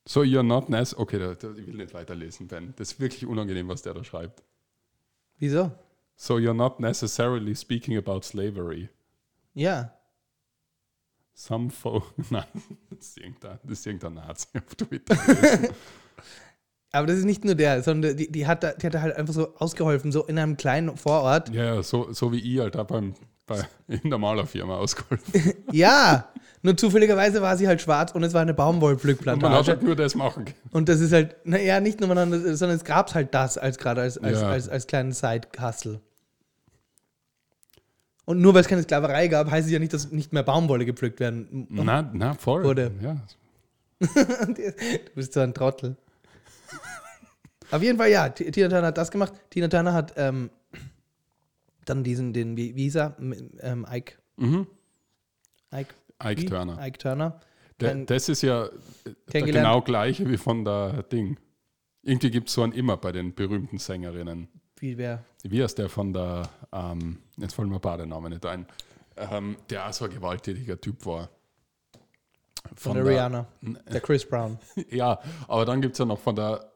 So 0.06 0.24
you're 0.24 0.44
not 0.44 0.70
nice. 0.70 0.96
Okay, 0.98 1.20
da, 1.20 1.34
da, 1.34 1.52
ich 1.52 1.68
will 1.68 1.76
nicht 1.76 1.94
weiterlesen, 1.94 2.48
Ben. 2.48 2.74
Das 2.78 2.94
ist 2.94 3.00
wirklich 3.00 3.26
unangenehm, 3.26 3.68
was 3.68 3.82
der 3.82 3.94
da 3.94 4.04
schreibt. 4.04 4.42
Wieso? 5.38 5.72
So 6.16 6.38
you're 6.38 6.54
not 6.54 6.80
necessarily 6.80 7.54
speaking 7.54 7.98
about 7.98 8.24
slavery. 8.24 8.90
Ja. 9.54 9.92
Some 11.34 11.70
fo 11.70 12.04
Nein, 12.30 12.44
das 12.90 13.10
ist 13.10 13.18
irgendein, 13.18 13.60
das 13.64 13.80
ist 13.80 13.86
irgendein 13.86 14.14
Nazi 14.16 14.48
auf 14.58 14.76
Twitter. 14.76 15.16
Aber 16.92 17.08
das 17.08 17.18
ist 17.18 17.26
nicht 17.26 17.46
nur 17.46 17.56
der, 17.56 17.84
sondern 17.84 18.18
die, 18.18 18.32
die, 18.32 18.48
hat, 18.48 18.64
da, 18.64 18.74
die 18.74 18.86
hat 18.86 18.94
da 18.94 19.02
halt 19.02 19.16
einfach 19.16 19.34
so 19.34 19.56
ausgeholfen, 19.58 20.12
so 20.12 20.26
in 20.26 20.40
einem 20.40 20.58
kleinen 20.58 20.98
Vorort. 20.98 21.50
ja, 21.54 21.84
so, 21.84 22.12
so 22.12 22.32
wie 22.32 22.40
ich 22.40 22.60
halt 22.60 22.76
auch 22.76 22.88
beim, 22.88 23.14
bei, 23.50 23.68
in 24.04 24.10
der 24.10 24.18
Malerfirma 24.20 24.78
ausgeholfen. 24.78 25.54
Ja, 25.72 26.30
nur 26.62 26.76
zufälligerweise 26.78 27.42
war 27.42 27.58
sie 27.58 27.68
halt 27.68 27.82
schwarz 27.82 28.12
und 28.14 28.24
es 28.24 28.34
war 28.34 28.42
eine 28.42 28.52
Und 28.52 28.58
man 28.58 28.66
hat 28.68 28.74
Baumwollpflückplantage. 28.74 29.68
halt 29.68 29.84
nur 29.84 29.96
das 29.96 30.16
machen 30.16 30.46
können. 30.46 30.58
Und 30.72 30.90
das 30.90 31.00
ist 31.02 31.12
halt, 31.14 31.36
naja, 31.46 31.80
nicht 31.80 32.00
nur, 32.00 32.14
man, 32.14 32.32
sondern 32.56 32.78
es 32.78 32.84
gab 32.84 33.14
halt 33.14 33.34
das 33.34 33.58
als 33.58 33.78
gerade 33.78 34.02
als, 34.02 34.18
als, 34.18 34.40
Ja. 34.42 34.50
als, 34.50 34.70
als 34.70 34.88
kleinen 34.88 35.12
Side-Hustle. 35.12 36.00
Und 38.26 38.42
nur 38.42 38.54
weil 38.54 38.62
es 38.62 38.68
keine 38.68 38.84
Sklaverei 38.84 39.28
gab, 39.28 39.50
heißt 39.50 39.66
es 39.68 39.72
ja 39.74 39.80
nicht, 39.80 39.92
dass 39.94 40.12
nicht 40.12 40.34
mehr 40.34 40.44
Baumwolle 40.44 40.86
gepflückt 40.86 41.20
werden. 41.20 41.66
Na, 41.70 42.08
na, 42.14 42.34
voll. 42.36 42.64
Wurde. 42.64 42.92
Ja. 43.02 43.18
Du 44.08 45.12
bist 45.16 45.34
so 45.34 45.40
ein 45.42 45.54
Trottel. 45.54 45.98
Auf 47.72 47.82
jeden 47.84 47.98
Fall, 47.98 48.10
ja, 48.10 48.30
Tina 48.30 48.70
Turner 48.70 48.88
hat 48.88 48.98
das 48.98 49.12
gemacht. 49.12 49.34
Tina 49.50 49.68
Turner 49.68 49.94
hat 49.94 50.14
ähm, 50.18 50.50
dann 51.90 52.04
diesen, 52.04 52.34
den, 52.34 52.58
wie, 52.58 52.72
hieß 52.72 52.96
er? 52.96 53.16
Ähm, 53.60 53.86
Ike. 53.90 54.16
Mhm. 54.38 54.68
Ike, 55.74 55.94
Ike? 56.24 56.46
Turner. 56.46 56.86
Ike 56.86 56.98
Turner. 56.98 57.40
Der, 57.80 57.96
das 57.96 58.28
ist 58.28 58.42
ja 58.42 58.68
der 59.06 59.16
kennengelernt. 59.28 59.68
genau 59.68 59.82
gleiche 59.82 60.30
wie 60.30 60.38
von 60.38 60.66
der 60.66 61.04
Ding. 61.04 61.38
Irgendwie 62.04 62.32
gibt 62.32 62.50
es 62.50 62.56
so 62.56 62.64
einen 62.64 62.74
immer 62.74 62.98
bei 62.98 63.12
den 63.12 63.34
berühmten 63.34 63.78
Sängerinnen. 63.78 64.48
Wie 64.80 64.98
wer? 64.98 65.24
Wie 65.44 65.62
heißt 65.62 65.78
der 65.78 65.90
von 65.90 66.14
der, 66.14 66.50
ähm, 66.72 67.20
jetzt 67.38 67.54
fallen 67.54 67.70
mir 67.70 67.80
beide 67.80 68.06
Namen 68.06 68.32
nicht 68.32 68.46
ein, 68.46 68.66
ähm, 69.18 69.58
der 69.70 69.88
auch 69.88 69.94
so 69.94 70.06
ein 70.06 70.12
gewalttätiger 70.12 70.80
Typ 70.80 71.06
war. 71.06 71.30
Von, 72.76 72.96
der, 72.96 73.06
Rihanna. 73.06 73.48
Der 73.62 74.02
Chris 74.02 74.26
Brown. 74.28 74.58
Ja, 74.90 75.20
aber 75.48 75.66
dann 75.66 75.82
gibt 75.82 75.94
es 75.94 76.00
ja 76.00 76.06
noch 76.06 76.20
von 76.20 76.36
der, 76.36 76.69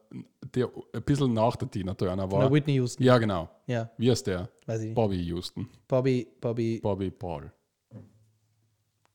der 0.54 0.70
ein 0.92 1.02
bisschen 1.02 1.32
nach 1.32 1.56
der 1.56 1.70
Tina 1.70 1.94
Turner 1.94 2.30
war. 2.30 2.40
der 2.42 2.52
Whitney 2.52 2.74
Houston. 2.74 3.02
Ja, 3.02 3.18
genau. 3.18 3.48
Ja, 3.66 3.90
Wie 3.98 4.10
heißt 4.10 4.26
der? 4.26 4.48
weiß 4.66 4.80
ich 4.80 4.86
nicht. 4.86 4.94
Bobby 4.94 5.16
Houston. 5.22 5.68
Bobby, 5.88 6.26
Bobby, 6.40 6.80
Bobby 6.82 7.10
Paul. 7.10 7.50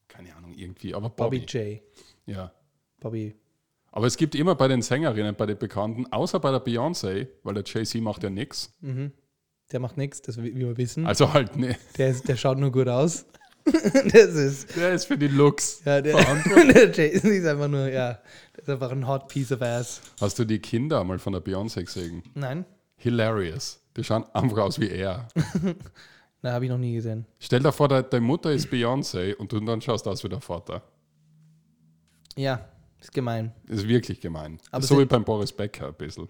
Keine 0.07 0.35
Ahnung, 0.35 0.53
irgendwie, 0.53 0.93
aber 0.93 1.09
Bobby 1.09 1.39
Bobby. 1.39 1.57
J. 1.57 1.81
Ja. 2.25 2.51
Bobby. 2.99 3.35
Aber 3.91 4.05
es 4.07 4.17
gibt 4.17 4.35
immer 4.35 4.55
bei 4.55 4.67
den 4.67 4.81
Sängerinnen, 4.81 5.35
bei 5.35 5.45
den 5.45 5.57
Bekannten, 5.57 6.05
außer 6.11 6.39
bei 6.39 6.51
der 6.51 6.63
Beyoncé, 6.63 7.27
weil 7.43 7.53
der 7.55 7.63
Jay-Z 7.65 8.01
macht 8.01 8.23
ja 8.23 8.29
nichts. 8.29 8.73
Mhm. 8.81 9.11
Der 9.71 9.79
macht 9.79 9.97
nichts, 9.97 10.21
das 10.21 10.41
wie 10.41 10.55
wir 10.55 10.77
wissen. 10.77 11.05
Also 11.05 11.33
halt, 11.33 11.55
ne, 11.55 11.75
Der, 11.97 12.09
ist, 12.09 12.27
der 12.27 12.35
schaut 12.35 12.57
nur 12.57 12.71
gut 12.71 12.87
aus. 12.87 13.25
das 13.65 14.35
ist. 14.35 14.75
der 14.75 14.93
ist 14.93 15.05
für 15.05 15.17
die 15.17 15.27
Looks. 15.27 15.81
Ja, 15.85 16.01
der, 16.01 16.15
der 16.73 16.91
Jason 16.91 17.31
ist 17.31 17.45
einfach 17.45 17.67
nur, 17.67 17.87
ja, 17.87 18.19
ist 18.69 18.81
einfach 18.81 18.91
ein 18.91 19.07
hot 19.07 19.27
piece 19.27 19.51
of 19.51 19.61
ass. 19.61 20.01
Hast 20.21 20.37
du 20.39 20.45
die 20.45 20.59
Kinder 20.59 21.03
mal 21.03 21.19
von 21.19 21.33
der 21.33 21.41
Beyoncé 21.43 21.83
gesehen? 21.83 22.23
Nein, 22.35 22.65
Hilarious. 22.97 23.81
Die 23.95 24.03
schauen 24.03 24.23
einfach 24.33 24.57
aus 24.59 24.79
wie 24.79 24.89
er. 24.89 25.27
na, 26.41 26.51
habe 26.53 26.65
ich 26.65 26.71
noch 26.71 26.77
nie 26.77 26.93
gesehen. 26.93 27.25
Stell 27.39 27.61
dir 27.61 27.71
vor, 27.71 27.87
de- 27.87 28.03
deine 28.09 28.25
Mutter 28.25 28.51
ist 28.51 28.67
Beyoncé 28.69 29.35
und 29.35 29.51
du 29.51 29.59
dann 29.59 29.81
schaust 29.81 30.07
aus 30.07 30.23
wie 30.23 30.29
der 30.29 30.41
Vater. 30.41 30.81
Ja, 32.35 32.69
ist 32.99 33.11
gemein. 33.13 33.53
Ist 33.67 33.87
wirklich 33.87 34.21
gemein. 34.21 34.59
Aber 34.71 34.83
so 34.85 34.99
wie 34.99 35.05
beim 35.05 35.23
Boris 35.25 35.51
Becker 35.51 35.87
ein 35.87 35.93
bisschen. 35.95 36.27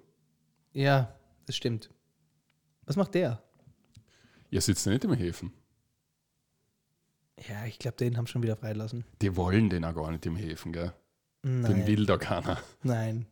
Ja, 0.74 1.14
das 1.46 1.56
stimmt. 1.56 1.90
Was 2.86 2.96
macht 2.96 3.14
der? 3.16 3.42
Ihr 4.50 4.62
sitzt 4.62 4.88
nicht 4.88 5.04
im 5.04 5.14
Häfen. 5.14 5.52
Ja, 7.48 7.66
ich 7.66 7.80
glaube, 7.80 7.98
den 7.98 8.18
haben 8.18 8.28
schon 8.28 8.44
wieder 8.44 8.56
freilassen. 8.56 9.06
Die 9.22 9.36
wollen 9.36 9.70
den 9.70 9.86
auch 9.86 9.96
gar 9.96 10.12
nicht 10.12 10.26
im 10.26 10.36
Häfen, 10.36 10.74
gell? 10.74 10.92
Den 11.44 11.62
Nein, 11.62 11.88
will 11.88 12.06
da 12.06 12.18
keiner. 12.18 12.58
nein, 12.84 13.26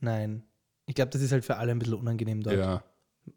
nein. 0.00 0.42
Ich 0.86 0.94
glaube, 0.94 1.10
das 1.10 1.20
ist 1.22 1.32
halt 1.32 1.44
für 1.44 1.56
alle 1.56 1.70
ein 1.72 1.78
bisschen 1.78 1.94
unangenehm 1.94 2.42
dort. 2.42 2.56
Ja. 2.56 2.82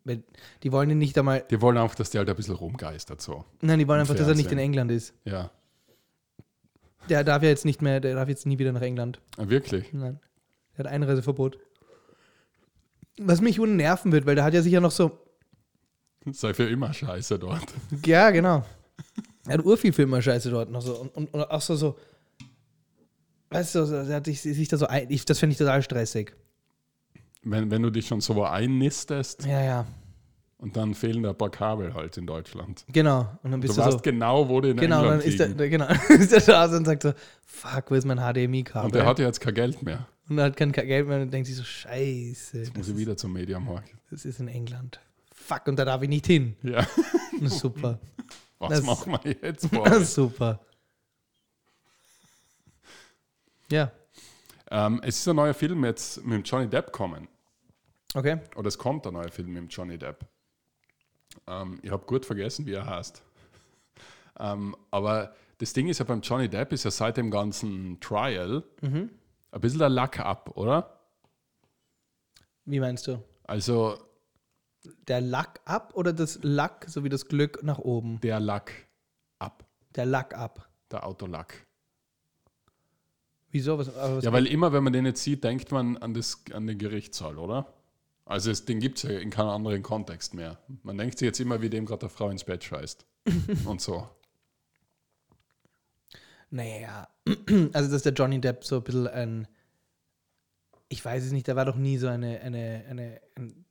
Weil 0.03 0.23
die 0.63 0.71
wollen 0.71 0.89
ihn 0.89 0.97
nicht 0.97 1.17
einmal. 1.17 1.43
Die 1.49 1.61
wollen 1.61 1.77
einfach, 1.77 1.95
dass 1.95 2.09
der 2.09 2.19
halt 2.19 2.29
ein 2.29 2.35
bisschen 2.35 2.55
rumgeistert 2.55 3.21
so. 3.21 3.45
Nein, 3.61 3.77
die 3.79 3.87
wollen 3.87 3.99
einfach, 3.99 4.15
dass 4.15 4.27
er 4.27 4.33
nicht 4.33 4.45
in 4.51 4.57
Fernsehen. 4.57 4.65
England 4.65 4.91
ist. 4.91 5.13
Ja. 5.25 5.51
Der 7.09 7.23
darf 7.23 7.43
ja 7.43 7.49
jetzt 7.49 7.65
nicht 7.65 7.81
mehr, 7.83 7.99
der 7.99 8.15
darf 8.15 8.27
jetzt 8.29 8.45
nie 8.47 8.57
wieder 8.57 8.71
nach 8.71 8.81
England. 8.81 9.19
Ah, 9.37 9.47
Wirklich? 9.47 9.93
Nein. 9.93 10.19
Der 10.77 10.85
hat 10.85 10.91
Einreiseverbot. 10.91 11.59
Was 13.19 13.41
mich 13.41 13.59
unnerven 13.59 14.11
wird, 14.11 14.25
weil 14.25 14.35
der 14.35 14.43
hat 14.43 14.53
ja 14.53 14.61
sicher 14.61 14.81
noch 14.81 14.91
so. 14.91 15.19
Sei 16.31 16.53
für 16.55 16.67
immer 16.67 16.91
scheiße 16.91 17.37
dort. 17.37 17.65
Ja, 18.05 18.31
genau. 18.31 18.65
Er 19.45 19.59
hat 19.59 19.65
urviel 19.65 19.93
Filme 19.93 20.19
Scheiße 20.21 20.49
dort 20.49 20.71
noch 20.71 20.81
so. 20.81 20.95
Und, 20.99 21.09
und, 21.15 21.33
und 21.33 21.41
auch 21.51 21.61
so, 21.61 21.75
so. 21.75 21.95
Weißt 23.49 23.75
du, 23.75 24.13
hat 24.13 24.25
sich, 24.25 24.41
sich 24.41 24.67
da 24.67 24.77
so 24.77 24.87
ein, 24.87 25.05
ich, 25.09 25.25
das 25.25 25.39
finde 25.39 25.51
ich 25.53 25.57
total 25.57 25.81
stressig. 25.81 26.35
Wenn, 27.43 27.69
wenn 27.69 27.81
du 27.83 27.89
dich 27.91 28.07
schon 28.07 28.21
so 28.21 28.35
wo 28.35 28.43
einnistest 28.43 29.45
Ja, 29.45 29.61
ja. 29.61 29.85
und 30.57 30.75
dann 30.75 30.95
fehlen 30.95 31.21
da 31.23 31.29
ein 31.29 31.37
paar 31.37 31.51
Kabel 31.51 31.93
halt 31.93 32.17
in 32.17 32.25
Deutschland. 32.25 32.83
Genau. 32.91 33.21
Und 33.43 33.51
dann 33.51 33.61
Du 33.61 33.67
bist 33.67 33.77
du, 33.77 33.81
weißt 33.81 33.91
so. 33.93 33.99
genau, 33.99 34.49
wo 34.49 34.61
die 34.61 34.69
in 34.69 34.77
Genau, 34.77 35.03
dann 35.03 35.19
England 35.21 35.25
ist 35.25 35.39
der, 35.39 35.47
der, 35.49 35.69
genau, 35.69 35.87
ist 36.09 36.31
der 36.31 36.41
da 36.41 36.65
und 36.75 36.85
sagt 36.85 37.03
so, 37.03 37.13
fuck, 37.45 37.91
wo 37.91 37.95
ist 37.95 38.05
mein 38.05 38.17
HDMI-Kabel? 38.17 38.85
und 38.85 38.95
der 38.95 39.05
hat 39.05 39.19
ja 39.19 39.25
jetzt 39.27 39.39
kein 39.39 39.53
Geld 39.53 39.81
mehr. 39.83 40.07
Und 40.27 40.39
er 40.39 40.45
hat 40.45 40.57
kein 40.57 40.71
Geld 40.71 41.07
mehr 41.07 41.21
und 41.21 41.31
denkt 41.31 41.45
sich 41.45 41.55
so, 41.55 41.63
scheiße, 41.63 42.57
Muss 42.57 42.71
das 42.73 42.87
ich 42.89 42.97
wieder 42.97 43.15
zum 43.15 43.31
Mediamarkt. 43.33 43.91
das 44.09 44.25
ist 44.25 44.39
in 44.39 44.47
England. 44.47 44.99
Fuck, 45.31 45.67
und 45.67 45.77
da 45.77 45.85
darf 45.85 46.01
ich 46.01 46.09
nicht 46.09 46.25
hin. 46.25 46.55
Ja. 46.63 46.87
Super. 47.47 47.99
Was 48.57 48.69
Das- 48.69 48.83
machen 48.83 49.15
wir 49.23 49.35
jetzt? 49.39 49.69
Boah? 49.71 49.99
Super. 50.01 50.59
Ja, 53.71 53.91
ähm, 54.71 54.99
es 55.03 55.17
ist 55.19 55.27
ein 55.27 55.35
neuer 55.35 55.53
Film 55.53 55.83
jetzt 55.85 56.23
mit 56.25 56.47
Johnny 56.49 56.67
Depp 56.67 56.91
kommen. 56.91 57.27
okay. 58.13 58.39
Oder 58.55 58.67
es 58.67 58.77
kommt 58.77 59.05
ein 59.07 59.13
neuer 59.13 59.29
Film 59.31 59.53
mit 59.53 59.71
Johnny 59.73 59.97
Depp. 59.97 60.25
Ähm, 61.47 61.79
ich 61.83 61.91
habe 61.91 62.05
gut 62.05 62.25
vergessen, 62.25 62.65
wie 62.65 62.73
er 62.73 62.85
heißt. 62.85 63.21
Ähm, 64.37 64.75
aber 64.91 65.33
das 65.59 65.71
Ding 65.71 65.87
ist 65.87 65.99
ja 65.99 66.03
beim 66.03 66.19
Johnny 66.19 66.49
Depp 66.49 66.73
ist 66.73 66.83
ja 66.83 66.91
seit 66.91 67.15
dem 67.15 67.31
ganzen 67.31 67.97
Trial 68.01 68.63
Mhm. 68.81 69.09
ein 69.51 69.61
bisschen 69.61 69.79
der 69.79 69.87
Lack 69.87 70.19
ab, 70.19 70.57
oder? 70.57 70.99
Wie 72.65 72.81
meinst 72.81 73.07
du? 73.07 73.23
Also 73.45 73.97
Der 75.07 75.21
Lack 75.21 75.61
ab 75.63 75.93
oder 75.95 76.11
das 76.11 76.39
Lack 76.41 76.83
sowie 76.89 77.07
das 77.07 77.29
Glück 77.29 77.63
nach 77.63 77.77
oben? 77.79 78.19
der 78.19 78.41
Lack 78.41 78.73
ab, 79.39 79.63
Der 79.95 80.05
Lack 80.05 80.33
ab. 80.33 80.67
der 80.91 81.05
Autolack. 81.05 81.65
Wieso? 83.55 83.77
Was, 83.77 83.87
was 83.95 84.21
Ja, 84.21 84.33
weil 84.33 84.47
immer, 84.47 84.73
wenn 84.73 84.83
man 84.83 84.91
den 84.91 85.05
jetzt 85.05 85.23
sieht, 85.23 85.45
denkt 85.45 85.71
man 85.71 85.95
an, 85.95 86.13
das, 86.13 86.43
an 86.51 86.67
den 86.67 86.77
Gerichtssaal, 86.77 87.37
oder? 87.37 87.73
Also 88.25 88.51
es, 88.51 88.65
den 88.65 88.81
gibt 88.81 88.97
es 88.97 89.03
ja 89.03 89.17
in 89.17 89.29
keinem 89.29 89.47
anderen 89.47 89.81
Kontext 89.81 90.33
mehr. 90.33 90.59
Man 90.83 90.97
denkt 90.97 91.17
sich 91.17 91.25
jetzt 91.25 91.39
immer, 91.39 91.61
wie 91.61 91.69
dem 91.69 91.85
gerade 91.85 92.01
der 92.01 92.09
Frau 92.09 92.29
ins 92.29 92.43
Bett 92.43 92.65
scheißt. 92.65 93.05
Und 93.65 93.79
so. 93.79 94.09
Naja, 96.49 97.07
also 97.71 97.89
dass 97.89 98.03
der 98.03 98.11
Johnny 98.11 98.41
Depp 98.41 98.65
so 98.65 98.75
ein 98.75 98.83
bisschen 98.83 99.07
ein, 99.07 99.47
ich 100.89 101.05
weiß 101.05 101.23
es 101.23 101.31
nicht, 101.31 101.47
der 101.47 101.55
war 101.55 101.63
doch 101.63 101.77
nie 101.77 101.97
so 101.97 102.07
eine, 102.07 102.41
eine, 102.41 102.83
eine, 102.89 103.21
ein, 103.35 103.65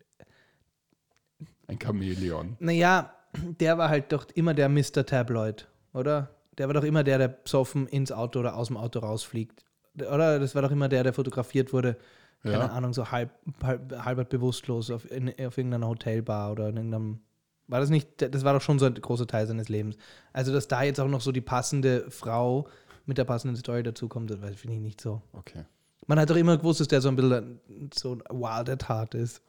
Ein 1.67 1.79
Chamäleon. 1.79 2.57
naja, 2.59 3.15
der 3.61 3.77
war 3.77 3.91
halt 3.91 4.13
doch 4.13 4.29
immer 4.35 4.55
der 4.55 4.71
Mr. 4.71 5.05
Tabloid, 5.05 5.69
oder? 5.93 6.31
Der 6.57 6.69
war 6.69 6.75
doch 6.75 6.85
immer 6.85 7.05
der, 7.05 7.19
der 7.19 7.29
besoffen 7.29 7.87
ins 7.87 8.13
Auto 8.13 8.41
oder 8.41 8.57
aus 8.57 8.69
dem 8.69 8.79
Auto 8.79 9.01
rausfliegt. 9.01 9.63
Oder? 9.97 10.39
Das 10.39 10.55
war 10.55 10.63
doch 10.63 10.71
immer 10.71 10.89
der, 10.89 11.03
der 11.05 11.13
fotografiert 11.13 11.73
wurde, 11.73 11.97
keine 12.43 12.55
Ja. 12.59 12.67
Ahnung, 12.67 12.93
so 12.93 13.11
halb, 13.11 13.31
halb, 13.63 13.93
halb 14.05 14.29
bewusstlos 14.29 14.91
auf, 14.91 15.11
in, 15.11 15.29
auf 15.31 15.57
irgendeiner 15.57 15.89
Hotelbar 15.89 16.53
oder 16.53 16.69
in 16.69 16.77
irgendeinem. 16.77 17.21
War 17.67 17.81
das 17.81 17.89
nicht, 17.89 18.09
das 18.21 18.45
war 18.45 18.53
doch 18.53 18.61
schon 18.61 18.79
so 18.79 18.85
ein 18.85 18.95
großer 18.95 19.27
Teil 19.27 19.47
seines 19.47 19.71
Lebens. 19.71 19.97
Also, 20.35 20.53
dass 20.53 20.69
da 20.69 20.83
jetzt 20.83 21.01
auch 21.01 21.09
noch 21.09 21.23
so 21.23 21.33
die 21.33 21.41
passende 21.41 22.11
Frau 22.11 22.69
mit 23.07 23.17
der 23.17 23.25
passenden 23.25 23.57
Story 23.57 23.83
dazukommt, 23.83 24.31
das 24.31 24.39
finde 24.57 24.77
ich 24.77 24.83
nicht 24.83 25.01
so. 25.01 25.23
Okay. 25.33 25.65
Man 26.07 26.19
hat 26.21 26.29
doch 26.29 26.37
immer 26.37 26.59
gewusst, 26.59 26.81
dass 26.81 26.89
der 26.89 27.01
so 27.01 27.09
ein 27.09 27.17
bisschen 27.17 27.61
so 27.95 28.13
ein 28.13 28.21
wild 28.39 28.69
at 28.69 28.89
heart 28.89 29.15
ist. 29.15 29.41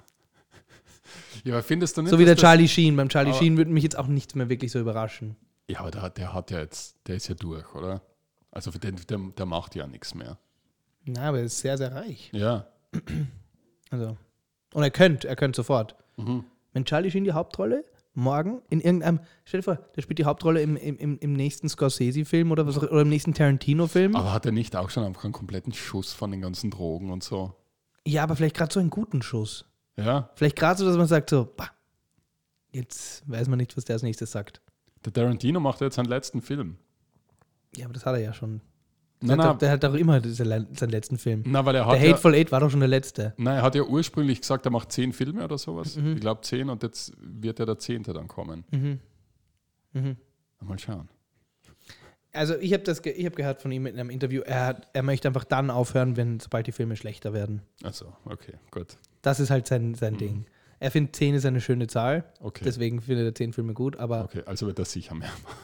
Ja, 1.43 1.53
aber 1.55 1.63
findest 1.63 1.97
du 1.97 2.01
nicht, 2.01 2.11
So 2.11 2.17
wie 2.19 2.25
der 2.25 2.35
Charlie 2.37 2.67
Sheen. 2.67 2.95
Beim 2.95 3.09
Charlie 3.09 3.33
Sheen 3.33 3.57
würde 3.57 3.71
mich 3.71 3.83
jetzt 3.83 3.97
auch 3.97 4.07
nichts 4.07 4.33
mehr 4.35 4.49
wirklich 4.49 4.71
so 4.71 4.79
überraschen. 4.79 5.35
Ja, 5.69 5.81
aber 5.81 5.91
der, 5.91 6.09
der 6.09 6.33
hat 6.33 6.51
ja 6.51 6.59
jetzt, 6.59 6.95
der 7.07 7.15
ist 7.17 7.27
ja 7.27 7.35
durch, 7.35 7.73
oder? 7.75 8.01
Also 8.55 8.71
den, 8.71 8.95
der, 9.07 9.19
der 9.37 9.45
macht 9.45 9.75
ja 9.75 9.85
nichts 9.85 10.15
mehr. 10.15 10.39
Na, 11.03 11.29
aber 11.29 11.39
er 11.39 11.43
ist 11.43 11.59
sehr, 11.59 11.77
sehr 11.77 11.93
reich. 11.93 12.31
Ja. 12.33 12.67
Also. 13.91 14.17
Und 14.73 14.81
er 14.81 14.89
könnte, 14.89 15.27
er 15.27 15.35
könnte 15.35 15.57
sofort. 15.57 15.95
Mhm. 16.17 16.43
Wenn 16.73 16.85
Charlie 16.85 17.11
Sheen 17.11 17.23
die 17.23 17.33
Hauptrolle 17.33 17.85
morgen 18.15 18.63
in 18.67 18.81
irgendeinem, 18.81 19.19
stell 19.45 19.59
dir 19.59 19.63
vor, 19.63 19.75
der 19.95 20.01
spielt 20.01 20.17
die 20.17 20.25
Hauptrolle 20.25 20.61
im, 20.61 20.75
im, 20.75 21.19
im, 21.19 21.33
nächsten 21.33 21.69
Scorsese-Film 21.69 22.51
oder, 22.51 22.65
was 22.65 22.79
oder 22.79 23.01
im 23.01 23.09
nächsten 23.09 23.35
Tarantino-Film. 23.35 24.15
Aber 24.15 24.33
hat 24.33 24.47
er 24.47 24.51
nicht 24.51 24.75
auch 24.75 24.89
schon 24.89 25.03
einfach 25.03 25.23
einen 25.23 25.33
kompletten 25.33 25.71
Schuss 25.71 26.13
von 26.13 26.31
den 26.31 26.41
ganzen 26.41 26.71
Drogen 26.71 27.11
und 27.11 27.23
so? 27.23 27.53
Ja, 28.05 28.23
aber 28.23 28.35
vielleicht 28.35 28.57
gerade 28.57 28.73
so 28.73 28.79
einen 28.79 28.89
guten 28.89 29.21
Schuss. 29.21 29.65
Ja. 29.97 30.31
Vielleicht 30.35 30.55
gerade 30.55 30.79
so, 30.79 30.85
dass 30.85 30.97
man 30.97 31.07
sagt 31.07 31.29
so, 31.29 31.47
bah, 31.55 31.69
jetzt 32.71 33.23
weiß 33.29 33.47
man 33.47 33.59
nicht, 33.59 33.77
was 33.77 33.85
der 33.85 33.93
als 33.93 34.03
nächstes 34.03 34.31
sagt. 34.31 34.61
Der 35.05 35.13
Tarantino 35.13 35.59
macht 35.59 35.79
jetzt 35.81 35.95
seinen 35.95 36.07
letzten 36.07 36.41
Film. 36.41 36.77
Ja, 37.75 37.85
aber 37.85 37.93
das 37.93 38.05
hat 38.05 38.13
er 38.15 38.21
ja 38.21 38.33
schon. 38.33 38.61
Der, 39.21 39.37
Nein, 39.37 39.45
hat, 39.47 39.53
doch, 39.55 39.59
der 39.59 39.71
hat 39.71 39.83
doch 39.83 39.93
immer 39.93 40.21
seinen 40.21 40.67
letzten 40.89 41.17
Film. 41.17 41.43
nein, 41.47 41.65
weil 41.65 41.75
er 41.75 41.85
hat 41.85 41.93
Der 41.95 42.01
ja, 42.03 42.11
Hateful 42.13 42.35
Eight 42.35 42.51
war 42.51 42.59
doch 42.59 42.69
schon 42.69 42.81
der 42.81 42.89
letzte. 42.89 43.33
nein, 43.37 43.55
er 43.57 43.61
hat 43.63 43.73
ja 43.73 43.83
ursprünglich 43.83 44.41
gesagt, 44.41 44.65
er 44.65 44.71
macht 44.71 44.91
zehn 44.91 45.13
Filme 45.13 45.43
oder 45.43 45.57
sowas. 45.57 45.95
Mhm. 45.95 46.13
Ich 46.15 46.19
glaube 46.21 46.41
zehn 46.41 46.69
und 46.69 46.83
jetzt 46.83 47.13
wird 47.17 47.57
ja 47.59 47.65
der 47.65 47.79
zehnte 47.79 48.11
dann 48.13 48.27
kommen. 48.27 48.65
Mhm. 48.71 48.99
Mhm. 49.93 50.17
Mal 50.61 50.77
schauen. 50.79 51.09
Also 52.33 52.55
ich 52.59 52.73
habe 52.73 52.83
ge 52.83 53.11
ich 53.13 53.25
habe 53.25 53.35
gehört 53.35 53.61
von 53.61 53.71
ihm 53.71 53.85
in 53.85 53.97
einem 53.97 54.09
Interview, 54.09 54.41
er, 54.45 54.65
hat, 54.65 54.87
er 54.93 55.03
möchte 55.03 55.29
einfach 55.29 55.45
dann 55.45 55.69
aufhören, 55.69 56.17
wenn 56.17 56.39
sobald 56.41 56.67
die 56.67 56.73
Filme 56.73 56.97
schlechter 56.97 57.31
werden. 57.33 57.61
Also, 57.83 58.13
okay, 58.25 58.53
gut. 58.71 58.97
Das 59.21 59.39
ist 59.39 59.49
halt 59.49 59.65
sein, 59.67 59.95
sein 59.95 60.17
Ding. 60.17 60.45
Er 60.79 60.91
findet 60.91 61.15
10 61.15 61.35
ist 61.35 61.45
eine 61.45 61.61
schöne 61.61 61.87
Zahl, 61.87 62.25
Okay. 62.41 62.63
deswegen 62.65 63.01
findet 63.01 63.25
er 63.25 63.33
10 63.33 63.53
Filme 63.53 63.73
gut, 63.73 63.95
aber 63.95 64.25
okay, 64.25 64.41
also 64.45 64.67
wird 64.67 64.77
er 64.77 64.85
sicher 64.85 65.15
mehr 65.15 65.29
machen. 65.43 65.55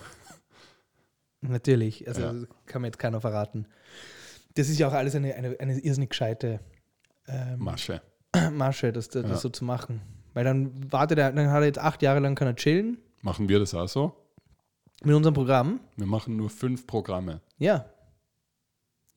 Natürlich, 1.41 2.07
also 2.07 2.21
Ja. 2.21 2.33
kann 2.65 2.81
mir 2.81 2.87
jetzt 2.87 2.99
keiner 2.99 3.21
verraten. 3.21 3.67
Das 4.55 4.69
ist 4.69 4.77
ja 4.79 4.87
auch 4.87 4.93
alles 4.93 5.15
eine, 5.15 5.33
eine, 5.35 5.59
eine 5.59 5.79
irrsinnig 5.79 6.09
gescheite 6.09 6.59
ähm, 7.27 7.59
Masche. 7.59 8.01
Masche, 8.51 8.91
das, 8.91 9.09
das, 9.09 9.23
Ja. 9.29 9.35
so 9.37 9.49
zu 9.49 9.65
machen. 9.65 10.01
Weil 10.33 10.43
dann 10.45 10.91
wartet 10.91 11.19
er, 11.19 11.31
dann 11.31 11.49
hat 11.51 11.61
er 11.61 11.65
jetzt 11.65 11.79
acht 11.79 12.01
Jahre 12.01 12.19
lang 12.19 12.35
kann 12.35 12.47
er 12.47 12.55
chillen 12.55 12.97
Machen 13.21 13.49
wir 13.49 13.59
das 13.59 13.73
auch 13.73 13.87
so? 13.87 14.15
mit 15.03 15.15
unserem 15.15 15.33
Programm. 15.33 15.79
Wir 15.97 16.05
machen 16.05 16.35
nur 16.35 16.49
fünf 16.49 16.85
Programme. 16.85 17.41
Ja. 17.57 17.85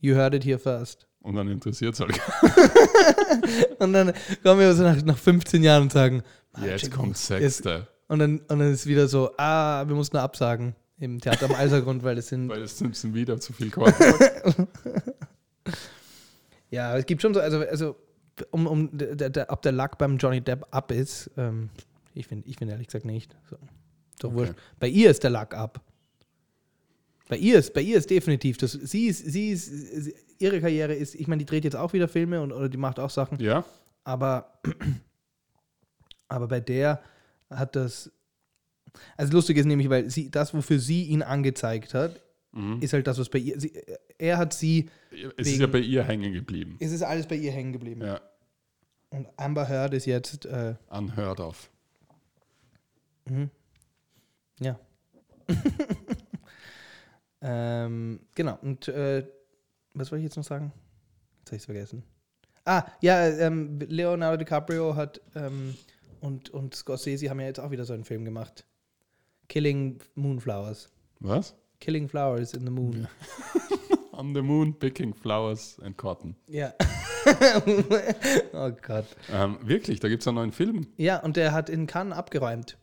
You 0.00 0.14
heard 0.14 0.34
it 0.34 0.44
here 0.44 0.58
first. 0.58 1.06
Und 1.20 1.34
dann 1.36 1.48
interessiert 1.48 1.94
es 1.94 2.00
halt. 2.00 2.18
Und 3.78 3.92
dann 3.92 4.12
kommen 4.42 4.60
wir 4.60 4.74
so 4.74 4.82
nach, 4.82 5.02
nach 5.02 5.18
15 5.18 5.62
Jahren 5.62 5.82
und 5.84 5.92
sagen, 5.92 6.22
Jetzt 6.62 6.90
kommt 6.90 7.16
sechste. 7.16 7.88
Und 8.08 8.18
dann, 8.18 8.38
und 8.40 8.58
dann 8.58 8.72
ist 8.72 8.86
wieder 8.86 9.08
so, 9.08 9.30
ah, 9.38 9.84
wir 9.86 9.94
mussten 9.96 10.16
absagen 10.18 10.74
im 11.04 11.20
Theater 11.20 11.46
am 11.46 11.54
Alsergrund, 11.54 12.02
weil 12.02 12.18
es 12.18 12.28
sind. 12.28 12.48
Weil 12.48 12.62
es 12.62 12.78
sind 12.78 12.96
sind 12.96 13.14
wieder 13.14 13.38
zu 13.38 13.52
viel 13.52 13.70
Korn. 13.70 13.92
Ja, 16.70 16.96
es 16.96 17.06
gibt 17.06 17.22
schon 17.22 17.32
so, 17.34 17.40
also, 17.40 17.58
also 17.60 17.96
um, 18.50 18.66
um 18.66 18.90
der, 18.92 19.30
der, 19.30 19.50
ob 19.50 19.62
der 19.62 19.70
Lack 19.70 19.96
beim 19.96 20.16
Johnny 20.16 20.40
Depp 20.40 20.66
ab 20.72 20.90
ist, 20.90 21.30
ähm, 21.36 21.70
ich 22.14 22.26
finde 22.26 22.48
ich 22.48 22.56
find 22.56 22.68
ehrlich 22.70 22.88
gesagt 22.88 23.04
nicht. 23.04 23.36
So. 23.48 23.56
Doch 24.18 24.30
Okay. 24.30 24.38
wurscht. 24.38 24.54
Bei 24.80 24.88
ihr 24.88 25.10
ist 25.10 25.22
der 25.22 25.30
Lack 25.30 25.54
ab. 25.54 25.80
Bei 27.28 27.36
ihr 27.36 27.58
ist, 27.60 27.72
bei 27.74 27.80
ihr 27.80 27.96
ist 27.96 28.10
definitiv, 28.10 28.58
das, 28.58 28.72
sie 28.72 29.06
ist, 29.06 29.24
sie 29.24 29.50
ist, 29.50 29.66
sie, 29.66 30.14
ihre 30.40 30.60
Karriere 30.60 30.94
ist, 30.94 31.14
ich 31.14 31.28
meine, 31.28 31.38
die 31.38 31.46
dreht 31.46 31.64
jetzt 31.64 31.76
auch 31.76 31.92
wieder 31.92 32.08
Filme 32.08 32.42
und 32.42 32.50
oder 32.52 32.68
die 32.68 32.76
macht 32.76 32.98
auch 32.98 33.08
Sachen, 33.10 33.38
ja? 33.40 33.64
aber, 34.02 34.58
aber 36.28 36.48
bei 36.48 36.60
der 36.60 37.00
hat 37.48 37.76
das, 37.76 38.10
also 39.16 39.32
lustig 39.32 39.56
ist 39.56 39.66
nämlich, 39.66 39.88
weil 39.90 40.10
sie, 40.10 40.30
das, 40.30 40.54
wofür 40.54 40.78
sie 40.78 41.04
ihn 41.04 41.22
angezeigt 41.22 41.94
hat, 41.94 42.20
Mhm. 42.56 42.80
ist 42.80 42.92
halt 42.92 43.04
das, 43.08 43.18
was 43.18 43.28
bei 43.28 43.40
ihr, 43.40 43.58
sie, 43.58 43.72
er 44.16 44.38
hat 44.38 44.52
sie, 44.54 44.88
Es 45.36 45.48
ist 45.48 45.58
ja 45.58 45.66
bei 45.66 45.80
ihr 45.80 46.04
hängen 46.04 46.32
geblieben. 46.32 46.76
es 46.78 46.92
ist 46.92 47.02
alles 47.02 47.26
bei 47.26 47.34
ihr 47.34 47.50
hängen 47.50 47.72
geblieben. 47.72 48.02
Ja, 48.02 48.20
Und 49.10 49.26
Amber 49.36 49.68
Heard 49.68 49.92
ist 49.92 50.06
jetzt, 50.06 50.46
äh, 50.46 50.76
unheard 50.88 51.40
of. 51.40 51.68
ja. 54.60 54.78
ähm, 57.42 58.20
genau, 58.34 58.58
und 58.62 58.88
äh, 58.88 59.26
was 59.94 60.10
wollte 60.10 60.20
ich 60.20 60.28
jetzt 60.28 60.36
noch 60.36 60.44
sagen? 60.44 60.72
Jetzt 61.40 61.48
habe 61.50 61.56
ich 61.56 61.62
es 61.62 61.66
vergessen. 61.66 62.02
Ah, 62.64 62.84
ja, 63.00 63.26
ähm, 63.28 63.78
Leonardo 63.80 64.36
DiCaprio 64.38 64.94
hat 64.96 65.20
ähm, 65.34 65.74
und, 66.20 66.50
und 66.50 66.74
Scorsese 66.74 67.28
haben 67.28 67.40
ja 67.40 67.46
jetzt 67.46 67.60
auch 67.60 67.70
wieder 67.70 67.84
so 67.84 67.92
einen 67.92 68.04
Film 68.04 68.24
gemacht. 68.24 68.64
Killing 69.48 70.00
Moonflowers. 70.14 70.90
Was? 71.20 71.54
Killing 71.80 72.08
Flowers 72.08 72.54
in 72.54 72.64
the 72.64 72.70
Moon. 72.70 73.08
On 74.12 74.32
the 74.32 74.42
moon, 74.42 74.72
picking 74.72 75.12
flowers 75.12 75.76
and 75.82 75.96
cotton. 75.96 76.36
Ja. 76.46 76.72
oh 78.52 78.70
Gott. 78.80 79.06
Ähm, 79.32 79.58
wirklich, 79.62 79.98
da 79.98 80.08
gibt 80.08 80.22
es 80.22 80.28
einen 80.28 80.36
neuen 80.36 80.52
Film. 80.52 80.86
Ja, 80.96 81.18
und 81.20 81.36
der 81.36 81.52
hat 81.52 81.68
in 81.68 81.88
Cannes 81.88 82.16
abgeräumt. 82.16 82.78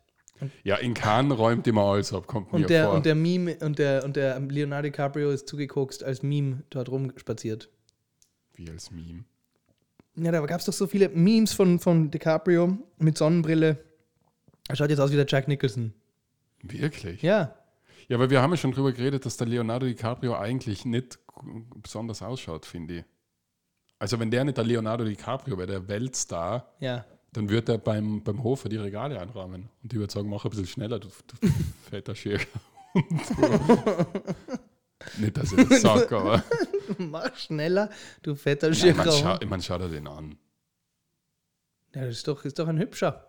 Ja, 0.64 0.76
in 0.76 0.94
Cannes 0.94 1.38
räumt 1.38 1.68
immer 1.68 1.84
alles 1.84 2.14
ab, 2.14 2.28
kommt 2.28 2.52
mir 2.52 2.60
Und 2.60 2.70
der, 2.70 2.86
vor. 2.88 2.96
und 2.96 3.06
der 3.06 3.16
Meme 3.16 3.56
und 3.62 3.80
der, 3.80 4.04
und 4.04 4.16
der 4.16 4.40
Leonardo 4.40 4.90
DiCaprio 4.90 5.32
ist 5.32 5.48
zugekokst 5.48 6.04
als 6.04 6.22
Meme 6.22 6.64
dort 6.70 6.90
rumspaziert. 6.90 7.70
Wie 8.56 8.70
als 8.70 8.92
Meme. 8.92 9.24
Ja, 10.16 10.32
da 10.32 10.46
gab 10.46 10.60
es 10.60 10.66
doch 10.66 10.74
so 10.74 10.88
viele 10.88 11.10
Memes 11.10 11.54
von, 11.54 11.80
von 11.80 12.12
DiCaprio 12.12 12.78
mit 12.98 13.18
Sonnenbrille. 13.18 13.78
Er 14.68 14.76
schaut 14.76 14.90
jetzt 14.90 15.00
aus 15.00 15.12
wie 15.12 15.16
der 15.16 15.26
Jack 15.28 15.48
Nicholson. 15.48 15.94
Wirklich? 16.64 17.22
Ja. 17.22 17.56
Ja, 18.08 18.18
aber 18.18 18.30
wir 18.30 18.42
haben 18.42 18.52
ja 18.52 18.58
schon 18.58 18.72
drüber 18.72 18.92
geredet, 18.92 19.26
dass 19.26 19.38
der 19.38 19.48
Leonardo 19.48 19.86
DiCaprio 19.86 20.36
eigentlich 20.36 20.86
nicht 20.86 21.20
besonders 21.76 22.22
ausschaut, 22.22 22.66
finde 22.66 23.00
ich. 23.00 23.06
Also 24.00 24.20
wenn 24.20 24.32
der 24.32 24.44
nicht 24.44 24.58
der 24.58 24.64
Leonardo 24.66 25.06
DiCaprio 25.06 25.58
wäre, 25.58 25.68
der 25.68 25.88
Weltstar, 25.88 26.74
Ja. 26.80 27.06
dann 27.34 27.50
würde 27.50 27.74
er 27.74 27.78
beim, 27.78 28.24
beim 28.24 28.44
Hofer 28.44 28.68
die 28.70 28.78
Regale 28.78 29.20
einräumen. 29.20 29.70
Und 29.84 29.92
die 29.92 29.98
würde 29.98 30.12
sagen, 30.12 30.30
mach 30.30 30.44
ein 30.44 30.50
bisschen 30.50 30.68
schneller, 30.68 31.00
du, 31.00 31.08
du 31.08 31.48
fetter 31.90 32.16
Schirr. 32.16 32.40
nicht, 35.18 35.38
dass 35.38 35.52
ich 35.54 35.68
das 35.70 35.82
sage, 35.82 36.18
aber 36.18 36.44
Mach 36.98 37.36
schneller, 37.38 37.90
du 38.22 38.36
fetter 38.36 38.72
ja, 38.72 38.94
man, 38.94 39.12
scha 39.12 39.40
man 39.48 39.62
schaut 39.62 39.82
er 39.82 39.90
den 39.90 40.08
an. 40.08 40.38
Ja, 41.96 42.02
das 42.06 42.18
ist 42.18 42.28
doch, 42.28 42.44
ist 42.46 42.60
doch 42.60 42.68
ein 42.68 42.78
hübscher. 42.80 43.28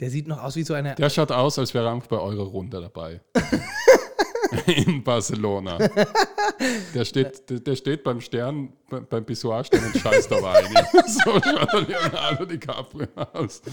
Der 0.00 0.10
sieht 0.10 0.26
noch 0.28 0.42
aus 0.42 0.56
wie 0.56 0.62
so 0.62 0.74
eine. 0.74 0.94
Der 0.94 1.08
schaut 1.10 1.32
aus, 1.32 1.58
als 1.58 1.72
wäre 1.72 1.86
er 1.86 1.92
einfach 1.92 2.08
bei 2.08 2.18
eurer 2.18 2.44
Runde 2.44 2.80
dabei. 2.80 3.20
In 4.66 5.02
Barcelona. 5.02 5.78
Der 6.94 7.04
steht, 7.04 7.48
der, 7.50 7.60
der 7.60 7.76
steht 7.76 8.04
beim 8.04 8.20
Stern, 8.20 8.72
be- 8.88 9.00
beim 9.00 9.24
Pissoir-Stern 9.24 9.84
und 9.84 9.96
scheißt 9.96 10.32
aber 10.32 10.52
eigentlich. 10.52 10.86
So 11.06 11.32
schaut 11.32 11.72
der 11.72 11.80
Leonardo 11.82 12.44
DiCaprio 12.44 13.08
aus. 13.32 13.62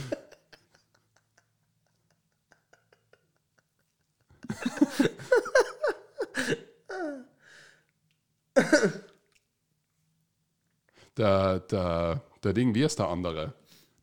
Der, 11.17 11.59
der, 11.59 12.21
der 12.43 12.53
Ding, 12.53 12.73
wie 12.73 12.83
ist 12.83 12.97
der 12.99 13.07
andere? 13.07 13.53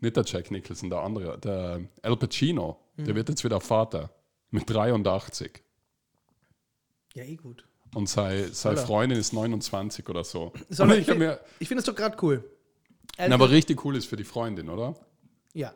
Nicht 0.01 0.17
der 0.17 0.25
Jack 0.25 0.51
Nicholson, 0.51 0.91
der 0.91 1.01
andere. 1.01 1.39
Der 1.39 1.81
Al 2.03 2.17
Pacino, 2.17 2.79
der 2.97 3.15
wird 3.15 3.29
jetzt 3.29 3.45
wieder 3.45 3.61
Vater. 3.61 4.11
Mit 4.51 4.69
83. 4.69 5.63
Ja, 7.15 7.25
eh 7.25 7.37
gut. 7.37 7.67
Und 7.95 8.09
seine, 8.09 8.49
Oder? 8.49 8.77
Freundin 8.79 9.19
ist 9.19 9.33
29 9.33 10.09
oder 10.09 10.23
so. 10.25 10.53
Soll 10.69 10.93
ich 10.93 11.09
Ich 11.59 11.69
finde 11.69 11.81
es 11.81 11.85
doch 11.85 11.95
gerade 11.95 12.17
cool. 12.23 12.45
na, 13.19 13.35
aber 13.35 13.51
richtig 13.51 13.85
cool 13.85 13.97
ist 13.97 14.07
für 14.07 14.17
die 14.17 14.25
Freundin, 14.25 14.69
oder? 14.69 14.95
ja, 15.55 15.75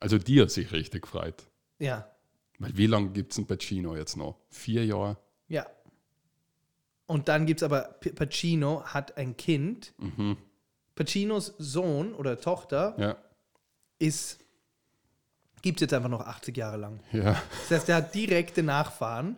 Also 0.00 0.18
die 0.18 0.40
hat 0.42 0.50
sich 0.50 0.72
richtig 0.72 1.02
gefreut. 1.02 1.44
ja, 1.78 2.10
Weil 2.58 2.76
wie 2.76 2.86
lange 2.86 3.10
gibt 3.10 3.32
es 3.32 3.38
ein 3.38 3.46
Pacino 3.46 3.96
jetzt 3.96 4.16
noch? 4.16 4.36
Vier 4.50 4.84
Jahre? 4.84 5.16
ja. 5.48 5.66
Und 7.06 7.26
dann 7.26 7.44
gibt 7.46 7.60
es 7.60 7.64
aber, 7.64 7.82
Pacino 8.14 8.84
hat 8.84 9.16
ein 9.16 9.36
Kind. 9.36 9.94
Mhm. 9.98 10.36
Pacinos 10.94 11.54
Sohn 11.58 12.14
oder 12.14 12.40
Tochter 12.40 12.94
Ja. 12.98 13.16
Ist, 14.00 14.38
gibt 15.62 15.78
es 15.78 15.82
jetzt 15.82 15.94
einfach 15.94 16.08
noch 16.08 16.22
80 16.26 16.56
Jahre 16.56 16.76
lang. 16.78 17.00
Ja. 17.12 17.40
Das 17.68 17.78
heißt, 17.78 17.88
der 17.88 17.96
hat 17.96 18.14
direkte 18.14 18.62
Nachfahren. 18.64 19.36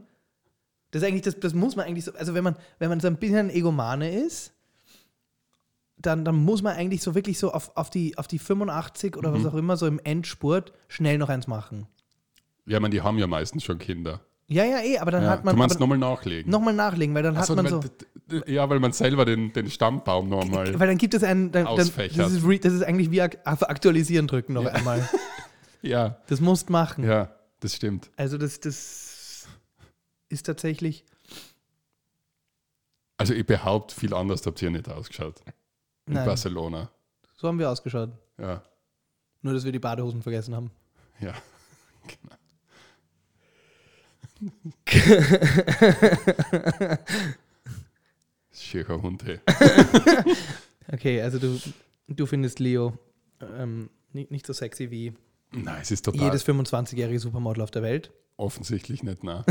Das 0.91 1.03
ist 1.03 1.09
eigentlich, 1.09 1.23
das, 1.23 1.39
das 1.39 1.53
muss 1.55 1.77
man 1.77 1.87
eigentlich 1.87 2.05
so, 2.05 2.13
also 2.15 2.33
wenn 2.35 2.45
man, 2.45 2.57
wenn 2.79 2.89
man 2.89 3.01
so 3.01 3.09
ein 3.09 3.17
bisschen 3.17 3.37
ein 3.39 3.51
Egomane 3.51 4.11
ist, 4.25 4.53
dann, 5.97 6.25
dann 6.25 6.37
muss 6.37 6.63
man 6.63 6.77
eigentlich 6.77 7.03
so 7.03 7.15
wirklich 7.15 7.39
so 7.39 7.53
auf, 7.53 7.77
auf, 7.77 7.89
die, 7.91 8.17
auf 8.19 8.27
die 8.27 8.39
85 8.39 9.17
oder 9.17 9.31
Mhm. 9.31 9.35
was 9.35 9.47
auch 9.47 9.55
immer, 9.55 9.77
so 9.77 9.87
im 9.87 10.01
Endspurt, 10.03 10.73
schnell 10.89 11.19
noch 11.19 11.29
eins 11.29 11.47
machen. 11.47 11.87
Ja, 12.67 12.81
man, 12.81 12.91
die 12.91 13.03
haben 13.03 13.19
ja 13.19 13.27
meistens 13.27 13.65
schon 13.65 13.79
Kinder. 13.79 14.21
Ja, 14.49 14.65
ja, 14.65 14.81
eh, 14.81 14.99
aber 14.99 15.11
dann 15.13 15.23
Ja. 15.25 15.31
hat 15.31 15.45
man 15.45 15.55
du 15.55 15.59
meinst 15.59 15.81
nochmal 15.81 15.99
nachlegen. 15.99 16.51
nochmal 16.51 16.75
nachlegen, 16.75 17.15
weil 17.15 17.23
dann 17.23 17.37
Ach 17.37 17.41
hat 17.41 17.47
so, 17.47 17.55
man 17.55 17.67
so. 17.69 17.81
Ja, 18.47 18.69
weil 18.71 18.81
man 18.81 18.93
selber 18.93 19.25
den, 19.25 19.53
den 19.53 19.71
Stammbaum 19.71 20.29
nochmal. 20.29 20.79
Weil 20.79 20.89
dann 20.89 20.99
gibt 20.99 21.15
es 21.15 21.23
einen, 21.23 21.53
dann, 21.53 21.65
dann, 21.67 21.77
das, 21.77 21.89
ist, 21.89 21.99
re- 22.47 22.59
das 22.59 22.73
ist 22.73 22.83
eigentlich 22.83 23.11
wie 23.11 23.21
ak- 23.21 23.39
auf 23.45 23.69
Aktualisieren 23.69 24.27
drücken 24.27 24.55
noch 24.55 24.65
Ja. 24.65 24.71
einmal. 24.71 25.09
Ja, 25.85 26.21
Das 26.29 26.41
musst 26.41 26.71
machen. 26.71 27.03
ja, 27.03 27.35
das 27.59 27.75
stimmt. 27.75 28.09
Also 28.17 28.39
das, 28.39 28.61
das 28.61 29.49
ist 30.29 30.47
tatsächlich. 30.47 31.05
Also 33.17 33.35
ich 33.35 33.45
behaupte, 33.45 33.93
viel 33.95 34.15
anders 34.15 34.47
habt 34.47 34.63
ihr 34.63 34.71
nicht 34.71 34.89
ausgeschaut. 34.89 35.41
In 36.07 36.15
Nein. 36.15 36.25
Barcelona. 36.25 36.89
So 37.37 37.49
haben 37.49 37.59
wir 37.59 37.69
ausgeschaut. 37.69 38.11
Ja, 38.39 38.63
Nur, 39.43 39.55
dass 39.55 39.65
wir 39.65 39.73
die 39.73 39.81
Badehosen 39.81 40.23
vergessen 40.23 40.55
haben. 40.55 40.71
ja. 41.21 41.35
Genau. 42.07 42.37
Schircher 48.73 49.03
Hund, 49.03 49.23
hey. 49.25 49.39
Okay, 50.93 51.21
also 51.21 51.39
du, 51.39 51.61
du 52.09 52.25
findest 52.27 52.59
Leo 52.59 52.95
ähm, 53.59 53.91
nicht, 54.13 54.31
nicht 54.31 54.47
so 54.47 54.53
sexy 54.55 54.91
wie 54.91 55.13
Nein, 55.53 55.79
es 55.83 55.91
ist 55.91 56.07
total 56.07 56.25
jedes 56.25 56.47
25-jährige 56.47 57.19
Supermodel 57.19 57.63
auf 57.63 57.71
der 57.71 57.83
Welt. 57.83 58.11
offensichtlich 58.39 59.03
nicht, 59.03 59.23
nein. 59.25 59.45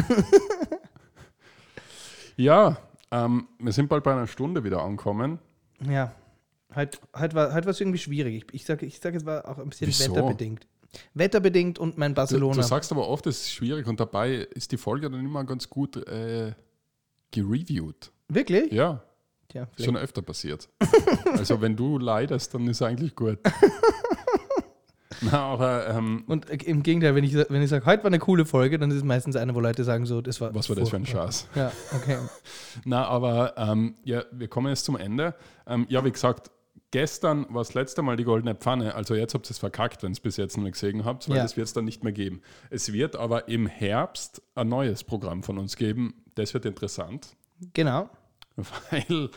ja, 2.35 2.77
ähm, 3.11 3.47
wir 3.59 3.71
sind 3.71 3.89
bald 3.89 4.03
bei 4.03 4.11
einer 4.11 4.25
Stunde 4.25 4.63
wieder 4.63 4.81
angekommen. 4.81 5.37
Ja, 5.87 6.15
halt, 6.73 6.99
halt 7.13 7.35
war 7.35 7.53
halt 7.53 7.67
was 7.67 7.79
irgendwie 7.79 7.99
schwierig. 7.99 8.45
Ich, 8.51 8.53
ich 8.61 8.65
sage, 8.65 8.87
ich 8.87 8.99
sag, 8.99 9.13
es 9.13 9.25
war 9.25 9.47
auch 9.47 9.59
ein 9.59 9.69
bisschen 9.69 9.87
Wieso? 9.87 10.11
wetterbedingt. 10.15 10.65
Wetterbedingt 11.13 11.77
und 11.77 11.95
mein 11.97 12.13
Du, 12.13 12.15
Barcelona. 12.15 12.55
du 12.55 12.63
sagst 12.63 12.91
aber 12.91 13.07
oft, 13.07 13.27
es 13.27 13.41
ist 13.41 13.51
schwierig 13.51 13.85
und 13.85 13.99
dabei 13.99 14.33
ist 14.33 14.71
die 14.71 14.77
Folge 14.77 15.11
dann 15.11 15.23
immer 15.23 15.43
ganz 15.43 15.69
gut 15.69 15.95
äh, 16.07 16.53
gereviewt. 17.29 18.11
Wirklich? 18.27 18.71
Ja, 18.71 19.03
Tja, 19.51 19.67
schon 19.79 19.97
öfter 19.97 20.21
passiert. 20.21 20.69
also 21.37 21.59
wenn 21.61 21.75
du 21.75 21.97
leidest, 21.97 22.53
dann 22.53 22.67
ist 22.67 22.81
eigentlich 22.81 23.15
gut. 23.15 23.37
Na, 25.23 25.43
aber 25.43 25.87
ähm, 25.87 26.23
Und 26.27 26.49
im 26.63 26.81
Gegenteil, 26.81 27.13
wenn 27.13 27.23
ich, 27.23 27.35
wenn 27.35 27.61
ich 27.61 27.69
sage, 27.69 27.85
heute 27.85 28.01
war 28.03 28.07
eine 28.07 28.17
coole 28.17 28.43
Folge, 28.45 28.79
dann 28.79 28.89
ist 28.89 28.97
es 28.97 29.03
meistens 29.03 29.35
eine, 29.35 29.53
wo 29.53 29.59
Leute 29.59 29.83
sagen 29.83 30.05
so, 30.07 30.19
das 30.21 30.41
war 30.41 30.55
was 30.55 30.67
war 30.69 30.75
das 30.75 30.89
für 30.89 30.95
ein. 30.95 31.05
Schatz? 31.05 31.47
Ja, 31.53 31.71
okay. 31.95 32.17
Na, 32.85 33.05
aber 33.05 33.55
ähm, 33.57 33.95
ja, 34.03 34.23
wir 34.31 34.47
kommen 34.47 34.69
jetzt 34.69 34.85
zum 34.85 34.95
Ende. 34.97 35.35
Ähm, 35.67 35.85
ja, 35.89 36.03
wie 36.03 36.11
gesagt, 36.11 36.49
gestern 36.89 37.45
war 37.49 37.61
das 37.61 37.75
letzte 37.75 38.01
Mal 38.01 38.15
die 38.17 38.23
goldene 38.23 38.55
Pfanne. 38.55 38.95
Also 38.95 39.13
jetzt 39.13 39.35
habt 39.35 39.45
ihr 39.47 39.51
es 39.51 39.59
verkackt, 39.59 40.01
wenn 40.01 40.09
ihr 40.11 40.13
es 40.13 40.19
bis 40.21 40.37
jetzt 40.37 40.57
noch 40.57 40.63
nicht 40.63 40.73
gesehen 40.73 41.05
habt, 41.05 41.29
weil 41.29 41.37
Ja. 41.37 41.43
das 41.43 41.55
wird 41.55 41.67
es 41.67 41.73
dann 41.73 41.85
nicht 41.85 42.03
mehr 42.03 42.13
geben. 42.13 42.41
Es 42.71 42.91
wird 42.91 43.15
aber 43.15 43.47
im 43.47 43.67
Herbst 43.67 44.41
ein 44.55 44.69
neues 44.69 45.03
Programm 45.03 45.43
von 45.43 45.59
uns 45.59 45.75
geben. 45.75 46.15
Das 46.35 46.53
wird 46.55 46.65
interessant, 46.65 47.35
Genau. 47.73 48.09
Weil 48.55 49.29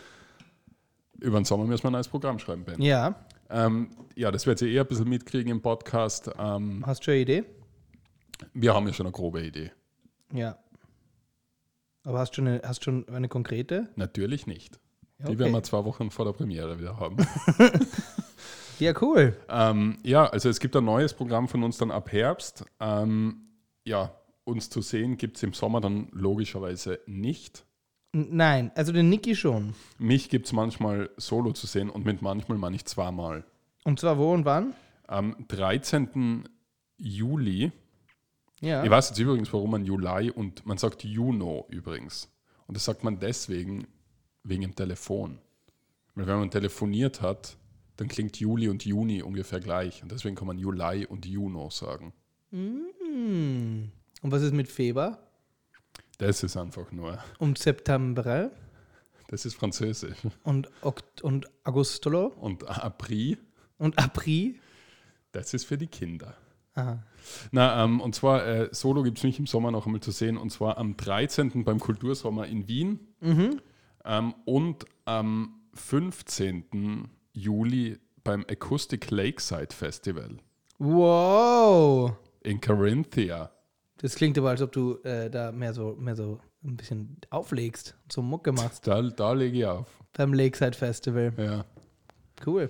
über 1.20 1.38
den 1.40 1.44
Sommer 1.44 1.64
müssen 1.64 1.84
wir 1.84 1.90
ein 1.90 1.92
neues 1.94 2.08
Programm 2.08 2.38
schreiben, 2.38 2.64
Ben. 2.64 2.80
Ja. 2.82 3.14
Ähm, 3.50 3.90
ja, 4.16 4.30
das 4.30 4.46
werdet 4.46 4.62
ihr 4.62 4.68
eher 4.74 4.82
ein 4.82 4.88
bisschen 4.88 5.08
mitkriegen 5.08 5.50
im 5.50 5.62
Podcast. 5.62 6.30
Ähm, 6.38 6.82
Hast 6.86 7.00
du 7.00 7.04
schon 7.04 7.12
eine 7.14 7.20
Idee? 7.22 7.44
wir 8.52 8.74
haben 8.74 8.86
ja 8.86 8.92
schon 8.92 9.06
eine 9.06 9.12
grobe 9.12 9.42
Idee. 9.42 9.70
Ja. 10.32 10.58
Aber 12.02 12.18
hast 12.18 12.32
du 12.32 12.36
schon 12.36 12.48
eine, 12.48 12.62
hast 12.64 12.84
schon 12.84 13.08
eine 13.08 13.28
konkrete? 13.28 13.88
Natürlich 13.96 14.46
nicht. 14.46 14.78
Ja, 15.20 15.26
Die 15.28 15.38
werden 15.38 15.52
wir 15.52 15.62
zwei 15.62 15.84
Wochen 15.84 16.10
vor 16.10 16.24
der 16.24 16.32
Premiere 16.32 16.78
wieder 16.78 16.98
haben. 16.98 17.16
Ja, 18.80 18.92
cool. 19.00 19.36
Ähm, 19.48 19.98
ja, 20.02 20.26
also 20.26 20.48
es 20.48 20.58
gibt 20.58 20.74
ein 20.74 20.84
neues 20.84 21.14
Programm 21.14 21.46
von 21.46 21.62
uns 21.62 21.78
dann 21.78 21.92
ab 21.92 22.10
Herbst. 22.10 22.64
Ähm, 22.80 23.46
ja, 23.84 24.12
uns 24.42 24.68
zu 24.68 24.82
sehen 24.82 25.16
gibt 25.16 25.36
es 25.36 25.44
im 25.44 25.52
Sommer 25.52 25.80
dann 25.80 26.08
logischerweise 26.10 26.98
nicht. 27.06 27.64
Nein, 28.16 28.70
also 28.76 28.92
den 28.92 29.08
Niki 29.08 29.34
schon. 29.34 29.74
Mich 29.98 30.28
gibt 30.28 30.46
es 30.46 30.52
manchmal 30.52 31.10
solo 31.16 31.52
zu 31.52 31.66
sehen 31.66 31.90
und 31.90 32.04
mit 32.04 32.22
manchmal 32.22 32.58
meine 32.58 32.76
ich 32.76 32.84
zweimal. 32.84 33.44
Und 33.82 33.98
zwar 33.98 34.18
wo 34.18 34.32
und 34.32 34.44
wann? 34.44 34.72
Am 35.08 35.34
13. 35.48 36.48
Juli, 36.96 37.72
Ja. 38.60 38.84
ich 38.84 38.90
weiß 38.90 39.10
jetzt 39.10 39.18
übrigens, 39.18 39.52
warum 39.52 39.72
man 39.72 39.84
Juli 39.84 40.30
und 40.30 40.64
man 40.64 40.78
sagt 40.78 41.02
Juno 41.02 41.66
übrigens. 41.70 42.30
Und 42.68 42.76
das 42.76 42.84
sagt 42.84 43.02
man 43.02 43.18
deswegen 43.18 43.88
wegen 44.44 44.62
dem 44.62 44.76
Telefon. 44.76 45.38
Weil 46.14 46.28
wenn 46.28 46.38
man 46.38 46.50
telefoniert 46.52 47.20
hat, 47.20 47.56
dann 47.96 48.06
klingt 48.06 48.36
Juli 48.38 48.68
und 48.68 48.84
Juni 48.84 49.22
ungefähr 49.22 49.58
gleich. 49.58 50.04
Und 50.04 50.12
deswegen 50.12 50.36
kann 50.36 50.46
man 50.46 50.58
Juli 50.58 51.04
und 51.04 51.26
Juno 51.26 51.68
sagen. 51.70 52.12
Hm. 52.50 53.90
Und 54.22 54.30
was 54.30 54.42
ist 54.42 54.54
mit 54.54 54.68
Februar? 54.68 55.18
Das 56.26 56.42
ist 56.42 56.56
einfach 56.56 56.90
nur, 56.92 57.18
Und 57.38 57.58
September? 57.58 58.50
das 59.28 59.44
ist 59.44 59.54
Französisch. 59.54 60.16
Und, 60.42 60.70
Okt 60.82 61.22
und 61.22 61.46
Agustolo? 61.64 62.26
Und 62.40 62.66
April, 62.68 63.38
Und 63.78 63.98
April? 63.98 64.54
das 65.32 65.54
ist 65.54 65.64
für 65.64 65.76
die 65.78 65.86
Kinder. 65.88 66.34
Aha. 66.74 67.02
Na, 67.52 67.84
ähm, 67.84 68.00
und 68.00 68.14
zwar, 68.14 68.44
äh, 68.46 68.68
Solo 68.72 69.02
gibt 69.02 69.18
es 69.18 69.24
mich 69.24 69.38
im 69.38 69.46
Sommer 69.46 69.70
noch 69.70 69.86
einmal 69.86 70.00
zu 70.00 70.10
sehen, 70.10 70.36
und 70.36 70.50
zwar 70.50 70.76
am 70.78 70.96
13. 70.96 71.64
beim 71.64 71.78
Kultursommer 71.80 72.46
in 72.46 72.66
Wien 72.68 73.00
Mhm. 73.20 73.60
ähm, 74.04 74.34
und 74.44 74.84
am 75.04 75.60
15. 75.74 77.08
Juli 77.32 77.98
beim 78.24 78.44
Acoustic 78.50 79.10
Lakeside 79.10 79.74
Festival 79.74 80.38
Wow. 80.78 82.12
in 82.42 82.60
Carinthia. 82.60 83.50
Das 84.04 84.16
klingt 84.16 84.36
aber, 84.36 84.50
als 84.50 84.60
ob 84.60 84.70
du 84.70 84.98
äh, 85.02 85.30
da 85.30 85.50
mehr 85.50 85.72
so, 85.72 85.96
mehr 85.98 86.14
so 86.14 86.38
ein 86.62 86.76
bisschen 86.76 87.16
auflegst, 87.30 87.96
so 88.12 88.20
Mucke 88.20 88.52
machst 88.52 88.86
Da, 88.86 89.00
da 89.00 89.32
lege 89.32 89.56
ich 89.56 89.64
auf. 89.64 89.86
beim 90.12 90.34
Lakeside 90.34 90.74
Festival. 90.74 91.32
Ja. 91.38 91.64
Cool. 92.44 92.68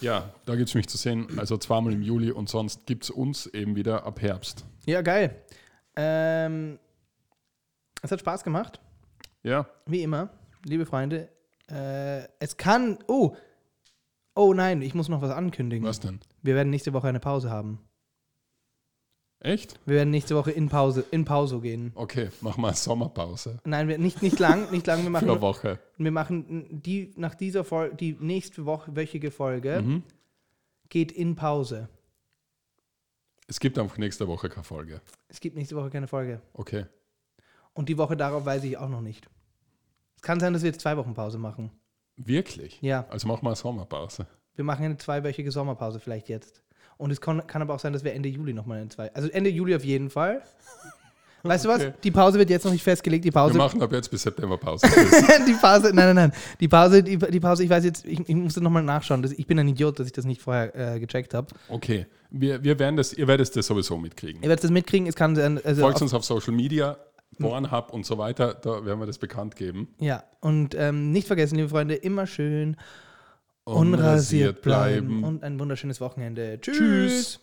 Ja, 0.00 0.32
da 0.46 0.54
gibt 0.54 0.68
es 0.68 0.76
mich 0.76 0.86
zu 0.86 0.96
sehen. 0.96 1.26
Also 1.40 1.56
zweimal 1.56 1.92
im 1.92 2.02
Juli 2.02 2.30
und 2.30 2.48
sonst 2.48 2.86
gibt 2.86 3.02
es 3.02 3.10
uns 3.10 3.46
eben 3.46 3.74
wieder 3.74 4.06
ab 4.06 4.22
Herbst. 4.22 4.64
Ja, 4.86 5.02
geil. 5.02 5.42
Ähm, 5.96 6.78
es 8.00 8.12
hat 8.12 8.20
Spaß 8.20 8.44
gemacht, 8.44 8.80
Ja, 9.42 9.66
wie 9.86 10.04
immer, 10.04 10.30
liebe 10.64 10.86
Freunde. 10.86 11.30
Äh, 11.68 12.28
es 12.38 12.56
kann. 12.56 13.00
Oh! 13.08 13.34
Oh 14.36 14.54
nein, 14.54 14.82
ich 14.82 14.94
muss 14.94 15.08
noch 15.08 15.20
was 15.20 15.32
ankündigen. 15.32 15.84
was 15.84 15.98
denn? 15.98 16.20
Wir 16.42 16.54
werden 16.54 16.70
nächste 16.70 16.92
Woche 16.92 17.08
eine 17.08 17.18
Pause 17.18 17.50
haben. 17.50 17.80
Echt? 19.42 19.80
Wir 19.86 19.96
werden 19.96 20.10
nächste 20.10 20.36
Woche 20.36 20.50
in 20.50 20.68
Pause, 20.68 21.04
in 21.10 21.24
Pause 21.24 21.60
gehen. 21.60 21.92
Okay, 21.94 22.28
machen 22.42 22.60
wir 22.62 22.68
eine 22.68 22.76
Sommerpause. 22.76 23.58
Nein, 23.64 23.88
wir, 23.88 23.96
nicht, 23.98 24.20
nicht 24.20 24.38
lang, 24.38 24.70
nicht 24.70 24.86
lang. 24.86 24.98
Wir 24.98 25.04
Für 25.04 25.10
machen, 25.10 25.30
eine 25.30 25.40
Woche. 25.40 25.78
wir 25.96 26.10
machen 26.12 26.66
die 26.82 27.12
nach 27.16 27.34
dieser 27.34 27.64
Folge, 27.64 27.96
die 27.96 28.16
nächste 28.20 28.66
Woche, 28.66 28.94
wöchige 28.94 29.30
Folge 29.30 29.80
Mhm. 29.82 30.02
geht 30.90 31.10
in 31.12 31.36
Pause. 31.36 31.88
Es 33.46 33.58
gibt 33.60 33.78
einfach 33.78 33.96
nächste 33.98 34.28
Woche 34.28 34.48
keine 34.48 34.62
Folge. 34.64 35.00
Es 35.28 35.40
gibt 35.40 35.56
nächste 35.56 35.74
Woche 35.74 35.90
keine 35.90 36.06
Folge. 36.06 36.40
Okay. 36.52 36.86
Und 37.72 37.88
die 37.88 37.98
Woche 37.98 38.16
darauf 38.16 38.44
weiß 38.44 38.62
ich 38.64 38.76
auch 38.76 38.88
noch 38.88 39.00
nicht. 39.00 39.28
Es 40.16 40.22
kann 40.22 40.38
sein, 40.38 40.52
dass 40.52 40.62
wir 40.62 40.70
jetzt 40.70 40.82
zwei 40.82 40.96
Wochen 40.96 41.14
Pause 41.14 41.38
machen. 41.38 41.70
Wirklich? 42.16 42.80
Ja, 42.82 43.06
Also 43.08 43.26
machen 43.26 43.42
wir 43.42 43.48
eine 43.48 43.56
Sommerpause. 43.56 44.26
wir 44.54 44.64
machen 44.64 44.84
eine 44.84 44.98
zweiwöchige 44.98 45.50
Sommerpause 45.50 45.98
vielleicht 45.98 46.28
jetzt. 46.28 46.62
Und 47.00 47.10
es 47.10 47.20
kann, 47.20 47.46
kann 47.46 47.62
aber 47.62 47.74
auch 47.74 47.80
sein, 47.80 47.92
dass 47.92 48.04
wir 48.04 48.12
Ende 48.12 48.28
Juli 48.28 48.52
nochmal 48.52 48.78
eine 48.78 48.88
zwei. 48.90 49.12
Also 49.14 49.28
Ende 49.30 49.48
Juli 49.48 49.74
auf 49.74 49.84
jeden 49.84 50.10
Fall. 50.10 50.42
Weißt 51.42 51.64
du 51.64 51.70
was? 51.70 51.80
Okay. 51.80 51.94
Die 52.04 52.10
Pause 52.10 52.38
wird 52.38 52.50
jetzt 52.50 52.64
noch 52.64 52.72
nicht 52.72 52.82
festgelegt. 52.82 53.24
Die 53.24 53.28
Wir 53.28 53.32
Pause. 53.32 53.56
machen 53.56 53.80
ab 53.80 53.90
jetzt 53.92 54.10
bis 54.10 54.22
September 54.22 54.58
Pause. 54.58 54.86
die 55.48 55.54
Pause, 55.54 55.92
nein, 55.94 56.14
nein, 56.14 56.14
nein. 56.14 56.32
Die 56.60 56.68
Pause, 56.68 57.02
die, 57.02 57.16
die 57.16 57.40
Pause, 57.40 57.64
ich 57.64 57.70
weiß 57.70 57.84
jetzt, 57.84 58.04
ich, 58.04 58.20
ich 58.28 58.34
muss 58.34 58.52
das 58.52 58.62
nochmal 58.62 58.82
nachschauen. 58.82 59.22
Das, 59.22 59.32
ich 59.32 59.46
bin 59.46 59.58
ein 59.58 59.66
Idiot, 59.66 59.98
dass 59.98 60.06
ich 60.06 60.12
das 60.12 60.26
nicht 60.26 60.42
vorher 60.42 60.96
äh, 60.96 61.00
gecheckt 61.00 61.32
habe. 61.32 61.46
Okay, 61.70 62.06
wir, 62.30 62.62
wir 62.62 62.78
werden 62.78 62.96
das, 62.96 63.14
ihr 63.14 63.26
werdet 63.26 63.56
das 63.56 63.66
sowieso 63.66 63.96
mitkriegen. 63.96 64.42
Ihr 64.42 64.48
werdet 64.50 64.64
das 64.64 64.70
mitkriegen. 64.70 65.06
Es 65.06 65.16
kann 65.16 65.38
also 65.38 65.80
Folgt 65.80 65.96
auf, 65.96 66.02
uns 66.02 66.12
auf 66.12 66.24
Social 66.24 66.52
Media, 66.52 66.98
Pornhub 67.38 67.90
und 67.94 68.04
so 68.04 68.18
weiter, 68.18 68.52
da 68.52 68.84
werden 68.84 69.00
wir 69.00 69.06
das 69.06 69.16
bekannt 69.16 69.56
geben. 69.56 69.88
Ja, 69.98 70.24
und 70.40 70.74
ähm, 70.74 71.10
nicht 71.10 71.26
vergessen, 71.26 71.56
liebe 71.56 71.70
Freunde, 71.70 71.94
immer 71.94 72.26
schön 72.26 72.76
unrasiert 73.64 74.62
bleiben. 74.62 75.24
Und 75.24 75.42
ein 75.44 75.58
wunderschönes 75.58 76.00
Wochenende. 76.00 76.58
Tschüss. 76.60 76.76
Tschüss. 76.76 77.40